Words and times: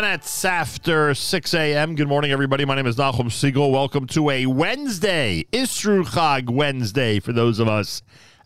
minutes 0.00 0.44
after 0.44 1.12
6 1.12 1.54
a.m. 1.54 1.96
Good 1.96 2.06
morning, 2.06 2.30
everybody. 2.30 2.64
My 2.64 2.76
name 2.76 2.86
is 2.86 2.94
Nachum 2.94 3.26
Segal. 3.26 3.72
Welcome 3.72 4.06
to 4.08 4.30
a 4.30 4.46
Wednesday, 4.46 5.44
Isru 5.52 6.04
Chag 6.04 6.48
Wednesday 6.48 7.18
for 7.18 7.32
those 7.32 7.58
of 7.58 7.66
us 7.66 8.02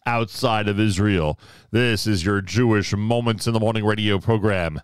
outside 0.06 0.66
of 0.66 0.80
Israel. 0.80 1.38
This 1.70 2.06
is 2.06 2.24
your 2.24 2.40
Jewish 2.40 2.94
Moments 2.94 3.46
in 3.46 3.52
the 3.52 3.60
Morning 3.60 3.84
radio 3.84 4.18
program. 4.18 4.80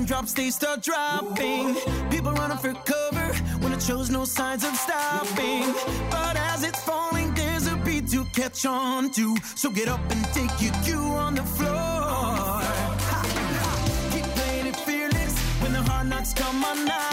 raindrops, 0.00 0.32
they 0.32 0.50
start 0.50 0.82
dropping. 0.82 1.74
People 2.10 2.32
running 2.32 2.56
for 2.56 2.72
cover 2.72 3.34
when 3.60 3.72
it 3.72 3.82
shows 3.82 4.10
no 4.10 4.24
signs 4.24 4.64
of 4.64 4.74
stopping. 4.74 5.74
But 6.10 6.36
as 6.36 6.62
it's 6.64 6.82
falling, 6.84 7.34
there's 7.34 7.66
a 7.66 7.76
beat 7.76 8.08
to 8.08 8.24
catch 8.34 8.64
on 8.64 9.10
to. 9.12 9.36
So 9.54 9.70
get 9.70 9.88
up 9.88 10.00
and 10.10 10.24
take 10.32 10.54
your 10.60 10.72
cue 10.84 10.98
on 10.98 11.34
the 11.34 11.42
floor. 11.42 11.68
Ha, 11.68 12.62
ha. 13.10 14.10
Keep 14.12 14.24
playing 14.36 14.66
it 14.68 14.76
fearless 14.76 15.38
when 15.60 15.72
the 15.72 15.82
hard 15.82 16.08
knocks 16.08 16.32
come 16.32 16.64
on 16.64 16.86
now. 16.86 17.09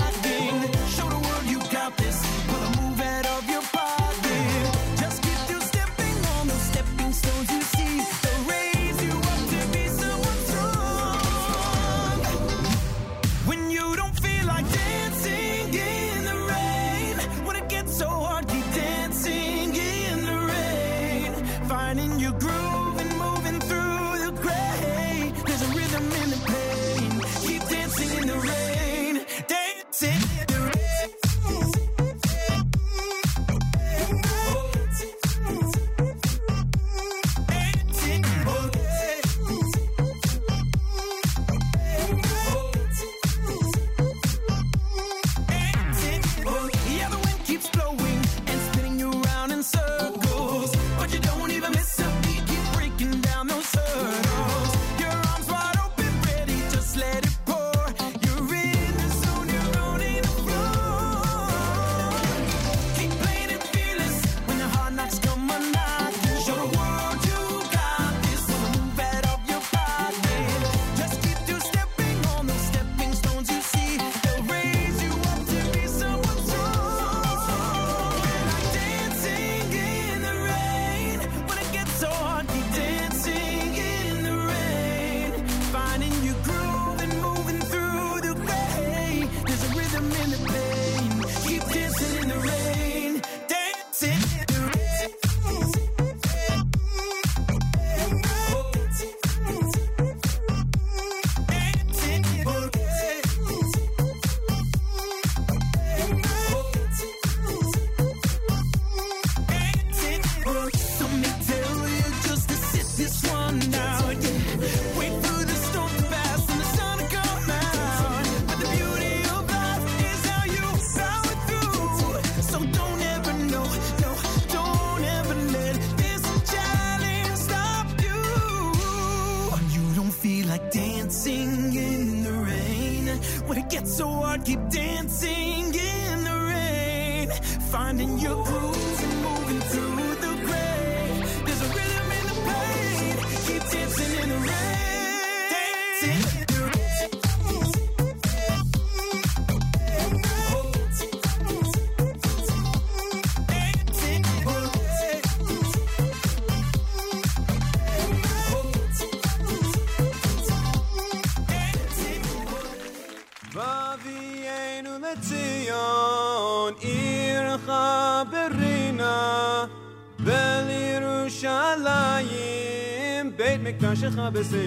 ABC 174.28 174.67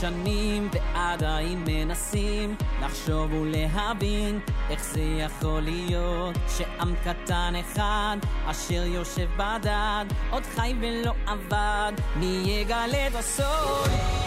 שנים 0.00 0.68
ועדיין 0.72 1.64
מנסים 1.66 2.54
לחשוב 2.82 3.32
ולהבין 3.32 4.40
איך 4.70 4.84
זה 4.84 5.00
יכול 5.00 5.60
להיות 5.60 6.36
שעם 6.56 6.94
קטן 7.04 7.52
אחד 7.60 8.16
אשר 8.46 8.82
יושב 8.86 9.28
בדד 9.36 10.04
עוד 10.30 10.42
חי 10.54 10.74
ולא 10.80 11.12
עבד 11.26 11.92
מי 12.16 12.42
יגלה 12.46 13.08
בסוף 13.18 14.19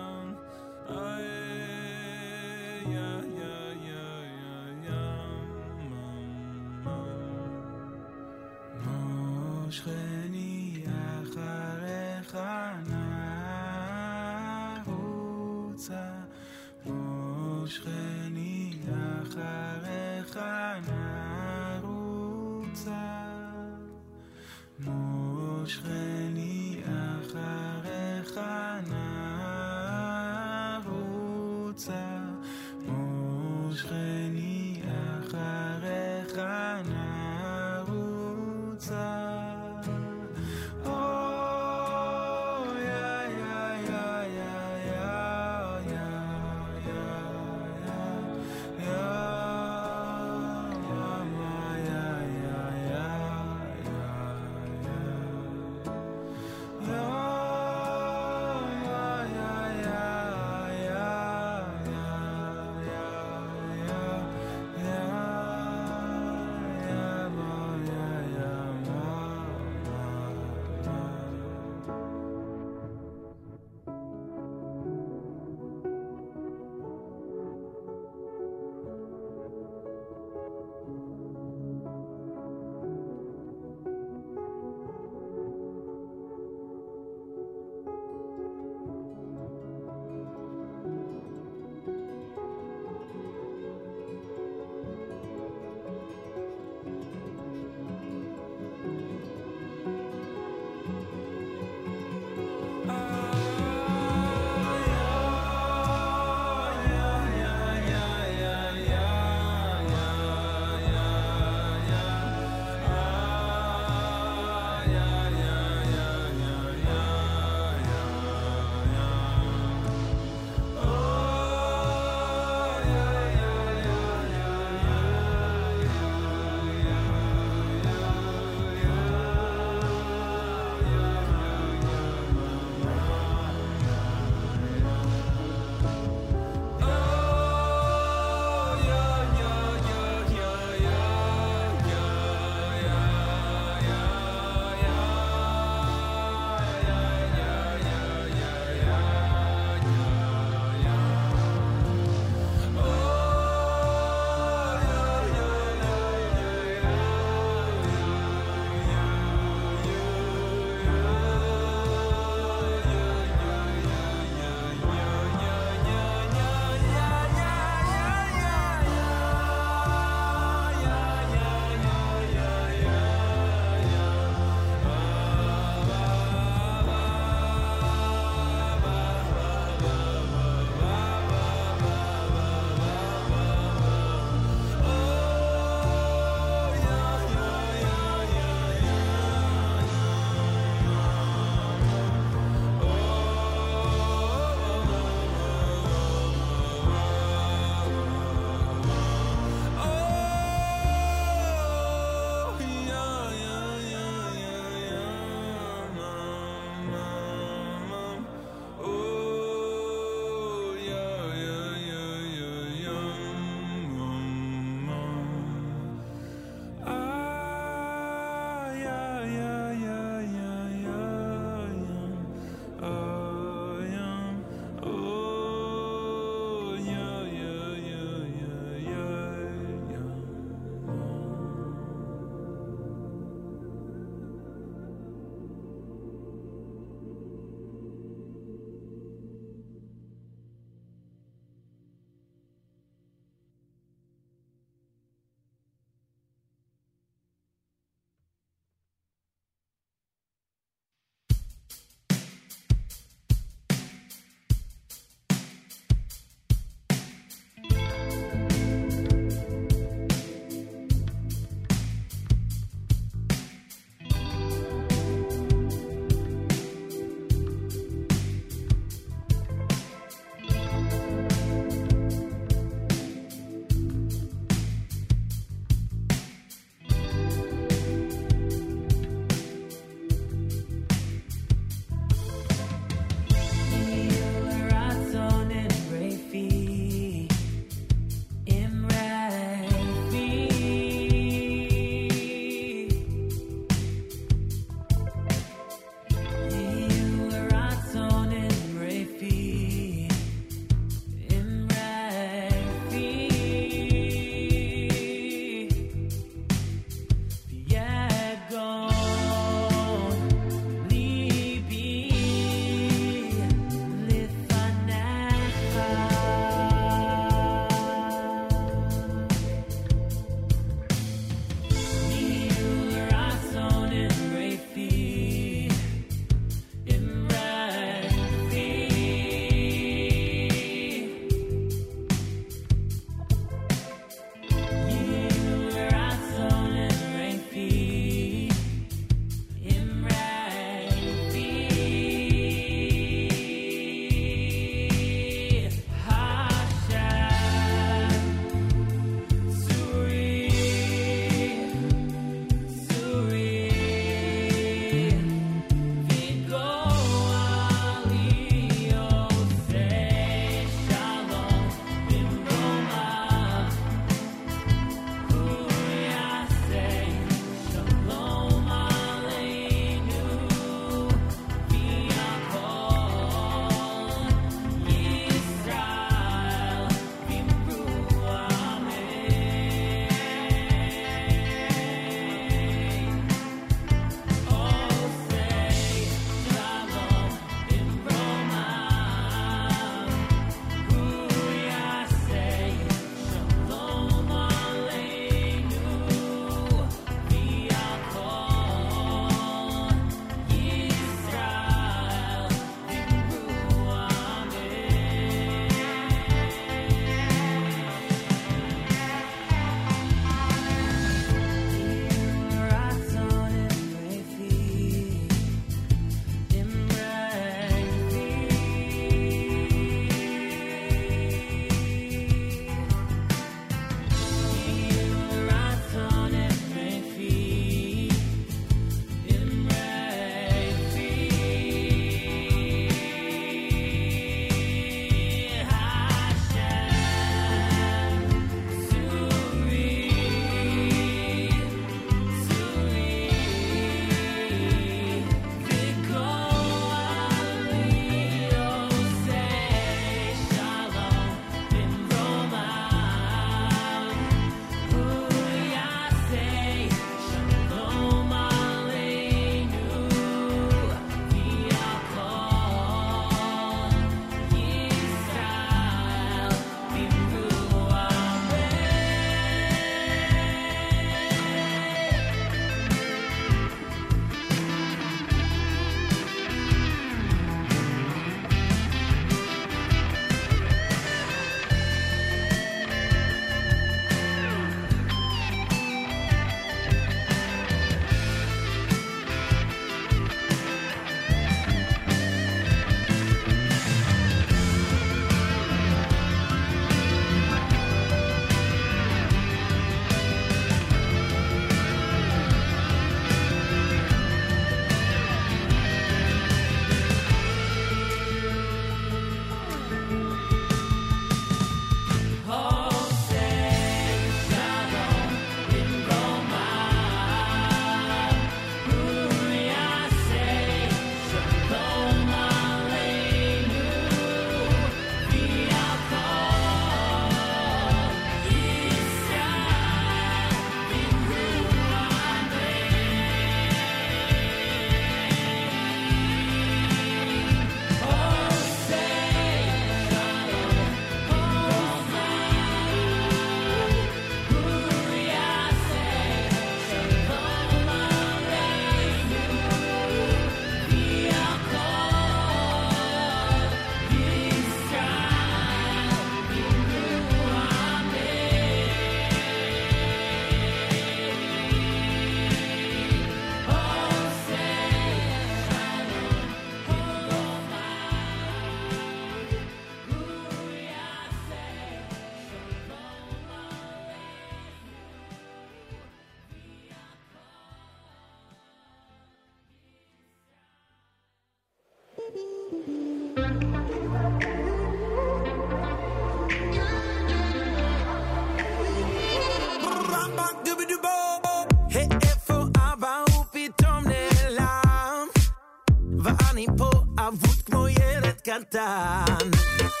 cantar 598.51 600.00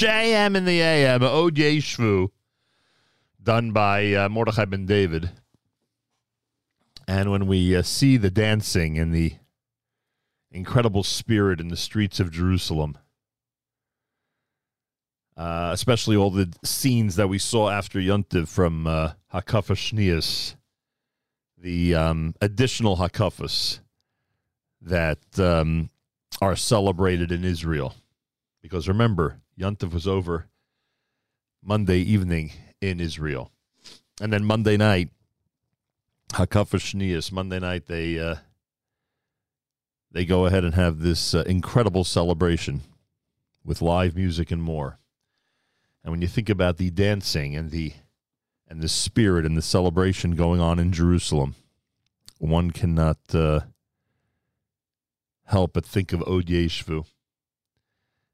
JM 0.00 0.56
in 0.56 0.66
the 0.66 0.82
AM, 0.82 1.22
Od 1.22 1.54
Yeshvu, 1.54 2.28
done 3.42 3.72
by 3.72 4.12
uh, 4.12 4.28
Mordechai 4.28 4.66
ben 4.66 4.84
David. 4.84 5.30
And 7.08 7.30
when 7.30 7.46
we 7.46 7.74
uh, 7.74 7.80
see 7.80 8.18
the 8.18 8.30
dancing 8.30 8.98
and 8.98 9.14
the 9.14 9.36
incredible 10.50 11.02
spirit 11.02 11.60
in 11.60 11.68
the 11.68 11.78
streets 11.78 12.20
of 12.20 12.30
Jerusalem, 12.30 12.98
uh, 15.34 15.70
especially 15.72 16.14
all 16.14 16.30
the 16.30 16.52
scenes 16.62 17.16
that 17.16 17.28
we 17.28 17.38
saw 17.38 17.70
after 17.70 17.98
Yontiv 17.98 18.48
from 18.48 18.86
uh, 18.86 19.12
Hakafa 19.32 19.76
Shnias, 19.76 20.56
the 21.56 21.94
um, 21.94 22.34
additional 22.42 22.98
Hakafas 22.98 23.80
that 24.82 25.38
um, 25.38 25.88
are 26.42 26.54
celebrated 26.54 27.32
in 27.32 27.44
Israel. 27.44 27.94
Because 28.60 28.88
remember, 28.88 29.40
Yontif 29.58 29.92
was 29.92 30.06
over 30.06 30.46
Monday 31.62 31.98
evening 31.98 32.52
in 32.80 33.00
Israel. 33.00 33.50
And 34.20 34.32
then 34.32 34.44
Monday 34.44 34.76
night, 34.76 35.10
Hakafa 36.30 36.78
Shnias, 36.78 37.32
Monday 37.32 37.58
night, 37.58 37.86
they 37.86 38.18
uh, 38.18 38.36
they 40.12 40.24
go 40.24 40.46
ahead 40.46 40.64
and 40.64 40.74
have 40.74 41.00
this 41.00 41.34
uh, 41.34 41.44
incredible 41.46 42.04
celebration 42.04 42.82
with 43.64 43.82
live 43.82 44.16
music 44.16 44.50
and 44.50 44.62
more. 44.62 44.98
And 46.02 46.12
when 46.12 46.22
you 46.22 46.28
think 46.28 46.48
about 46.48 46.76
the 46.76 46.90
dancing 46.90 47.56
and 47.56 47.70
the 47.70 47.92
and 48.68 48.80
the 48.80 48.88
spirit 48.88 49.44
and 49.44 49.56
the 49.56 49.62
celebration 49.62 50.32
going 50.32 50.60
on 50.60 50.78
in 50.78 50.92
Jerusalem, 50.92 51.54
one 52.38 52.70
cannot 52.70 53.18
uh, 53.32 53.60
help 55.46 55.72
but 55.72 55.84
think 55.84 56.12
of 56.12 56.22
Od 56.22 56.46
Yeshvu. 56.46 57.06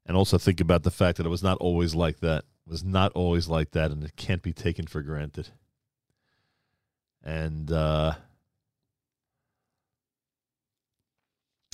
And 0.05 0.17
also 0.17 0.37
think 0.37 0.59
about 0.59 0.83
the 0.83 0.91
fact 0.91 1.17
that 1.17 1.25
it 1.25 1.29
was 1.29 1.43
not 1.43 1.57
always 1.59 1.95
like 1.95 2.19
that. 2.19 2.43
It 2.67 2.71
was 2.71 2.83
not 2.83 3.11
always 3.13 3.47
like 3.47 3.71
that, 3.71 3.91
and 3.91 4.03
it 4.03 4.15
can't 4.15 4.41
be 4.41 4.53
taken 4.53 4.85
for 4.85 5.01
granted. 5.01 5.49
And 7.23 7.71
uh, 7.71 8.15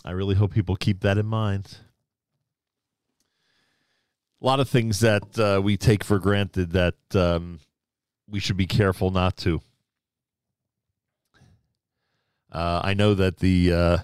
I 0.06 0.12
really 0.12 0.36
hope 0.36 0.54
people 0.54 0.76
keep 0.76 1.02
that 1.02 1.18
in 1.18 1.26
mind. 1.26 1.78
A 4.42 4.46
lot 4.46 4.60
of 4.60 4.70
things 4.70 5.00
that 5.02 5.38
uh, 5.38 5.60
we 5.62 5.76
take 5.76 6.04
for 6.04 6.20
granted 6.20 6.72
that 6.72 6.96
um, 7.14 7.60
we 8.30 8.40
should 8.40 8.58
be 8.58 8.68
careful 8.68 9.12
not 9.12 9.36
to. 9.38 9.60
Uh, 12.52 12.82
I 12.84 12.94
know 12.94 13.14
that 13.16 13.38
the 13.38 13.74
uh, 13.74 13.98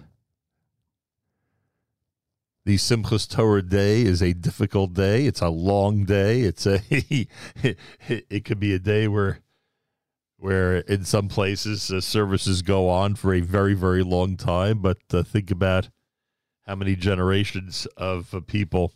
the 2.66 2.78
Simchas 2.78 3.30
Torah 3.30 3.62
day 3.62 4.02
is 4.02 4.24
a 4.24 4.34
difficult 4.34 4.94
day. 4.94 5.28
It's 5.28 5.42
a 5.42 5.50
long 5.50 6.04
day. 6.04 6.42
It's 6.42 6.66
a 6.66 6.82
it, 6.90 8.46
could 8.46 8.60
be 8.60 8.74
a 8.74 8.80
day 8.80 9.08
where 9.08 9.40
where 10.38 10.78
in 10.78 11.06
some 11.06 11.28
places 11.28 11.92
uh, 11.92 12.02
services 12.02 12.64
go 12.64 12.90
on 12.90 13.16
for 13.16 13.34
a 13.34 13.42
very, 13.42 13.76
very 13.76 14.04
long 14.04 14.36
time. 14.36 14.80
But 14.80 14.98
uh, 15.14 15.22
think 15.22 15.52
about 15.52 15.90
how 16.66 16.76
many 16.76 16.96
generations 16.96 17.86
of 17.98 18.34
uh, 18.34 18.40
people 18.42 18.94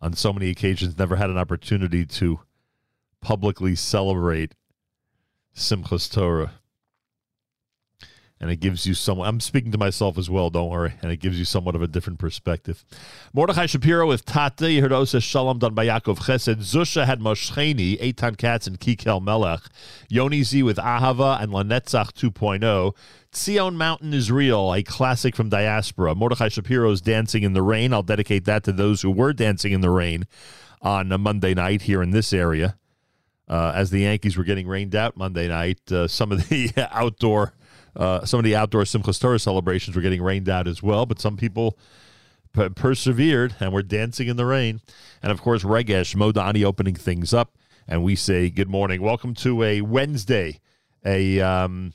on 0.00 0.12
so 0.14 0.32
many 0.32 0.48
occasions 0.48 0.96
never 0.96 1.16
had 1.16 1.30
an 1.30 1.38
opportunity 1.38 2.06
to 2.06 2.40
publicly 3.20 3.74
celebrate 3.74 4.54
Simchas 5.54 6.12
Torah. 6.12 6.52
And 8.40 8.50
it 8.50 8.56
gives 8.56 8.84
you 8.84 8.94
some. 8.94 9.20
I'm 9.20 9.40
speaking 9.40 9.72
to 9.72 9.78
myself 9.78 10.18
as 10.18 10.28
well, 10.28 10.50
don't 10.50 10.68
worry. 10.68 10.94
And 11.00 11.10
it 11.10 11.18
gives 11.18 11.38
you 11.38 11.44
somewhat 11.44 11.76
of 11.76 11.82
a 11.82 11.86
different 11.86 12.18
perspective. 12.18 12.84
Mordechai 13.32 13.66
Shapiro 13.66 14.06
with 14.06 14.24
Tata. 14.24 14.70
You 14.70 14.82
heard 14.82 14.92
Osa 14.92 15.20
Shalom 15.20 15.60
done 15.60 15.72
by 15.72 15.86
Yaakov 15.86 16.18
Chesed. 16.18 16.56
Zusha 16.56 17.06
had 17.06 17.20
Moshcheni, 17.20 17.98
Eitan 18.00 18.36
Katz, 18.36 18.66
and 18.66 18.78
Kikel 18.78 19.22
Melech. 19.22 19.60
Yoni 20.08 20.42
Z 20.42 20.62
with 20.62 20.76
Ahava 20.78 21.40
and 21.40 21.52
Lanetzach 21.52 22.12
2.0. 22.12 22.92
Tzion 23.32 23.74
Mountain 23.74 24.12
is 24.12 24.30
real, 24.30 24.72
a 24.72 24.82
classic 24.82 25.34
from 25.34 25.48
diaspora. 25.48 26.14
Mordechai 26.14 26.48
Shapiro's 26.48 27.00
Dancing 27.00 27.44
in 27.44 27.52
the 27.52 27.62
Rain. 27.62 27.92
I'll 27.92 28.02
dedicate 28.02 28.44
that 28.44 28.64
to 28.64 28.72
those 28.72 29.02
who 29.02 29.10
were 29.10 29.32
dancing 29.32 29.72
in 29.72 29.80
the 29.80 29.90
rain 29.90 30.24
on 30.80 31.10
a 31.10 31.18
Monday 31.18 31.54
night 31.54 31.82
here 31.82 32.02
in 32.02 32.10
this 32.10 32.32
area. 32.32 32.76
Uh, 33.48 33.72
as 33.74 33.90
the 33.90 34.00
Yankees 34.00 34.36
were 34.36 34.44
getting 34.44 34.66
rained 34.66 34.94
out 34.94 35.16
Monday 35.16 35.48
night, 35.48 35.80
uh, 35.92 36.08
some 36.08 36.32
of 36.32 36.48
the 36.48 36.70
outdoor, 36.90 37.52
uh, 37.96 38.24
some 38.24 38.38
of 38.38 38.44
the 38.44 38.56
outdoor 38.56 38.82
Simchas 38.82 39.20
Torah 39.20 39.38
celebrations 39.38 39.96
were 39.96 40.02
getting 40.02 40.22
rained 40.22 40.48
out 40.48 40.66
as 40.66 40.82
well. 40.82 41.06
But 41.06 41.20
some 41.20 41.36
people 41.36 41.78
p- 42.52 42.68
persevered 42.70 43.56
and 43.60 43.72
were 43.72 43.82
dancing 43.82 44.28
in 44.28 44.36
the 44.36 44.46
rain. 44.46 44.80
And 45.22 45.30
of 45.30 45.40
course, 45.40 45.62
Regesh 45.62 46.14
Modani 46.14 46.64
opening 46.64 46.94
things 46.94 47.34
up, 47.34 47.56
and 47.86 48.02
we 48.02 48.16
say 48.16 48.50
good 48.50 48.68
morning, 48.68 49.02
welcome 49.02 49.34
to 49.34 49.62
a 49.62 49.80
Wednesday, 49.82 50.60
a 51.04 51.40
um, 51.40 51.92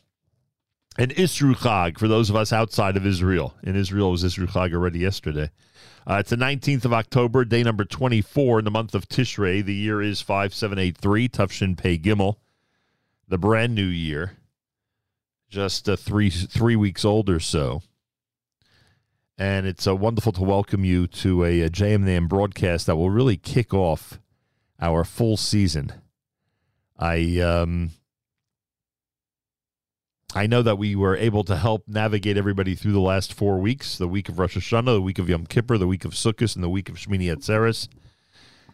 an 0.97 1.09
Isru 1.09 1.55
Chag 1.55 1.97
for 1.97 2.07
those 2.07 2.29
of 2.29 2.35
us 2.35 2.51
outside 2.51 2.97
of 2.97 3.05
Israel. 3.05 3.55
In 3.63 3.75
Israel, 3.75 4.09
it 4.09 4.11
was 4.11 4.23
Isru 4.23 4.47
Chag 4.47 4.73
already 4.73 4.99
yesterday. 4.99 5.49
Uh, 6.09 6.17
it's 6.19 6.31
the 6.31 6.35
19th 6.35 6.85
of 6.85 6.93
October, 6.93 7.45
day 7.45 7.61
number 7.61 7.85
24 7.85 8.59
in 8.59 8.65
the 8.65 8.71
month 8.71 8.95
of 8.95 9.07
Tishrei. 9.07 9.63
The 9.63 9.75
year 9.75 10.01
is 10.01 10.21
5783, 10.21 11.29
Tufshin 11.29 11.77
Pei 11.77 11.99
Gimel, 11.99 12.37
the 13.27 13.37
brand 13.37 13.75
new 13.75 13.85
year, 13.85 14.38
just 15.49 15.89
uh, 15.89 15.95
three 15.95 16.29
three 16.29 16.75
weeks 16.75 17.03
old 17.03 17.29
or 17.29 17.39
so. 17.39 17.81
And 19.37 19.65
it's 19.65 19.87
uh, 19.87 19.95
wonderful 19.95 20.33
to 20.33 20.43
welcome 20.43 20.83
you 20.83 21.07
to 21.07 21.45
a, 21.45 21.61
a 21.61 21.69
JMNAM 21.69 22.27
broadcast 22.27 22.87
that 22.87 22.97
will 22.97 23.09
really 23.09 23.37
kick 23.37 23.73
off 23.73 24.19
our 24.81 25.03
full 25.03 25.37
season. 25.37 25.93
I 26.97 27.39
um, 27.39 27.91
I 30.35 30.45
know 30.45 30.61
that 30.61 30.77
we 30.77 30.95
were 30.95 31.15
able 31.15 31.43
to 31.45 31.55
help 31.55 31.87
navigate 31.87 32.37
everybody 32.37 32.75
through 32.75 32.91
the 32.91 32.99
last 32.99 33.33
four 33.33 33.57
weeks 33.57 33.97
the 33.97 34.07
week 34.07 34.29
of 34.29 34.37
Rosh 34.37 34.57
Hashanah, 34.57 34.93
the 34.93 35.01
week 35.01 35.19
of 35.19 35.29
Yom 35.29 35.45
Kippur, 35.45 35.77
the 35.77 35.87
week 35.87 36.05
of 36.05 36.11
Sukkot, 36.11 36.55
and 36.55 36.63
the 36.63 36.69
week 36.69 36.89
of 36.89 36.95
Shmini 36.95 37.33
Atzeres. 37.33 37.87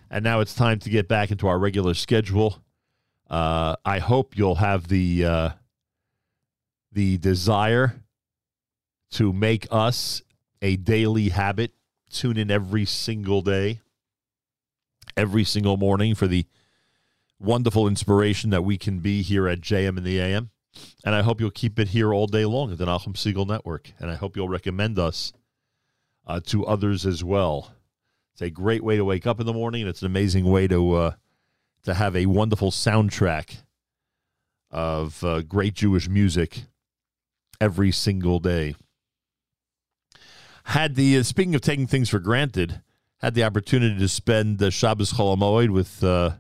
And 0.10 0.24
now 0.24 0.40
it's 0.40 0.54
time 0.54 0.80
to 0.80 0.90
get 0.90 1.08
back 1.08 1.32
into 1.32 1.48
our 1.48 1.58
regular 1.58 1.94
schedule. 1.94 2.62
Uh, 3.30 3.76
I 3.86 4.00
hope 4.00 4.38
you'll 4.38 4.56
have 4.56 4.88
the 4.88 5.26
uh, 5.26 5.50
the 6.96 7.18
desire 7.18 8.02
to 9.12 9.32
make 9.32 9.68
us 9.70 10.24
a 10.62 10.78
daily 10.78 11.30
habit. 11.30 11.74
Tune 12.10 12.38
in 12.38 12.50
every 12.50 12.86
single 12.86 13.42
day, 13.42 13.82
every 15.16 15.44
single 15.44 15.76
morning 15.76 16.16
for 16.16 16.28
the 16.28 16.46
wonderful 17.38 17.88
inspiration 17.88 18.50
that 18.50 18.64
we 18.64 18.78
can 18.78 19.00
be 19.00 19.22
here 19.22 19.48
at 19.48 19.60
JM 19.60 19.98
in 19.98 20.04
the 20.04 20.20
AM. 20.20 20.52
And 21.06 21.14
I 21.14 21.22
hope 21.22 21.42
you'll 21.42 21.52
keep 21.52 21.78
it 21.80 21.90
here 21.90 22.14
all 22.14 22.28
day 22.28 22.46
long 22.46 22.72
at 22.72 22.78
the 22.78 22.86
Nachum 22.86 23.14
Segal 23.14 23.46
Network. 23.46 23.92
And 24.00 24.10
I 24.10 24.16
hope 24.16 24.38
you'll 24.38 24.50
recommend 24.50 24.98
us 24.98 25.34
uh, 26.26 26.40
to 26.46 26.66
others 26.66 27.06
as 27.06 27.24
well. 27.24 27.74
It's 28.34 28.42
a 28.42 28.50
great 28.50 28.84
way 28.84 28.96
to 28.96 29.06
wake 29.06 29.28
up 29.28 29.40
in 29.40 29.46
the 29.46 29.54
morning, 29.54 29.82
and 29.82 29.90
it's 29.90 30.02
an 30.02 30.08
amazing 30.08 30.46
way 30.46 30.68
to 30.68 30.94
uh, 30.94 31.12
to 31.84 31.94
have 31.94 32.16
a 32.16 32.26
wonderful 32.26 32.72
soundtrack 32.72 33.64
of 34.72 35.24
uh, 35.24 35.42
great 35.42 35.74
Jewish 35.74 36.10
music 36.10 36.64
every 37.60 37.92
single 37.92 38.40
day. 38.40 38.76
Had 40.66 40.96
the 40.96 41.18
uh, 41.18 41.24
speaking 41.24 41.56
of 41.56 41.62
taking 41.62 41.88
things 41.88 42.10
for 42.10 42.20
granted, 42.20 42.82
had 43.20 43.36
the 43.36 43.44
opportunity 43.44 43.98
to 44.00 44.08
spend 44.08 44.62
uh, 44.62 44.70
Shabbos 44.70 45.14
Chol 45.14 45.38
Hamoed 45.38 45.70
with 45.70 46.04
uh, 46.04 46.32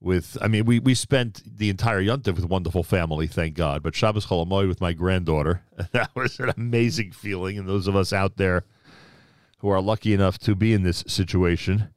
with 0.00 0.36
I 0.40 0.48
mean 0.48 0.64
we 0.64 0.78
we 0.78 0.94
spent 0.94 1.42
the 1.46 1.70
entire 1.70 2.02
Yontif 2.02 2.34
with 2.34 2.44
wonderful 2.44 2.82
family, 2.82 3.26
thank 3.26 3.54
God. 3.54 3.82
But 3.82 3.94
Shabbos 3.94 4.26
Chol 4.26 4.46
Hamoed 4.46 4.68
with 4.68 4.80
my 4.80 4.92
granddaughter, 4.92 5.62
that 5.92 6.10
was 6.14 6.38
an 6.40 6.52
amazing 6.56 7.12
feeling. 7.12 7.58
And 7.58 7.68
those 7.68 7.86
of 7.86 7.96
us 7.96 8.12
out 8.12 8.36
there 8.36 8.64
who 9.58 9.68
are 9.68 9.80
lucky 9.80 10.12
enough 10.12 10.38
to 10.40 10.54
be 10.54 10.72
in 10.72 10.82
this 10.82 11.02
situation, 11.06 11.88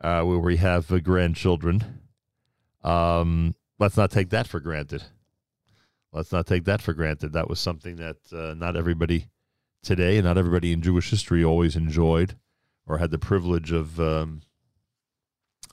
uh, 0.00 0.22
where 0.22 0.38
we 0.38 0.56
have 0.56 0.90
uh, 0.90 0.98
grandchildren, 0.98 2.00
um, 2.82 3.54
let's 3.78 3.96
not 3.96 4.10
take 4.10 4.30
that 4.30 4.46
for 4.46 4.60
granted. 4.60 5.04
Let's 6.14 6.30
not 6.30 6.46
take 6.46 6.64
that 6.64 6.80
for 6.80 6.94
granted. 6.94 7.32
That 7.32 7.48
was 7.50 7.58
something 7.58 7.96
that 7.96 8.18
uh, 8.32 8.54
not 8.54 8.76
everybody 8.76 9.26
today 9.82 10.16
and 10.16 10.24
not 10.24 10.38
everybody 10.38 10.72
in 10.72 10.80
Jewish 10.80 11.10
history 11.10 11.42
always 11.42 11.74
enjoyed 11.74 12.36
or 12.86 12.98
had 12.98 13.10
the 13.10 13.18
privilege 13.18 13.72
of 13.72 13.98
um, 13.98 14.42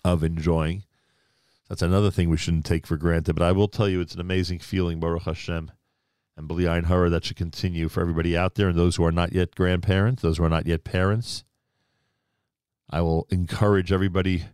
of 0.04 0.24
enjoying. 0.24 0.84
That's 1.70 1.84
another 1.84 2.10
thing 2.10 2.30
we 2.30 2.38
shouldn't 2.38 2.66
take 2.66 2.88
for 2.88 2.98
granted. 2.98 3.36
But 3.36 3.46
I 3.46 3.52
will 3.52 3.68
tell 3.68 3.88
you, 3.88 4.02
it's 4.02 4.16
an 4.16 4.20
amazing 4.20 4.60
feeling, 4.60 5.00
Baruch 5.00 5.24
Hashem, 5.24 5.72
and 6.36 6.50
B'li 6.50 6.64
Ayin 6.64 6.86
Hara, 6.86 7.12
that 7.12 7.24
should 7.24 7.38
continue 7.38 7.88
for 7.88 8.02
everybody 8.02 8.36
out 8.36 8.56
there 8.56 8.70
and 8.70 8.78
those 8.78 8.96
who 8.96 9.06
are 9.06 9.12
not 9.12 9.34
yet 9.34 9.54
grandparents, 9.54 10.24
those 10.24 10.38
who 10.38 10.44
are 10.44 10.50
not 10.50 10.66
yet 10.66 10.84
parents. 10.84 11.44
I 12.90 13.02
will 13.02 13.28
encourage 13.30 13.92
everybody 13.92 14.46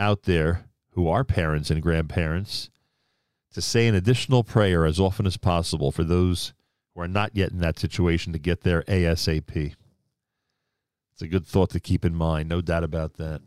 out 0.00 0.24
there 0.24 0.66
who 0.90 1.08
are 1.08 1.22
parents 1.22 1.70
and 1.70 1.80
grandparents 1.80 2.70
to 3.54 3.60
say 3.60 3.86
an 3.86 3.94
additional 3.94 4.44
prayer 4.44 4.84
as 4.84 5.00
often 5.00 5.26
as 5.26 5.36
possible 5.36 5.90
for 5.90 6.04
those 6.04 6.52
who 6.94 7.00
are 7.00 7.08
not 7.08 7.34
yet 7.34 7.50
in 7.50 7.60
that 7.60 7.78
situation 7.78 8.32
to 8.32 8.38
get 8.38 8.62
there 8.62 8.82
ASAP. 8.82 9.74
It's 11.12 11.22
a 11.22 11.28
good 11.28 11.46
thought 11.46 11.70
to 11.70 11.80
keep 11.80 12.04
in 12.04 12.14
mind, 12.14 12.48
no 12.48 12.60
doubt 12.60 12.84
about 12.84 13.14
that. 13.14 13.40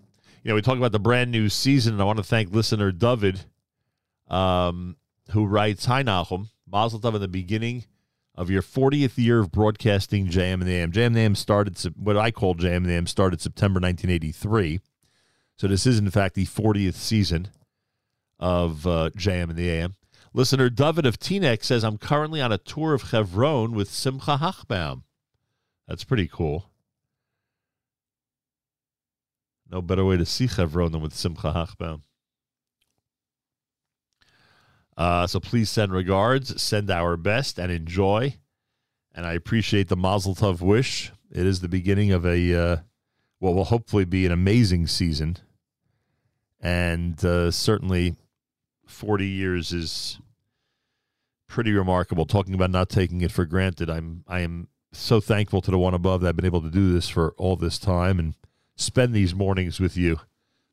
You 0.44 0.50
know, 0.50 0.56
we 0.56 0.62
talk 0.62 0.78
about 0.78 0.92
the 0.92 1.00
brand 1.00 1.32
new 1.32 1.50
season, 1.50 1.94
and 1.94 2.02
I 2.02 2.06
want 2.06 2.18
to 2.18 2.24
thank 2.24 2.52
listener 2.52 2.92
David, 2.92 3.46
um, 4.28 4.98
who 5.32 5.46
writes, 5.46 5.86
Hi, 5.86 6.04
Nachum. 6.04 6.48
Mazel 6.70 7.00
Tov 7.00 7.16
in 7.16 7.22
the 7.22 7.28
beginning 7.28 7.86
of 8.34 8.50
your 8.50 8.62
40th 8.62 9.18
year 9.18 9.40
of 9.40 9.52
broadcasting 9.52 10.28
JM 10.28 10.62
and 10.62 10.70
AM. 10.70 10.92
JM 10.92 11.08
and 11.08 11.18
AM 11.18 11.36
started, 11.36 11.78
what 11.96 12.18
I 12.18 12.32
call 12.32 12.56
JM 12.56 12.78
and 12.78 12.90
AM 12.90 13.08
started 13.08 13.42
September 13.42 13.80
1983. 13.80 14.80
So 15.58 15.68
this 15.68 15.86
is, 15.86 16.00
in 16.00 16.10
fact, 16.10 16.36
the 16.36 16.46
40th 16.46 16.96
season 16.96 17.50
of 18.42 18.88
uh, 18.88 19.12
JM 19.16 19.50
and 19.50 19.56
the 19.56 19.70
AM. 19.70 19.96
Listener 20.34 20.70
David 20.70 21.06
of 21.06 21.20
Teaneck 21.20 21.64
says, 21.64 21.84
I'm 21.84 21.98
currently 21.98 22.42
on 22.42 22.52
a 22.52 22.58
tour 22.58 22.94
of 22.94 23.04
Chevron 23.04 23.74
with 23.74 23.90
Simcha 23.90 24.38
Hochbaum. 24.38 25.04
That's 25.88 26.04
pretty 26.04 26.28
cool. 26.28 26.72
No 29.70 29.82
better 29.82 30.04
way 30.04 30.18
to 30.18 30.26
see 30.26 30.48
Chevron 30.48 30.92
than 30.92 31.02
with 31.02 31.14
Simcha 31.14 31.52
Hochbaum. 31.52 32.02
Uh, 34.98 35.28
so 35.28 35.40
please 35.40 35.70
send 35.70 35.94
regards, 35.94 36.62
send 36.62 36.90
our 36.90 37.18
best, 37.18 37.60
and 37.60 37.72
enjoy. 37.72 38.36
And 39.14 39.26
I 39.26 39.34
appreciate 39.34 39.88
the 39.88 39.98
Mazel 39.98 40.36
Tov 40.36 40.62
wish. 40.62 41.12
It 41.32 41.46
is 41.46 41.60
the 41.60 41.70
beginning 41.70 42.12
of 42.12 42.26
a 42.26 42.54
uh, 42.54 42.78
what 43.40 43.56
will 43.56 43.66
hopefully 43.66 44.06
be 44.06 44.26
an 44.26 44.32
amazing 44.32 44.88
season, 44.88 45.38
and 46.60 47.24
uh, 47.24 47.52
certainly 47.52 48.16
forty 48.92 49.28
years 49.28 49.74
is 49.74 50.20
pretty 51.48 51.72
remarkable. 51.72 52.26
Talking 52.26 52.54
about 52.54 52.72
not 52.72 52.90
taking 52.90 53.22
it 53.22 53.32
for 53.32 53.46
granted, 53.46 53.90
I'm 53.90 54.24
I 54.28 54.40
am 54.42 54.68
so 54.94 55.20
thankful 55.20 55.62
to 55.62 55.72
the 55.72 55.78
one 55.78 55.94
above 55.94 56.22
that 56.22 56.30
I've 56.30 56.36
been 56.36 56.46
able 56.46 56.62
to 56.62 56.70
do 56.70 56.94
this 56.94 57.10
for 57.10 57.34
all 57.38 57.56
this 57.56 57.80
time 57.80 58.20
and 58.20 58.36
spend 58.76 59.14
these 59.14 59.34
mornings 59.34 59.80
with 59.80 59.96
you. 59.98 60.18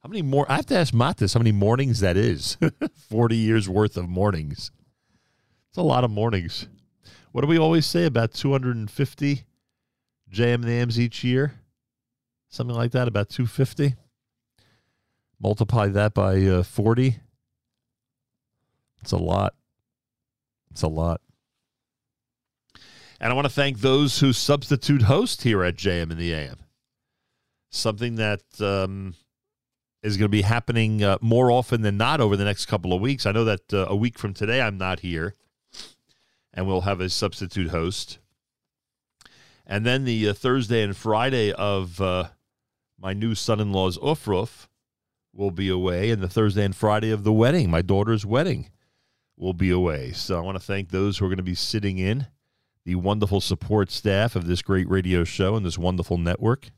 How 0.02 0.08
many 0.08 0.22
more? 0.22 0.50
I 0.50 0.56
have 0.56 0.66
to 0.66 0.76
ask 0.76 0.94
Matis 0.94 1.34
how 1.34 1.40
many 1.40 1.52
mornings 1.52 2.00
that 2.00 2.16
is. 2.16 2.56
40 3.08 3.36
years 3.36 3.68
worth 3.68 3.96
of 3.96 4.08
mornings. 4.08 4.70
It's 5.68 5.78
a 5.78 5.82
lot 5.82 6.04
of 6.04 6.10
mornings. 6.10 6.68
What 7.32 7.42
do 7.42 7.48
we 7.48 7.58
always 7.58 7.84
say? 7.84 8.04
About 8.04 8.32
250 8.32 9.44
JM 10.32 10.54
and 10.54 10.68
AMs 10.68 11.00
each 11.00 11.24
year? 11.24 11.54
Something 12.48 12.76
like 12.76 12.92
that, 12.92 13.08
about 13.08 13.28
250. 13.28 13.94
Multiply 15.40 15.88
that 15.88 16.14
by 16.14 16.42
uh, 16.42 16.62
40. 16.62 17.20
It's 19.00 19.12
a 19.12 19.16
lot. 19.16 19.54
It's 20.70 20.82
a 20.82 20.88
lot. 20.88 21.20
And 23.20 23.32
I 23.32 23.34
want 23.34 23.46
to 23.46 23.52
thank 23.52 23.80
those 23.80 24.20
who 24.20 24.32
substitute 24.32 25.02
host 25.02 25.42
here 25.42 25.64
at 25.64 25.76
JM 25.76 26.12
in 26.12 26.18
the 26.18 26.32
AM. 26.32 26.58
Something 27.70 28.14
that 28.16 28.42
um, 28.60 29.14
is 30.02 30.16
going 30.16 30.26
to 30.26 30.28
be 30.28 30.42
happening 30.42 31.02
uh, 31.02 31.18
more 31.20 31.50
often 31.50 31.82
than 31.82 31.96
not 31.96 32.20
over 32.20 32.36
the 32.36 32.44
next 32.44 32.66
couple 32.66 32.92
of 32.92 33.00
weeks. 33.00 33.26
I 33.26 33.32
know 33.32 33.44
that 33.44 33.72
uh, 33.72 33.86
a 33.88 33.96
week 33.96 34.18
from 34.18 34.34
today 34.34 34.60
I'm 34.60 34.78
not 34.78 35.00
here, 35.00 35.34
and 36.54 36.66
we'll 36.66 36.82
have 36.82 37.00
a 37.00 37.10
substitute 37.10 37.70
host. 37.70 38.18
And 39.66 39.84
then 39.84 40.04
the 40.04 40.28
uh, 40.28 40.32
Thursday 40.32 40.82
and 40.82 40.96
Friday 40.96 41.52
of 41.52 42.00
uh, 42.00 42.28
my 42.98 43.12
new 43.12 43.34
son-in-law's 43.34 43.98
Ufruf 43.98 44.68
will 45.34 45.50
be 45.50 45.68
away, 45.68 46.10
and 46.10 46.22
the 46.22 46.28
Thursday 46.28 46.64
and 46.64 46.74
Friday 46.74 47.10
of 47.10 47.24
the 47.24 47.32
wedding, 47.32 47.68
my 47.68 47.82
daughter's 47.82 48.24
wedding, 48.24 48.70
will 49.38 49.54
be 49.54 49.70
away. 49.70 50.12
So 50.12 50.36
I 50.36 50.40
want 50.40 50.56
to 50.56 50.64
thank 50.64 50.90
those 50.90 51.18
who 51.18 51.24
are 51.24 51.28
going 51.28 51.38
to 51.38 51.42
be 51.42 51.54
sitting 51.54 51.98
in, 51.98 52.26
the 52.84 52.96
wonderful 52.96 53.40
support 53.40 53.90
staff 53.90 54.36
of 54.36 54.46
this 54.46 54.62
great 54.62 54.88
radio 54.88 55.24
show 55.24 55.54
and 55.54 55.64
this 55.64 55.78
wonderful 55.78 56.18
network. 56.18 56.70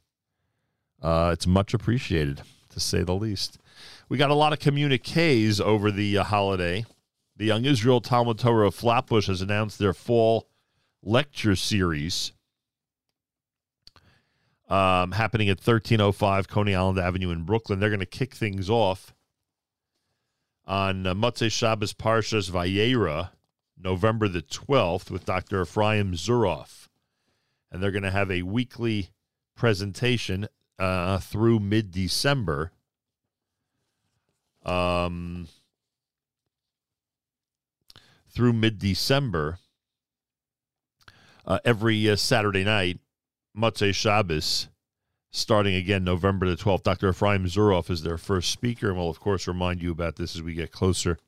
Uh, 1.00 1.30
it's 1.32 1.46
much 1.46 1.72
appreciated, 1.72 2.42
to 2.68 2.80
say 2.80 3.02
the 3.02 3.14
least. 3.14 3.58
We 4.08 4.18
got 4.18 4.30
a 4.30 4.34
lot 4.34 4.52
of 4.52 4.58
communiques 4.58 5.60
over 5.60 5.90
the 5.90 6.18
uh, 6.18 6.24
holiday. 6.24 6.84
The 7.36 7.46
Young 7.46 7.64
Israel 7.64 8.00
Talmud 8.00 8.38
Torah 8.38 8.66
of 8.66 8.74
Flatbush 8.74 9.28
has 9.28 9.40
announced 9.40 9.78
their 9.78 9.94
fall 9.94 10.48
lecture 11.02 11.56
series 11.56 12.32
um, 14.68 15.12
happening 15.12 15.48
at 15.48 15.58
1305 15.58 16.48
Coney 16.48 16.74
Island 16.74 16.98
Avenue 16.98 17.30
in 17.30 17.42
Brooklyn. 17.42 17.80
They're 17.80 17.88
going 17.88 18.00
to 18.00 18.06
kick 18.06 18.34
things 18.34 18.68
off 18.68 19.14
on 20.66 21.06
uh, 21.06 21.14
Motzei 21.14 21.50
Shabbos 21.50 21.92
Parshas 21.92 22.50
Vayera, 22.50 23.30
November 23.78 24.28
the 24.28 24.42
12th, 24.42 25.10
with 25.10 25.24
Dr. 25.24 25.62
Ephraim 25.62 26.12
Zuroff. 26.12 26.88
And 27.70 27.82
they're 27.82 27.90
going 27.90 28.02
to 28.02 28.10
have 28.10 28.30
a 28.30 28.42
weekly 28.42 29.10
presentation 29.56 30.48
uh, 30.78 31.18
through 31.18 31.60
mid 31.60 31.90
December. 31.90 32.72
Um, 34.64 35.48
through 38.30 38.52
mid 38.52 38.78
December, 38.78 39.58
uh, 41.46 41.58
every 41.64 42.08
uh, 42.08 42.16
Saturday 42.16 42.64
night, 42.64 42.98
Motzei 43.56 43.94
Shabbos, 43.94 44.68
starting 45.30 45.74
again 45.74 46.04
November 46.04 46.48
the 46.48 46.56
12th. 46.56 46.82
Dr. 46.82 47.10
Ephraim 47.10 47.44
Zuroff 47.46 47.90
is 47.90 48.02
their 48.02 48.18
first 48.18 48.50
speaker, 48.50 48.88
and 48.88 48.96
we'll, 48.98 49.08
of 49.08 49.20
course, 49.20 49.46
remind 49.46 49.82
you 49.82 49.92
about 49.92 50.16
this 50.16 50.34
as 50.34 50.42
we 50.42 50.54
get 50.54 50.72
closer. 50.72 51.18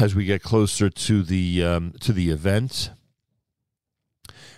As 0.00 0.14
we 0.14 0.24
get 0.24 0.42
closer 0.42 0.90
to 0.90 1.22
the 1.22 1.64
um, 1.64 1.94
to 2.00 2.12
the 2.12 2.28
event, 2.28 2.90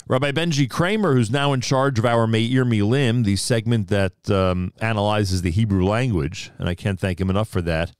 Rabbi 0.08 0.32
Benji 0.32 0.68
Kramer, 0.68 1.14
who's 1.14 1.30
now 1.30 1.52
in 1.52 1.60
charge 1.60 2.00
of 2.00 2.04
our 2.04 2.26
Meir 2.26 2.64
Milim, 2.64 3.22
the 3.24 3.36
segment 3.36 3.86
that 3.88 4.28
um, 4.28 4.72
analyzes 4.80 5.42
the 5.42 5.52
Hebrew 5.52 5.84
language, 5.84 6.50
and 6.58 6.68
I 6.68 6.74
can't 6.74 6.98
thank 6.98 7.20
him 7.20 7.30
enough 7.30 7.48
for 7.48 7.62
that, 7.62 7.92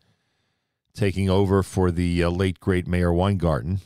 taking 0.93 1.31
over 1.31 1.63
for 1.63 1.93
the 1.93 2.25
uh, 2.25 2.31
late 2.31 2.59
great 2.59 2.89
Meir 2.89 3.13
Weingarten. 3.13 3.79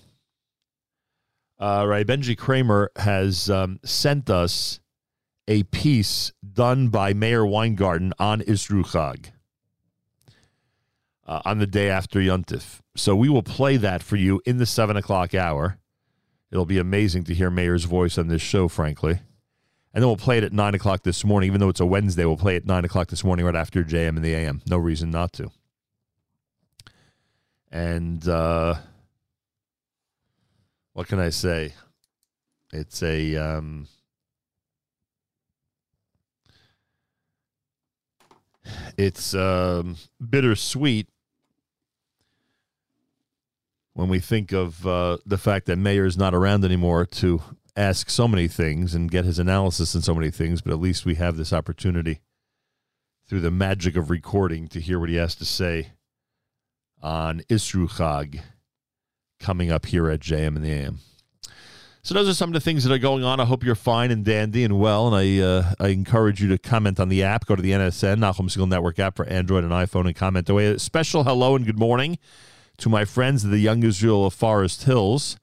Uh, 1.59 1.85
Rabbi 1.87 2.11
Benji 2.11 2.37
Kramer 2.37 2.91
has 2.97 3.51
um, 3.51 3.79
sent 3.85 4.31
us 4.31 4.81
a 5.47 5.63
piece 5.65 6.33
done 6.53 6.89
by 6.89 7.13
Meir 7.13 7.45
Weingarten 7.45 8.13
on 8.19 8.41
Isru 8.41 8.85
Chag 8.85 9.31
uh, 11.27 11.43
on 11.45 11.59
the 11.59 11.67
day 11.67 11.91
after 11.91 12.19
Yontif. 12.19 12.81
So 12.97 13.15
we 13.17 13.29
will 13.29 13.43
play 13.43 13.77
that 13.77 14.03
for 14.03 14.17
you 14.17 14.41
in 14.47 14.59
the 14.59 14.67
seven 14.67 14.97
o'clock 14.97 15.35
hour. 15.35 15.79
It'll 16.51 16.67
be 16.67 16.79
amazing 16.79 17.25
to 17.25 17.35
hear 17.35 17.51
Meir's 17.51 17.85
voice 17.85 18.17
on 18.17 18.29
this 18.29 18.43
show, 18.43 18.69
frankly. 18.69 19.19
And 19.93 20.03
then 20.03 20.09
we'll 20.09 20.17
play 20.17 20.39
it 20.39 20.45
at 20.45 20.53
9 20.53 20.75
o'clock 20.75 21.05
this 21.05 21.25
morning. 21.25 21.49
Even 21.49 21.61
though 21.61 21.69
it's 21.69 21.81
a 21.81 21.87
Wednesday, 21.87 22.25
we'll 22.25 22.37
play 22.37 22.55
it 22.55 22.63
at 22.63 22.67
9 22.67 22.85
o'clock 22.85 23.09
this 23.09 23.23
morning 23.23 23.47
right 23.47 23.55
after 23.55 23.85
JM 23.85 24.11
and 24.11 24.25
the 24.25 24.35
AM. 24.35 24.61
No 24.69 24.77
reason 24.77 25.11
not 25.11 25.33
to. 25.35 25.51
And 27.71 28.27
uh, 28.29 28.75
what 30.93 31.07
can 31.07 31.21
I 31.21 31.31
say? 31.31 31.75
It's 32.73 33.03
a. 33.03 33.37
Um, 33.37 33.87
it's 38.97 39.35
um, 39.35 39.97
bittersweet 40.27 41.09
when 43.95 44.09
we 44.09 44.19
think 44.19 44.53
of 44.53 44.87
uh, 44.87 45.19
the 45.25 45.39
fact 45.39 45.67
that 45.67 45.77
Meir 45.77 46.05
is 46.05 46.19
not 46.19 46.35
around 46.35 46.65
anymore 46.65 47.07
to 47.07 47.41
ask 47.77 48.11
so 48.11 48.29
many 48.29 48.49
things 48.49 48.95
and 48.95 49.11
get 49.11 49.25
his 49.25 49.39
analysis 49.39 49.95
on 49.95 50.03
so 50.03 50.15
many 50.15 50.31
things, 50.31 50.61
but 50.61 50.73
at 50.73 50.81
least 50.81 51.05
we 51.05 51.15
have 51.17 51.37
this 51.37 51.53
opportunity 51.53 52.21
through 53.27 53.41
the 53.41 53.51
magic 53.51 53.97
of 53.97 54.11
recording 54.11 54.69
to 54.69 54.81
hear 54.81 55.01
what 55.01 55.09
he 55.09 55.17
has 55.17 55.35
to 55.37 55.45
say 55.45 55.93
on 57.03 57.41
Isru 57.51 57.89
Chag 57.89 58.41
coming 59.41 59.71
up 59.71 59.87
here 59.87 60.09
at 60.09 60.21
JM 60.21 60.57
and 60.57 60.65
the 60.65 60.71
AM. 60.71 60.99
So 62.05 62.13
those 62.13 62.29
are 62.29 62.35
some 62.35 62.51
of 62.51 62.53
the 62.53 62.61
things 62.61 62.85
that 62.85 62.93
are 62.93 62.99
going 62.99 63.25
on. 63.25 63.41
I 63.41 63.47
hope 63.47 63.65
you're 63.65 63.75
fine 63.75 64.11
and 64.11 64.27
dandy 64.27 64.63
and 64.63 64.79
well. 64.79 65.07
And 65.07 65.17
I 65.17 65.43
uh, 65.43 65.73
I 65.81 65.89
encourage 65.89 66.43
you 66.43 66.49
to 66.49 66.59
comment 66.59 67.01
on 67.01 67.09
the 67.09 67.23
app. 67.23 67.47
Go 67.47 67.57
to 67.57 67.63
the 67.63 67.71
NSN 67.71 68.17
Nachum 68.17 68.51
Segal 68.51 68.69
Network 68.69 68.99
app 68.99 69.17
for 69.17 69.25
Android 69.25 69.65
and 69.65 69.73
iPhone 69.73 70.05
and 70.05 70.15
comment 70.15 70.51
away. 70.51 70.67
A 70.67 70.79
special 70.79 71.25
hello 71.25 71.57
and 71.57 71.65
good 71.65 71.79
morning 71.79 72.19
to 72.77 72.91
my 72.91 73.07
friends 73.07 73.43
at 73.43 73.51
the 73.51 73.59
Young 73.59 73.83
Israel 73.83 74.27
of 74.27 74.35
Forest 74.35 74.85
Hills. 74.85 75.39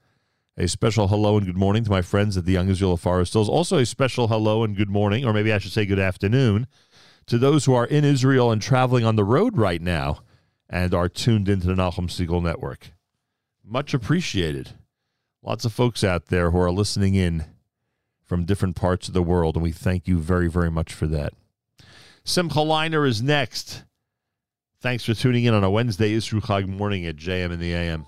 A 0.56 0.68
special 0.68 1.08
hello 1.08 1.36
and 1.36 1.48
good 1.48 1.58
morning 1.58 1.84
to 1.84 1.90
my 1.90 2.04
friends 2.04 2.38
at 2.38 2.46
the 2.46 2.52
Young 2.52 2.70
Israel 2.70 2.94
of 2.94 3.02
Forest 3.02 3.34
Hills. 3.34 3.50
Also, 3.50 3.80
a 3.80 3.86
special 3.86 4.28
hello 4.28 4.64
and 4.64 4.78
good 4.78 4.90
morning, 4.90 5.26
or 5.26 5.34
maybe 5.34 5.52
I 5.52 5.58
should 5.58 5.72
say 5.72 5.88
good 5.88 5.98
afternoon, 5.98 6.68
to 7.26 7.40
those 7.40 7.66
who 7.66 7.74
are 7.74 7.88
in 7.88 8.06
Israel 8.06 8.52
and 8.52 8.62
traveling 8.62 9.04
on 9.04 9.16
the 9.16 9.24
road 9.24 9.58
right 9.58 9.82
now 9.82 10.20
and 10.70 10.94
are 10.94 11.10
tuned 11.10 11.50
into 11.50 11.66
the 11.66 11.74
Nachum 11.74 12.06
Segal 12.06 12.44
Network. 12.44 12.92
Much 13.66 13.96
appreciated. 13.96 14.74
Lots 15.44 15.66
of 15.66 15.74
folks 15.74 16.04
out 16.04 16.28
there 16.28 16.52
who 16.52 16.60
are 16.60 16.72
listening 16.72 17.16
in 17.16 17.46
from 18.24 18.46
different 18.46 18.76
parts 18.76 19.08
of 19.08 19.14
the 19.14 19.24
world, 19.24 19.56
and 19.56 19.64
we 19.64 19.72
thank 19.72 20.08
you 20.08 20.20
very, 20.20 20.48
very 20.48 20.70
much 20.70 20.94
for 20.94 21.08
that. 21.08 21.34
Simcha 22.24 22.62
Liner 22.62 23.06
is 23.06 23.22
next. 23.22 23.84
Thanks 24.80 25.04
for 25.04 25.14
tuning 25.14 25.46
in 25.46 25.54
on 25.54 25.64
a 25.64 25.70
Wednesday 25.72 26.16
Isru 26.16 26.42
Chag 26.42 26.68
morning 26.68 27.06
at 27.06 27.16
JM 27.16 27.52
in 27.52 27.60
the 27.60 27.74
AM. 27.74 28.06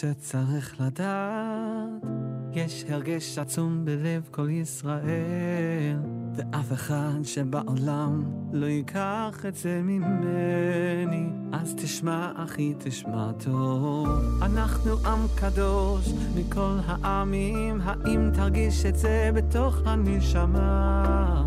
שצריך 0.00 0.80
לדעת, 0.80 2.04
יש 2.52 2.84
הרגש 2.88 3.38
עצום 3.38 3.84
בלב 3.84 4.28
כל 4.30 4.50
ישראל, 4.50 5.96
ואף 6.34 6.72
אחד 6.72 7.18
שבעולם 7.22 8.24
לא 8.52 8.66
ייקח 8.66 9.44
את 9.48 9.56
זה 9.56 9.80
ממני. 9.84 11.26
אז 11.52 11.74
תשמע 11.74 12.32
אחי, 12.36 12.74
תשמע 12.78 13.32
טוב, 13.32 14.08
אנחנו 14.42 14.92
עם 15.06 15.26
קדוש 15.34 16.08
מכל 16.36 16.76
העמים, 16.86 17.80
האם 17.84 18.30
תרגיש 18.34 18.86
את 18.86 18.96
זה 18.96 19.30
בתוך 19.34 19.76
הנשמה? 19.84 21.44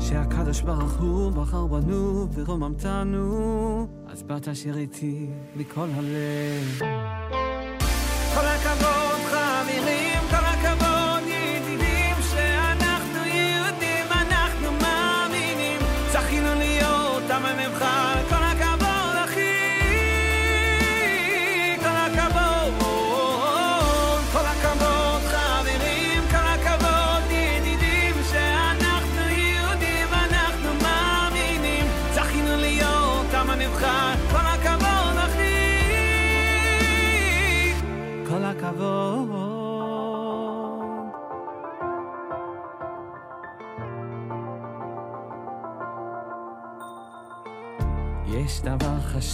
שהקדוש 0.00 0.60
ברוך 0.60 0.92
הוא 0.92 1.30
בחר 1.30 1.66
בנו 1.66 2.26
ורוממתנו, 2.34 3.88
אז 4.06 4.22
בא 4.22 4.38
תשאיר 4.38 4.76
איתי 4.76 5.26
מכל 5.56 5.88
הלב. 5.94 6.82
Como 8.36 8.46
é 8.46 8.58
que 8.58 8.66
eu 8.66 9.05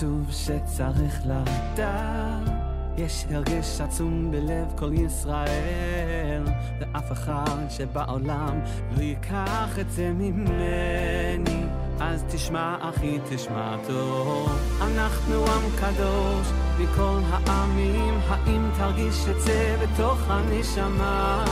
חשוב 0.03 0.30
שצריך 0.30 1.22
לדעת 1.24 2.50
יש 2.96 3.24
הרגש 3.30 3.80
עצום 3.80 4.30
בלב 4.30 4.72
כל 4.76 4.92
ישראל 4.92 6.44
ואף 6.80 7.12
אחד 7.12 7.66
שבעולם 7.68 8.61
לא 8.96 9.03
ייקח 9.03 9.78
את 9.80 9.90
זה 9.90 10.12
ממני. 10.14 11.64
אז 12.00 12.24
תשמע 12.28 12.76
אחי 12.80 13.18
תשמע 13.30 13.76
טוב. 13.86 14.59
אנחנו 14.80 15.34
עם 15.34 15.70
קדוש 15.80 16.46
מכל 16.78 17.18
העמים 17.46 18.14
האם 18.28 18.70
תרגיש 18.78 19.28
את 19.30 19.40
זה 19.40 19.76
בתוך 19.82 20.18
הנשמה? 20.26 21.44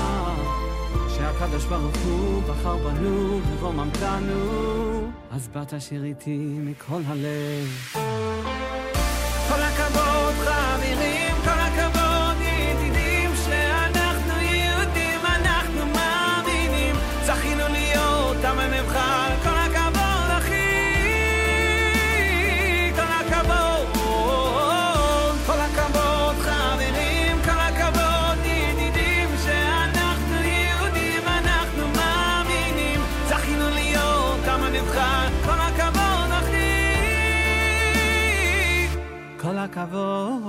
שהקדוש 1.08 1.64
ברוך 1.64 1.96
הוא 2.04 2.42
בחר 2.42 2.76
בנו 2.76 3.40
ורוממתנו 3.60 4.89
אז 5.30 5.48
באת 5.48 5.80
שיר 5.80 6.04
איתי 6.04 6.38
מכל 6.38 7.00
הלב 7.06 8.59
הכבוד. 39.79 40.48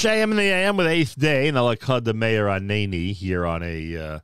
JM 0.00 0.30
in 0.30 0.36
the 0.38 0.44
AM 0.44 0.78
with 0.78 0.86
Eighth 0.86 1.18
Day 1.18 1.46
and 1.46 1.58
Alakad 1.58 2.04
the 2.04 2.14
Mayor 2.14 2.46
Anani 2.46 3.12
here 3.12 3.44
on 3.44 3.62
a 3.62 3.96
uh, 3.98 4.20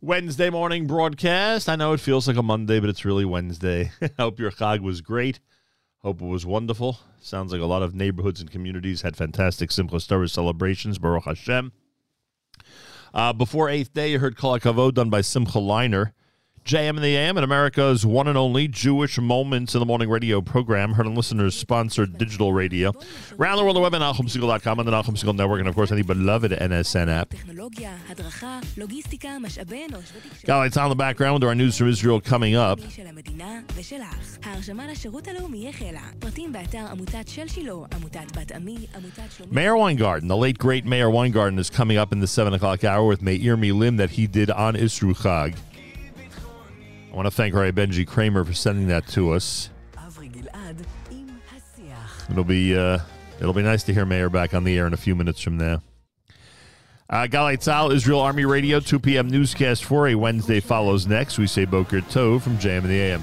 Wednesday 0.00 0.48
morning 0.48 0.86
broadcast. 0.86 1.68
I 1.68 1.74
know 1.74 1.92
it 1.92 1.98
feels 1.98 2.28
like 2.28 2.36
a 2.36 2.42
Monday, 2.42 2.78
but 2.78 2.88
it's 2.88 3.04
really 3.04 3.24
Wednesday. 3.24 3.90
Hope 4.16 4.38
your 4.38 4.52
Chag 4.52 4.78
was 4.78 5.00
great. 5.00 5.40
Hope 6.02 6.22
it 6.22 6.26
was 6.26 6.46
wonderful. 6.46 7.00
Sounds 7.20 7.50
like 7.50 7.60
a 7.60 7.66
lot 7.66 7.82
of 7.82 7.96
neighborhoods 7.96 8.40
and 8.40 8.48
communities 8.48 9.02
had 9.02 9.16
fantastic 9.16 9.70
Simchas 9.70 10.06
Torah 10.06 10.28
celebrations. 10.28 10.98
Baruch 10.98 11.24
Hashem. 11.24 11.72
Uh, 13.12 13.32
before 13.32 13.68
Eighth 13.68 13.92
Day, 13.92 14.12
you 14.12 14.20
heard 14.20 14.36
Kol 14.36 14.60
done 14.92 15.10
by 15.10 15.20
Simcha 15.20 15.58
Leiner. 15.58 16.12
JM 16.64 16.90
and 16.90 16.98
the 16.98 17.16
AM 17.16 17.36
and 17.36 17.42
America's 17.42 18.06
one 18.06 18.28
and 18.28 18.38
only 18.38 18.68
Jewish 18.68 19.18
Moments 19.18 19.74
in 19.74 19.80
the 19.80 19.84
Morning 19.84 20.08
radio 20.08 20.40
program, 20.40 20.92
heard 20.92 21.06
and 21.06 21.16
listeners 21.16 21.56
sponsored 21.56 22.16
digital 22.18 22.52
radio. 22.52 22.92
Around 23.36 23.56
the 23.56 23.64
world, 23.64 23.74
the 23.74 23.80
web 23.80 23.94
at 23.96 24.00
NachumSegal.com 24.00 24.78
and 24.78 24.86
the 24.86 24.92
Nachum 24.92 25.18
Segal 25.18 25.34
Network, 25.34 25.58
and 25.58 25.68
of 25.68 25.74
course, 25.74 25.90
any 25.90 26.02
beloved 26.02 26.52
NSN 26.52 27.08
app. 27.08 27.34
Got 30.44 30.58
lights 30.58 30.76
on 30.76 30.88
the 30.88 30.94
background 30.94 31.34
with 31.34 31.44
our 31.44 31.54
news 31.56 31.76
from 31.76 31.88
Israel 31.88 32.20
coming 32.20 32.54
up. 32.54 32.78
Meir 39.50 39.76
Weingarten, 39.76 40.28
the 40.28 40.36
late 40.36 40.58
great 40.58 40.86
Meir 40.86 41.10
Weingarten, 41.10 41.58
is 41.58 41.70
coming 41.70 41.96
up 41.96 42.12
in 42.12 42.20
the 42.20 42.28
7 42.28 42.54
o'clock 42.54 42.84
hour 42.84 43.04
with 43.04 43.20
Meir 43.20 43.56
Milim 43.56 43.96
that 43.96 44.10
he 44.10 44.28
did 44.28 44.48
on 44.48 44.74
Isru 44.74 45.12
Chag. 45.16 45.56
I 47.12 47.16
want 47.16 47.26
to 47.26 47.30
thank 47.30 47.54
Rabbi 47.54 47.78
Benji 47.78 48.06
Kramer 48.06 48.42
for 48.42 48.54
sending 48.54 48.88
that 48.88 49.06
to 49.08 49.32
us. 49.32 49.68
It'll 52.30 52.44
be 52.44 52.74
uh, 52.74 53.00
it'll 53.38 53.52
be 53.52 53.62
nice 53.62 53.82
to 53.84 53.92
hear 53.92 54.06
Meir 54.06 54.30
back 54.30 54.54
on 54.54 54.64
the 54.64 54.78
air 54.78 54.86
in 54.86 54.94
a 54.94 54.96
few 54.96 55.14
minutes 55.14 55.42
from 55.42 55.58
now. 55.58 55.82
Uh, 57.10 57.26
Galei 57.26 57.58
Tzahal, 57.58 57.92
Israel 57.92 58.20
Army 58.20 58.46
Radio, 58.46 58.80
2 58.80 58.98
p.m. 58.98 59.28
newscast 59.28 59.84
for 59.84 60.08
a 60.08 60.14
Wednesday 60.14 60.60
follows 60.60 61.06
next. 61.06 61.36
We 61.36 61.46
say 61.46 61.66
Boker 61.66 62.00
Tov 62.00 62.40
from 62.40 62.56
JM 62.56 62.84
in 62.84 62.88
the 62.88 63.00
AM. 63.00 63.22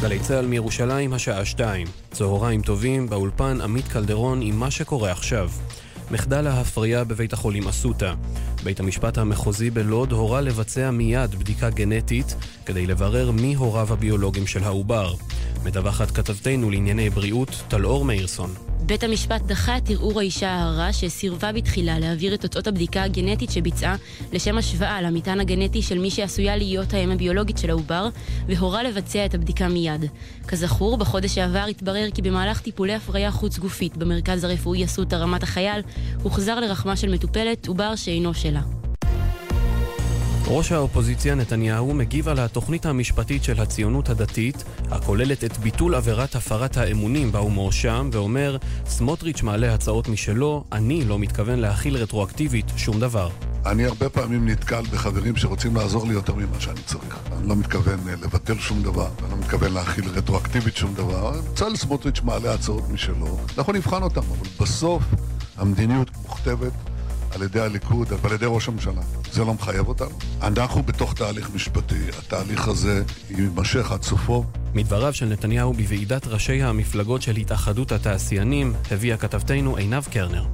גלי 0.00 0.18
צה"ל 0.18 0.46
מירושלים, 0.46 1.12
השעה 1.12 1.44
2. 1.44 1.84
צהריים 2.10 2.62
טובים, 2.62 3.08
באולפן 3.08 3.60
עמית 3.60 3.88
קלדרון 3.88 4.42
עם 4.42 4.56
מה 4.56 4.70
שקורה 4.70 5.10
עכשיו. 5.10 5.50
מחדל 6.10 6.46
ההפריה 6.46 7.04
בבית 7.04 7.32
החולים 7.32 7.68
אסותא. 7.68 8.14
בית 8.64 8.80
המשפט 8.80 9.18
המחוזי 9.18 9.70
בלוד 9.70 10.12
הורה 10.12 10.40
לבצע 10.40 10.90
מיד 10.90 11.34
בדיקה 11.34 11.70
גנטית 11.70 12.36
כדי 12.66 12.86
לברר 12.86 13.30
מי 13.30 13.54
הוריו 13.54 13.92
הביולוגיים 13.92 14.46
של 14.46 14.64
העובר. 14.64 15.14
מדווחת 15.64 16.10
כתבתנו 16.10 16.70
לענייני 16.70 17.10
בריאות, 17.10 17.62
טלאור 17.68 18.04
מאירסון. 18.04 18.54
בית 18.80 19.04
המשפט 19.04 19.42
דחה 19.42 19.76
את 19.76 19.90
ערעור 19.90 20.20
האישה 20.20 20.50
ההרה 20.50 20.92
שסירבה 20.92 21.52
בתחילה 21.52 21.98
להעביר 21.98 22.34
את 22.34 22.40
תוצאות 22.40 22.66
הבדיקה 22.66 23.02
הגנטית 23.02 23.50
שביצעה 23.50 23.96
לשם 24.32 24.58
השוואה 24.58 25.02
למטען 25.02 25.40
הגנטי 25.40 25.82
של 25.82 25.98
מי 25.98 26.10
שעשויה 26.10 26.56
להיות 26.56 26.94
האם 26.94 27.10
הביולוגית 27.10 27.58
של 27.58 27.70
העובר 27.70 28.08
והורה 28.48 28.82
לבצע 28.82 29.26
את 29.26 29.34
הבדיקה 29.34 29.68
מיד. 29.68 30.04
כזכור, 30.48 30.96
בחודש 30.96 31.34
שעבר 31.34 31.64
התברר 31.70 32.10
כי 32.14 32.22
במהלך 32.22 32.60
טיפולי 32.60 32.94
הפריה 32.94 33.30
חוץ 33.30 33.58
גופית 33.58 33.96
במרכז 33.96 34.44
הרפואי 34.44 34.84
אסותא 34.84 35.16
רמת 35.16 35.42
החייל 35.42 35.80
הוחזר 36.22 36.60
לרחמה 36.60 36.96
של 36.96 37.12
מטופלת 37.14 37.66
עובר 37.66 37.96
שאינו 37.96 38.34
שלה. 38.34 38.60
ראש 40.48 40.72
האופוזיציה 40.72 41.34
נתניהו 41.34 41.94
מגיב 41.94 42.28
על 42.28 42.38
התוכנית 42.38 42.86
המשפטית 42.86 43.44
של 43.44 43.60
הציונות 43.60 44.08
הדתית, 44.08 44.64
הכוללת 44.90 45.44
את 45.44 45.58
ביטול 45.58 45.94
עבירת 45.94 46.34
הפרת 46.34 46.76
האמונים 46.76 47.32
בה 47.32 47.38
הוא 47.38 47.50
מואשם, 47.50 48.10
ואומר, 48.12 48.56
סמוטריץ' 48.86 49.42
מעלה 49.42 49.74
הצעות 49.74 50.08
משלו, 50.08 50.64
אני 50.72 51.04
לא 51.04 51.18
מתכוון 51.18 51.58
להכיל 51.58 51.96
רטרואקטיבית 51.96 52.66
שום 52.76 53.00
דבר. 53.00 53.30
אני 53.66 53.84
הרבה 53.84 54.08
פעמים 54.08 54.48
נתקל 54.48 54.82
בחברים 54.82 55.36
שרוצים 55.36 55.76
לעזור 55.76 56.06
לי 56.06 56.12
יותר 56.12 56.34
ממה 56.34 56.60
שאני 56.60 56.80
צריך. 56.86 57.18
אני 57.32 57.48
לא 57.48 57.56
מתכוון 57.56 57.98
אה, 58.08 58.12
לבטל 58.12 58.58
שום 58.58 58.82
דבר, 58.82 59.08
אני 59.22 59.30
לא 59.30 59.36
מתכוון 59.36 59.72
להכיל 59.72 60.04
רטרואקטיבית 60.08 60.76
שום 60.76 60.94
דבר. 60.94 61.40
בצלאל 61.52 61.76
סמוטריץ' 61.76 62.20
מעלה 62.22 62.54
הצעות 62.54 62.90
משלו, 62.90 63.38
אנחנו 63.58 63.72
נבחן 63.72 64.02
אותן, 64.02 64.20
אבל 64.20 64.48
בסוף 64.60 65.02
המדיניות 65.58 66.10
מוכתבת 66.22 66.72
על 67.34 67.42
ידי 67.42 67.60
הליכוד 67.60 68.08
ועל 68.22 68.32
ידי 68.32 68.46
ראש 68.48 68.68
הממשלה. 68.68 69.02
זה 69.32 69.44
לא 69.44 69.54
מחייב 69.54 69.88
אותנו. 69.88 70.18
אנחנו 70.42 70.82
בתוך 70.82 71.14
תהליך 71.14 71.50
משפטי, 71.54 72.08
התהליך 72.18 72.68
הזה 72.68 73.02
יימשך 73.30 73.92
עד 73.92 74.02
סופו. 74.02 74.44
מדבריו 74.74 75.14
של 75.14 75.26
נתניהו 75.26 75.72
בוועידת 75.72 76.26
ראשי 76.26 76.62
המפלגות 76.62 77.22
של 77.22 77.36
התאחדות 77.36 77.92
התעשיינים, 77.92 78.72
הביאה 78.90 79.16
כתבתנו 79.16 79.76
עינב 79.76 80.04
קרנר. 80.04 80.44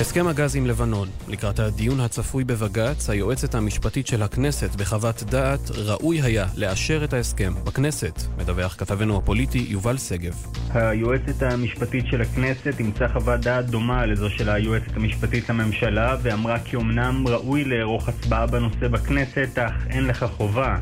הסכם 0.00 0.26
הגז 0.26 0.56
עם 0.56 0.66
לבנון. 0.66 1.08
לקראת 1.28 1.58
הדיון 1.58 2.00
הצפוי 2.00 2.44
בבג"ץ, 2.44 3.10
היועצת 3.10 3.54
המשפטית 3.54 4.06
של 4.06 4.22
הכנסת 4.22 4.76
בחוות 4.76 5.22
דעת, 5.22 5.70
ראוי 5.70 6.22
היה 6.22 6.46
לאשר 6.56 7.04
את 7.04 7.12
ההסכם 7.12 7.52
בכנסת. 7.66 8.22
מדווח 8.38 8.74
כתבנו 8.78 9.18
הפוליטי 9.18 9.66
יובל 9.68 9.98
שגב. 9.98 10.34
היועצת 10.74 11.42
המשפטית 11.42 12.04
של 12.06 12.22
הכנסת 12.22 12.74
אימצה 12.78 13.08
חוות 13.08 13.40
דעת 13.40 13.66
דומה 13.70 14.06
לזו 14.06 14.30
של 14.30 14.48
היועצת 14.48 14.96
המשפטית 14.96 15.48
לממשלה 15.50 16.16
ואמרה 16.22 16.58
כי 16.58 16.76
אמנם 16.76 17.28
ראוי 17.28 17.64
לערוך 17.64 18.08
הצבעה 18.08 18.46
בנושא 18.46 18.88
בכנסת, 18.88 19.58
אך 19.58 19.86
אין 19.90 20.06
לך 20.06 20.24
חובה. 20.36 20.76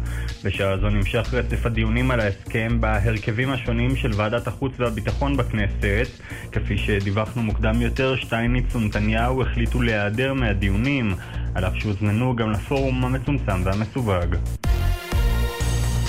בשעה 0.44 0.78
זו 0.78 0.90
נמשך 0.90 1.34
רצף 1.34 1.66
הדיונים 1.66 2.10
על 2.10 2.20
ההסכם 2.20 2.80
בהרכבים 2.80 3.50
השונים 3.50 3.96
של 3.96 4.10
ועדת 4.16 4.46
החוץ 4.46 4.72
והביטחון 4.78 5.36
בכנסת. 5.36 6.08
כפי 6.52 6.78
שדיווחנו 6.78 7.42
מוקדם 7.42 7.82
יותר, 7.82 8.16
שטייניץ 8.16 8.74
ונתניהו 8.74 9.05
החליטו 9.14 9.82
להיעדר 9.82 10.34
מהדיונים, 10.34 11.14
על 11.54 11.64
אף 11.64 11.72
שהוזמנו 11.74 12.36
גם 12.36 12.50
לפורום 12.50 13.04
המצומצם 13.04 13.62
והמסווג. 13.64 14.36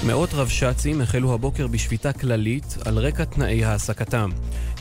מאות 0.08 0.34
רבש"צים 0.34 1.02
החלו 1.02 1.34
הבוקר 1.34 1.68
בשביתה 1.68 2.14
כללית 2.14 2.78
על 2.86 2.98
רקע 2.98 3.26
תנאי 3.26 3.66
העסקתם. 3.66 4.30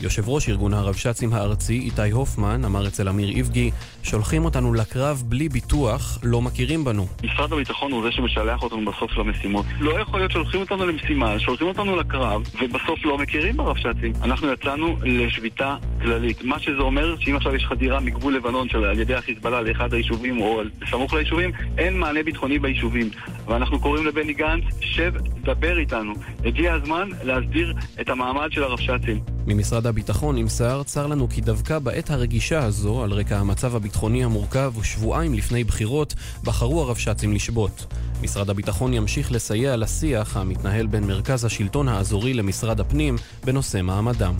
יושב 0.01 0.29
ראש 0.29 0.49
ארגון 0.49 0.73
הרבש"צים 0.73 1.33
הארצי, 1.33 1.79
איתי 1.79 2.11
הופמן, 2.11 2.65
אמר 2.65 2.87
אצל 2.87 3.09
אמיר 3.09 3.29
איבגי, 3.29 3.71
שולחים 4.07 4.45
אותנו 4.45 4.73
לקרב 4.73 5.23
בלי 5.25 5.49
ביטוח, 5.49 6.19
לא 6.23 6.41
מכירים 6.41 6.83
בנו. 6.83 7.07
משרד 7.23 7.53
הביטחון 7.53 7.91
הוא 7.91 8.03
זה 8.03 8.11
שמשלח 8.11 8.63
אותנו 8.63 8.91
בסוף 8.91 9.17
למשימות. 9.17 9.65
לא 9.79 9.99
יכול 9.99 10.19
להיות 10.19 10.31
שולחים 10.31 10.59
אותנו 10.59 10.85
למשימה, 10.85 11.39
שולחים 11.39 11.67
אותנו 11.67 11.95
לקרב, 11.95 12.41
ובסוף 12.61 13.05
לא 13.05 13.17
מכירים 13.17 13.57
ברבש"צים. 13.57 14.13
אנחנו 14.23 14.51
יצאנו 14.53 14.97
לשביתה 15.03 15.75
כללית. 16.01 16.43
מה 16.43 16.59
שזה 16.59 16.77
אומר, 16.79 17.15
שאם 17.19 17.35
עכשיו 17.35 17.55
יש 17.55 17.65
חדירה 17.65 17.99
מגבול 17.99 18.35
לבנון 18.35 18.69
של 18.69 18.85
על 18.85 18.99
ידי 18.99 19.15
החיזבאללה 19.15 19.61
לאחד 19.61 19.93
היישובים 19.93 20.41
או 20.41 20.61
סמוך 20.89 21.13
ליישובים, 21.13 21.51
אין 21.77 21.99
מענה 21.99 22.23
ביטחוני 22.23 22.59
ביישובים. 22.59 23.09
ואנחנו 23.47 23.79
קוראים 23.79 24.05
לבני 24.05 24.33
גנץ, 24.33 24.63
שב, 24.81 25.13
דבר 25.43 25.77
איתנו. 25.77 26.13
הגיע 26.45 26.73
הזמן 26.73 27.09
להסדיר 27.23 27.73
את 28.01 28.09
המעמד 28.09 28.51
של 28.51 28.63
הרבש"צים. 28.63 29.19
ממשרד 29.47 29.87
הביטחון 29.87 30.35
נמסר, 30.35 30.83
צר 30.83 31.07
לנו 31.07 31.29
כי 31.29 31.41
דווקא 31.41 31.79
בעת 31.79 32.09
הרגישה 32.09 32.63
הזו, 32.63 33.03
על 33.03 33.11
רקע 33.11 33.37
המצב 33.37 33.75
הביטחוני 33.75 33.96
המורכב 34.03 34.73
ושבועיים 34.79 35.33
לפני 35.33 35.63
בחירות, 35.63 36.13
בחרו 36.43 36.81
הרבש"צים 36.81 37.33
לשבות. 37.33 37.85
משרד 38.21 38.49
הביטחון 38.49 38.93
ימשיך 38.93 39.31
לסייע 39.31 39.75
לשיח 39.75 40.37
המתנהל 40.37 40.87
בין 40.87 41.03
מרכז 41.03 41.45
השלטון 41.45 41.87
האזורי 41.87 42.33
למשרד 42.33 42.79
הפנים 42.79 43.15
בנושא 43.43 43.81
מעמדם. 43.81 44.35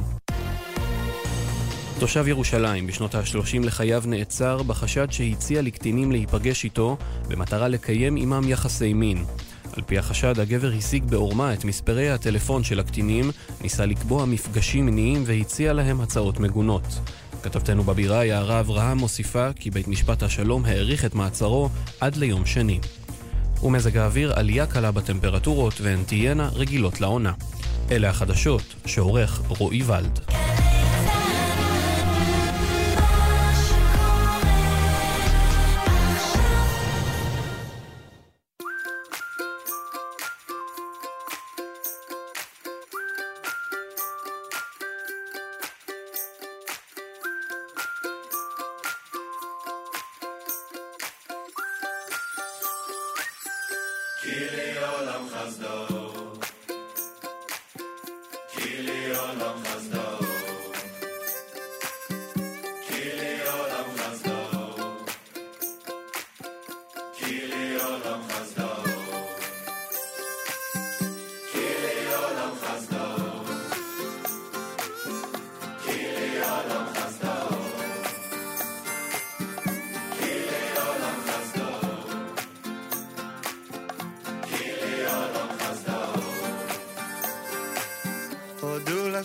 תושב 1.99 2.28
ירושלים 2.28 2.88
בשנות 2.88 3.16
ה-30 3.16 3.60
לחייו 3.66 4.03
נעצר 4.05 4.64
בחשד 4.64 5.12
שהציע 5.12 5.62
לקטינים 5.62 6.12
להיפגש 6.12 6.64
איתו 6.64 6.97
במטרה 7.28 7.68
לקיים 7.68 8.16
עמם 8.16 8.49
יחסי 8.49 8.93
מין. 8.93 9.26
על 9.78 9.84
פי 9.86 9.97
החשד, 9.97 10.39
הגבר 10.39 10.72
השיג 10.78 11.03
בעורמה 11.03 11.53
את 11.53 11.66
מספרי 11.66 12.10
הטלפון 12.10 12.64
של 12.64 12.80
הקטינים, 12.80 13.32
ניסה 13.62 13.86
לקבוע 13.86 14.26
מפגשים 14.26 14.86
מיניים 14.86 15.24
והציע 15.26 15.74
להם 15.74 16.01
הצעות 16.01 16.39
מגונות. 16.39 16.84
כתבתנו 17.44 17.84
בבירה 17.84 18.26
יערה 18.26 18.60
אברהם 18.60 18.98
מוסיפה 18.98 19.54
כי 19.54 19.72
בית 19.72 19.88
משפט 19.88 20.24
השלום 20.24 20.66
האריך 20.66 21.06
את 21.06 21.16
מעצרו 21.16 21.70
עד 22.00 22.16
ליום 22.16 22.46
שני. 22.46 22.80
ומזג 23.64 23.98
האוויר 23.98 24.34
עלייה 24.34 24.66
קלה 24.66 24.92
בטמפרטורות 24.92 25.82
והן 25.82 26.04
תהיינה 26.04 26.50
רגילות 26.54 27.02
לעונה. 27.02 27.34
אלה 27.92 28.10
החדשות 28.10 28.62
שעורך 28.86 29.42
רועי 29.48 29.84
ולד. 29.84 30.20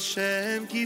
Hashem 0.03 0.67
ki 0.67 0.83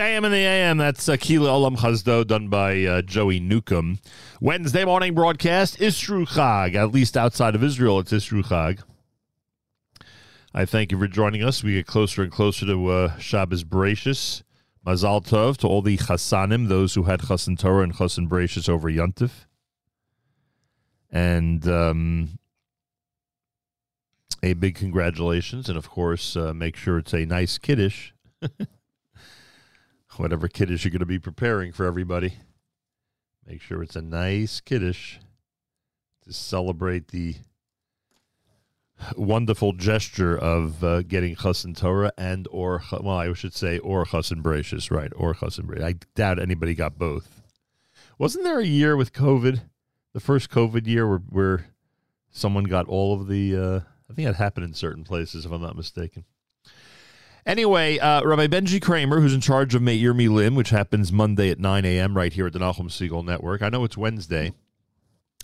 JM 0.00 0.24
in 0.24 0.32
the 0.32 0.38
AM. 0.38 0.78
That's 0.78 1.04
Akila 1.08 1.48
Olam 1.48 1.76
Chazdo 1.76 2.26
done 2.26 2.48
by 2.48 2.84
uh, 2.84 3.02
Joey 3.02 3.38
Newcomb. 3.38 3.98
Wednesday 4.40 4.82
morning 4.82 5.14
broadcast, 5.14 5.78
Isru 5.78 6.26
Chag. 6.26 6.74
At 6.74 6.90
least 6.90 7.18
outside 7.18 7.54
of 7.54 7.62
Israel, 7.62 7.98
it's 7.98 8.10
Isru 8.10 8.42
Chag. 8.42 8.80
I 10.54 10.64
thank 10.64 10.90
you 10.90 10.98
for 10.98 11.06
joining 11.06 11.44
us. 11.44 11.62
We 11.62 11.74
get 11.74 11.86
closer 11.86 12.22
and 12.22 12.32
closer 12.32 12.64
to 12.64 12.88
uh, 12.88 13.18
Shabbos 13.18 13.62
Bereshis. 13.62 14.42
Mazal 14.86 15.22
Tov 15.22 15.58
to 15.58 15.66
all 15.66 15.82
the 15.82 15.98
Chassanim, 15.98 16.68
those 16.68 16.94
who 16.94 17.02
had 17.02 17.20
Chassan 17.20 17.58
Torah 17.58 17.82
and 17.82 17.94
Chassan 17.94 18.26
Bereshis 18.26 18.70
over 18.70 18.90
Yontif. 18.90 19.44
And 21.10 21.68
um, 21.68 22.38
a 24.42 24.54
big 24.54 24.76
congratulations. 24.76 25.68
And 25.68 25.76
of 25.76 25.90
course, 25.90 26.36
uh, 26.36 26.54
make 26.54 26.76
sure 26.76 26.96
it's 26.96 27.12
a 27.12 27.26
nice 27.26 27.58
Kiddush. 27.58 28.12
Whatever 30.16 30.48
Kiddush 30.48 30.84
you're 30.84 30.90
going 30.90 31.00
to 31.00 31.06
be 31.06 31.18
preparing 31.18 31.72
for 31.72 31.86
everybody. 31.86 32.34
Make 33.46 33.62
sure 33.62 33.82
it's 33.82 33.96
a 33.96 34.02
nice 34.02 34.60
kiddish 34.60 35.18
to 36.24 36.32
celebrate 36.32 37.08
the 37.08 37.36
wonderful 39.16 39.72
gesture 39.72 40.36
of 40.36 40.84
uh, 40.84 41.02
getting 41.02 41.34
Chassan 41.34 41.76
Torah 41.76 42.12
and 42.18 42.46
or 42.50 42.82
well, 42.92 43.16
I 43.16 43.32
should 43.32 43.54
say 43.54 43.78
or 43.78 44.04
Chassan 44.04 44.42
Bereshis, 44.42 44.90
right? 44.90 45.12
Or 45.16 45.34
Chassan 45.34 45.66
Bereshis. 45.66 45.84
I 45.84 45.94
doubt 46.14 46.38
anybody 46.38 46.74
got 46.74 46.98
both. 46.98 47.42
Wasn't 48.18 48.44
there 48.44 48.60
a 48.60 48.66
year 48.66 48.96
with 48.96 49.12
COVID, 49.12 49.62
the 50.12 50.20
first 50.20 50.50
COVID 50.50 50.86
year, 50.86 51.08
where 51.08 51.22
where 51.28 51.66
someone 52.30 52.64
got 52.64 52.86
all 52.86 53.14
of 53.14 53.28
the? 53.28 53.56
Uh, 53.56 53.80
I 54.10 54.12
think 54.12 54.26
that 54.26 54.36
happened 54.36 54.66
in 54.66 54.74
certain 54.74 55.04
places, 55.04 55.46
if 55.46 55.52
I'm 55.52 55.62
not 55.62 55.76
mistaken. 55.76 56.24
Anyway, 57.46 57.98
uh, 57.98 58.22
Rabbi 58.22 58.46
Benji 58.46 58.82
Kramer, 58.82 59.20
who's 59.20 59.34
in 59.34 59.40
charge 59.40 59.74
of 59.74 59.82
Meir 59.82 60.12
Milim, 60.12 60.54
which 60.54 60.70
happens 60.70 61.10
Monday 61.10 61.50
at 61.50 61.58
9 61.58 61.84
a.m. 61.84 62.16
right 62.16 62.32
here 62.32 62.46
at 62.46 62.52
the 62.52 62.58
Nachum 62.58 62.88
Segal 62.90 63.24
Network. 63.24 63.62
I 63.62 63.70
know 63.70 63.84
it's 63.84 63.96
Wednesday, 63.96 64.52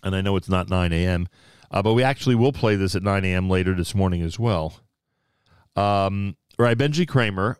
and 0.03 0.15
I 0.15 0.21
know 0.21 0.37
it's 0.37 0.49
not 0.49 0.69
9 0.69 0.93
a.m., 0.93 1.29
uh, 1.71 1.83
but 1.83 1.95
we 1.95 2.03
actually 2.03 2.35
will 2.35 2.53
play 2.53 2.77
this 2.77 2.95
at 2.95 3.03
9 3.03 3.25
a.m. 3.25 3.49
later 3.49 3.75
this 3.75 3.95
morning 3.95 4.23
as 4.23 4.39
well. 4.39 4.81
Um, 5.75 6.37
Rabbi 6.59 6.87
Benji 6.87 7.09
Kramer 7.09 7.59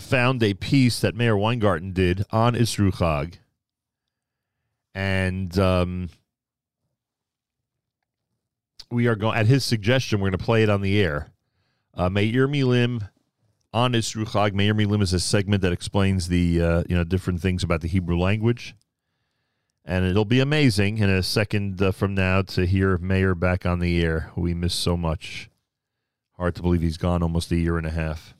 found 0.00 0.42
a 0.42 0.54
piece 0.54 1.00
that 1.00 1.14
Meir 1.14 1.36
Weingarten 1.36 1.92
did 1.92 2.24
on 2.30 2.54
Isru 2.54 2.92
Chag, 2.92 3.38
and 4.94 5.58
um, 5.58 6.10
we 8.90 9.06
are 9.06 9.16
going 9.16 9.38
at 9.38 9.46
his 9.46 9.64
suggestion. 9.64 10.20
We're 10.20 10.30
going 10.30 10.38
to 10.38 10.44
play 10.44 10.62
it 10.62 10.68
on 10.68 10.82
the 10.82 11.00
air. 11.00 11.30
Uh, 11.94 12.10
Meir 12.10 12.46
Milim 12.46 13.08
on 13.72 13.92
Isru 13.92 14.26
Chag. 14.26 14.52
Meir 14.52 14.74
Milim 14.74 15.02
is 15.02 15.12
a 15.12 15.20
segment 15.20 15.62
that 15.62 15.72
explains 15.72 16.28
the 16.28 16.60
uh, 16.60 16.82
you 16.88 16.96
know 16.96 17.04
different 17.04 17.40
things 17.40 17.62
about 17.62 17.80
the 17.80 17.88
Hebrew 17.88 18.18
language, 18.18 18.74
and 19.84 20.04
it'll 20.04 20.24
be 20.24 20.40
amazing 20.40 20.98
in 20.98 21.10
a 21.10 21.22
second 21.22 21.80
uh, 21.82 21.92
from 21.92 22.14
now 22.14 22.42
to 22.42 22.66
hear 22.66 22.98
Meir 22.98 23.34
back 23.34 23.66
on 23.66 23.78
the 23.78 24.02
air. 24.02 24.30
We 24.36 24.54
miss 24.54 24.74
so 24.74 24.96
much. 24.96 25.50
Hard 26.36 26.54
to 26.56 26.62
believe 26.62 26.82
he's 26.82 26.96
gone 26.96 27.22
almost 27.22 27.52
a 27.52 27.56
year 27.56 27.76
and 27.76 27.86
a 27.86 27.90
half. 27.90 28.34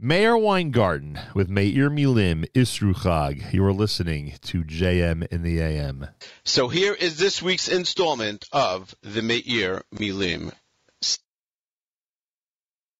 Meir 0.00 0.36
Weingarten 0.36 1.18
with 1.34 1.48
Meir 1.48 1.90
Milim 1.90 2.44
Isru 2.52 2.94
Chag. 2.94 3.52
You 3.52 3.64
are 3.64 3.72
listening 3.72 4.34
to 4.42 4.62
JM 4.62 5.26
in 5.26 5.42
the 5.42 5.60
AM. 5.60 6.06
So 6.44 6.68
here 6.68 6.94
is 6.94 7.18
this 7.18 7.42
week's 7.42 7.66
installment 7.66 8.46
of 8.52 8.94
the 9.02 9.22
Meir 9.22 9.82
Milim. 9.92 10.52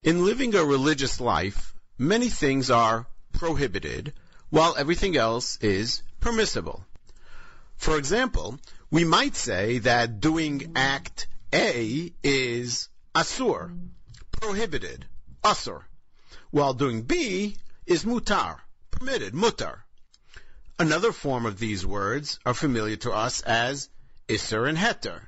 In 0.09 0.25
living 0.25 0.55
a 0.55 0.65
religious 0.65 1.21
life, 1.21 1.75
many 1.99 2.31
things 2.31 2.71
are 2.71 3.07
prohibited, 3.35 4.15
while 4.49 4.75
everything 4.75 5.19
else 5.19 5.59
is 5.61 6.03
permissible. 6.19 6.83
For 7.77 7.99
example, 7.99 8.59
we 8.91 9.05
might 9.05 9.37
say 9.37 9.81
that 9.81 10.21
doing 10.21 10.73
act 10.77 11.27
A 11.53 12.15
is 12.23 12.89
asur, 13.15 13.79
prohibited, 14.31 15.05
asur, 15.45 15.85
while 16.53 16.73
doing 16.73 17.03
B 17.03 17.59
is 17.85 18.05
mutar, 18.05 18.61
permitted, 18.91 19.35
mutar. 19.35 19.83
Another 20.79 21.13
form 21.13 21.45
of 21.45 21.59
these 21.59 21.85
words 21.85 22.39
are 22.47 22.55
familiar 22.55 22.97
to 22.97 23.13
us 23.13 23.43
as 23.43 23.91
isser 24.27 24.67
and 24.67 24.79
heter. 24.79 25.21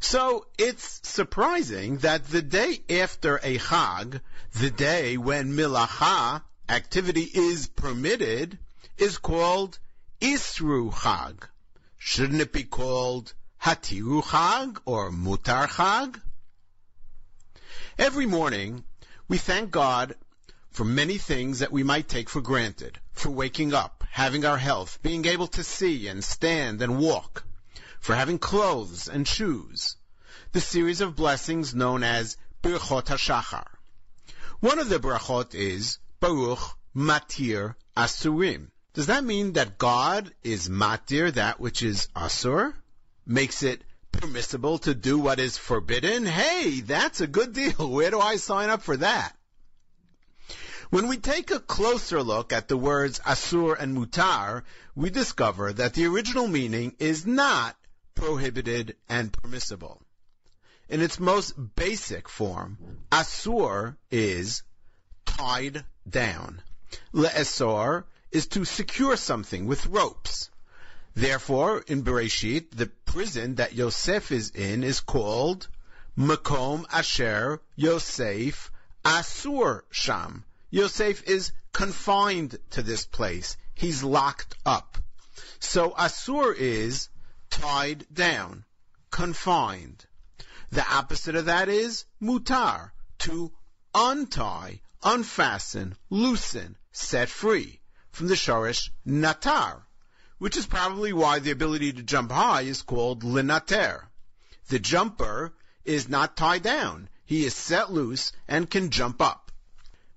So 0.00 0.46
it's 0.58 1.00
surprising 1.04 1.98
that 1.98 2.26
the 2.28 2.42
day 2.42 2.82
after 2.90 3.36
a 3.36 3.58
chag, 3.58 4.20
the 4.54 4.70
day 4.70 5.16
when 5.16 5.52
milacha, 5.52 6.42
activity 6.68 7.22
is 7.22 7.68
permitted, 7.68 8.58
is 8.98 9.18
called 9.18 9.78
isru 10.20 10.92
chag. 10.92 11.44
Shouldn't 11.98 12.40
it 12.40 12.52
be 12.52 12.64
called 12.64 13.32
hatiru 13.62 14.22
chag 14.22 14.78
or 14.84 15.10
mutar 15.10 15.68
chag? 15.68 16.20
Every 17.98 18.26
morning, 18.26 18.84
we 19.28 19.38
thank 19.38 19.70
God 19.70 20.16
for 20.70 20.84
many 20.84 21.18
things 21.18 21.60
that 21.60 21.70
we 21.70 21.82
might 21.82 22.08
take 22.08 22.28
for 22.28 22.40
granted, 22.40 22.98
for 23.12 23.30
waking 23.30 23.74
up, 23.74 24.04
having 24.10 24.44
our 24.44 24.58
health, 24.58 24.98
being 25.02 25.26
able 25.26 25.48
to 25.48 25.62
see 25.62 26.08
and 26.08 26.24
stand 26.24 26.82
and 26.82 26.98
walk, 26.98 27.44
for 28.00 28.14
having 28.14 28.38
clothes 28.38 29.08
and 29.08 29.28
shoes, 29.28 29.96
the 30.52 30.60
series 30.60 31.00
of 31.00 31.14
blessings 31.14 31.74
known 31.74 32.02
as 32.02 32.36
Birchot 32.62 33.06
HaShachar. 33.06 33.66
One 34.60 34.78
of 34.78 34.88
the 34.88 34.98
brachot 34.98 35.54
is 35.54 35.98
Baruch 36.18 36.76
Matir 36.94 37.76
Asurim. 37.96 38.70
Does 38.92 39.06
that 39.06 39.22
mean 39.22 39.52
that 39.52 39.78
God 39.78 40.34
is 40.42 40.68
matir, 40.68 41.32
that 41.34 41.60
which 41.60 41.82
is 41.82 42.08
asur? 42.16 42.74
Makes 43.24 43.62
it 43.62 43.82
permissible 44.12 44.78
to 44.80 44.94
do 44.94 45.18
what 45.18 45.38
is 45.38 45.56
forbidden? 45.56 46.26
Hey, 46.26 46.80
that's 46.80 47.20
a 47.20 47.26
good 47.26 47.52
deal. 47.52 47.72
Where 47.90 48.10
do 48.10 48.18
I 48.20 48.36
sign 48.36 48.68
up 48.68 48.82
for 48.82 48.96
that? 48.96 49.34
When 50.90 51.06
we 51.06 51.18
take 51.18 51.52
a 51.52 51.60
closer 51.60 52.22
look 52.22 52.52
at 52.52 52.66
the 52.66 52.76
words 52.76 53.20
asur 53.20 53.78
and 53.78 53.96
mutar, 53.96 54.64
we 54.96 55.10
discover 55.10 55.72
that 55.72 55.94
the 55.94 56.06
original 56.06 56.48
meaning 56.48 56.96
is 56.98 57.24
not 57.24 57.76
prohibited 58.14 58.96
and 59.08 59.32
permissible. 59.32 60.02
In 60.88 61.00
its 61.00 61.20
most 61.20 61.54
basic 61.76 62.28
form, 62.28 62.78
asur 63.10 63.96
is 64.10 64.62
tied 65.24 65.84
down. 66.08 66.62
Le'esor 67.14 68.04
is 68.32 68.46
to 68.48 68.64
secure 68.64 69.16
something 69.16 69.66
with 69.66 69.86
ropes. 69.86 70.50
Therefore, 71.14 71.84
in 71.86 72.02
Bereshit, 72.02 72.70
the 72.70 72.86
prison 72.86 73.56
that 73.56 73.74
Yosef 73.74 74.32
is 74.32 74.50
in 74.50 74.84
is 74.84 75.00
called 75.00 75.68
Makom 76.16 76.84
Asher 76.92 77.60
Yosef 77.76 78.70
Asur 79.04 79.82
Sham. 79.90 80.44
Yosef 80.70 81.22
is 81.24 81.52
confined 81.72 82.58
to 82.70 82.82
this 82.82 83.06
place. 83.06 83.56
He's 83.74 84.02
locked 84.02 84.56
up. 84.66 84.98
So 85.58 85.90
Asur 85.90 86.54
is 86.54 87.08
tied 87.50 88.06
down, 88.12 88.64
confined. 89.10 90.06
The 90.70 90.86
opposite 90.88 91.34
of 91.34 91.46
that 91.46 91.68
is 91.68 92.04
mutar, 92.22 92.92
to 93.18 93.52
untie, 93.92 94.80
unfasten, 95.02 95.96
loosen, 96.08 96.76
set 96.92 97.28
free, 97.28 97.80
from 98.12 98.28
the 98.28 98.36
shorish 98.36 98.90
natar, 99.06 99.82
which 100.38 100.56
is 100.56 100.66
probably 100.66 101.12
why 101.12 101.38
the 101.38 101.50
ability 101.50 101.92
to 101.92 102.02
jump 102.02 102.30
high 102.30 102.62
is 102.62 102.82
called 102.82 103.22
linater. 103.24 104.06
The 104.68 104.78
jumper 104.78 105.52
is 105.84 106.08
not 106.08 106.36
tied 106.36 106.62
down. 106.62 107.08
He 107.24 107.44
is 107.44 107.54
set 107.54 107.92
loose 107.92 108.32
and 108.46 108.70
can 108.70 108.90
jump 108.90 109.20
up. 109.20 109.50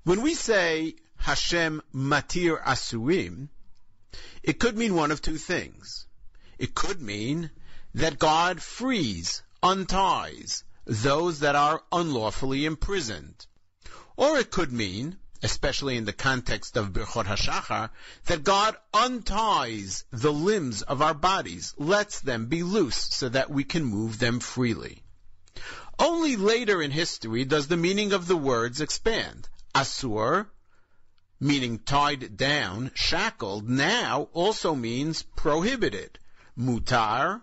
When 0.03 0.21
we 0.21 0.35
say 0.35 0.95
Hashem 1.17 1.81
matir 1.93 2.61
asurim, 2.63 3.49
it 4.43 4.59
could 4.59 4.77
mean 4.77 4.95
one 4.95 5.11
of 5.11 5.21
two 5.21 5.37
things. 5.37 6.05
It 6.57 6.75
could 6.75 7.01
mean 7.01 7.49
that 7.93 8.19
God 8.19 8.61
frees, 8.61 9.41
unties 9.61 10.63
those 10.85 11.39
that 11.39 11.55
are 11.55 11.81
unlawfully 11.91 12.65
imprisoned. 12.65 13.45
Or 14.17 14.37
it 14.37 14.51
could 14.51 14.71
mean, 14.71 15.17
especially 15.41 15.97
in 15.97 16.05
the 16.05 16.13
context 16.13 16.77
of 16.77 16.93
Birchot 16.93 17.25
HaShachar, 17.25 17.89
that 18.25 18.43
God 18.43 18.75
unties 18.93 20.03
the 20.11 20.33
limbs 20.33 20.81
of 20.81 21.01
our 21.01 21.13
bodies, 21.13 21.73
lets 21.77 22.19
them 22.19 22.47
be 22.47 22.63
loose 22.63 23.07
so 23.13 23.29
that 23.29 23.49
we 23.49 23.63
can 23.63 23.83
move 23.83 24.19
them 24.19 24.39
freely. 24.39 25.03
Only 25.97 26.35
later 26.35 26.81
in 26.81 26.91
history 26.91 27.45
does 27.45 27.67
the 27.67 27.77
meaning 27.77 28.13
of 28.13 28.27
the 28.27 28.37
words 28.37 28.81
expand. 28.81 29.47
Asur, 29.73 30.47
meaning 31.39 31.79
tied 31.79 32.35
down, 32.37 32.91
shackled, 32.93 33.69
now 33.69 34.29
also 34.33 34.75
means 34.75 35.23
prohibited. 35.23 36.19
Mutar, 36.57 37.41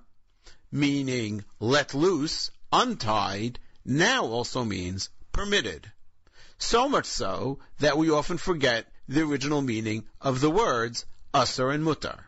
meaning 0.71 1.45
let 1.59 1.95
loose, 1.95 2.51
untied, 2.73 3.59
now 3.85 4.25
also 4.25 4.65
means 4.65 5.11
permitted. 5.33 5.91
So 6.59 6.89
much 6.89 7.07
so 7.07 7.59
that 7.79 7.99
we 7.99 8.11
often 8.11 8.39
forget 8.39 8.87
the 9.09 9.23
original 9.23 9.63
meaning 9.63 10.07
of 10.21 10.41
the 10.41 10.51
words 10.51 11.07
asur 11.35 11.75
and 11.75 11.85
mutar. 11.85 12.25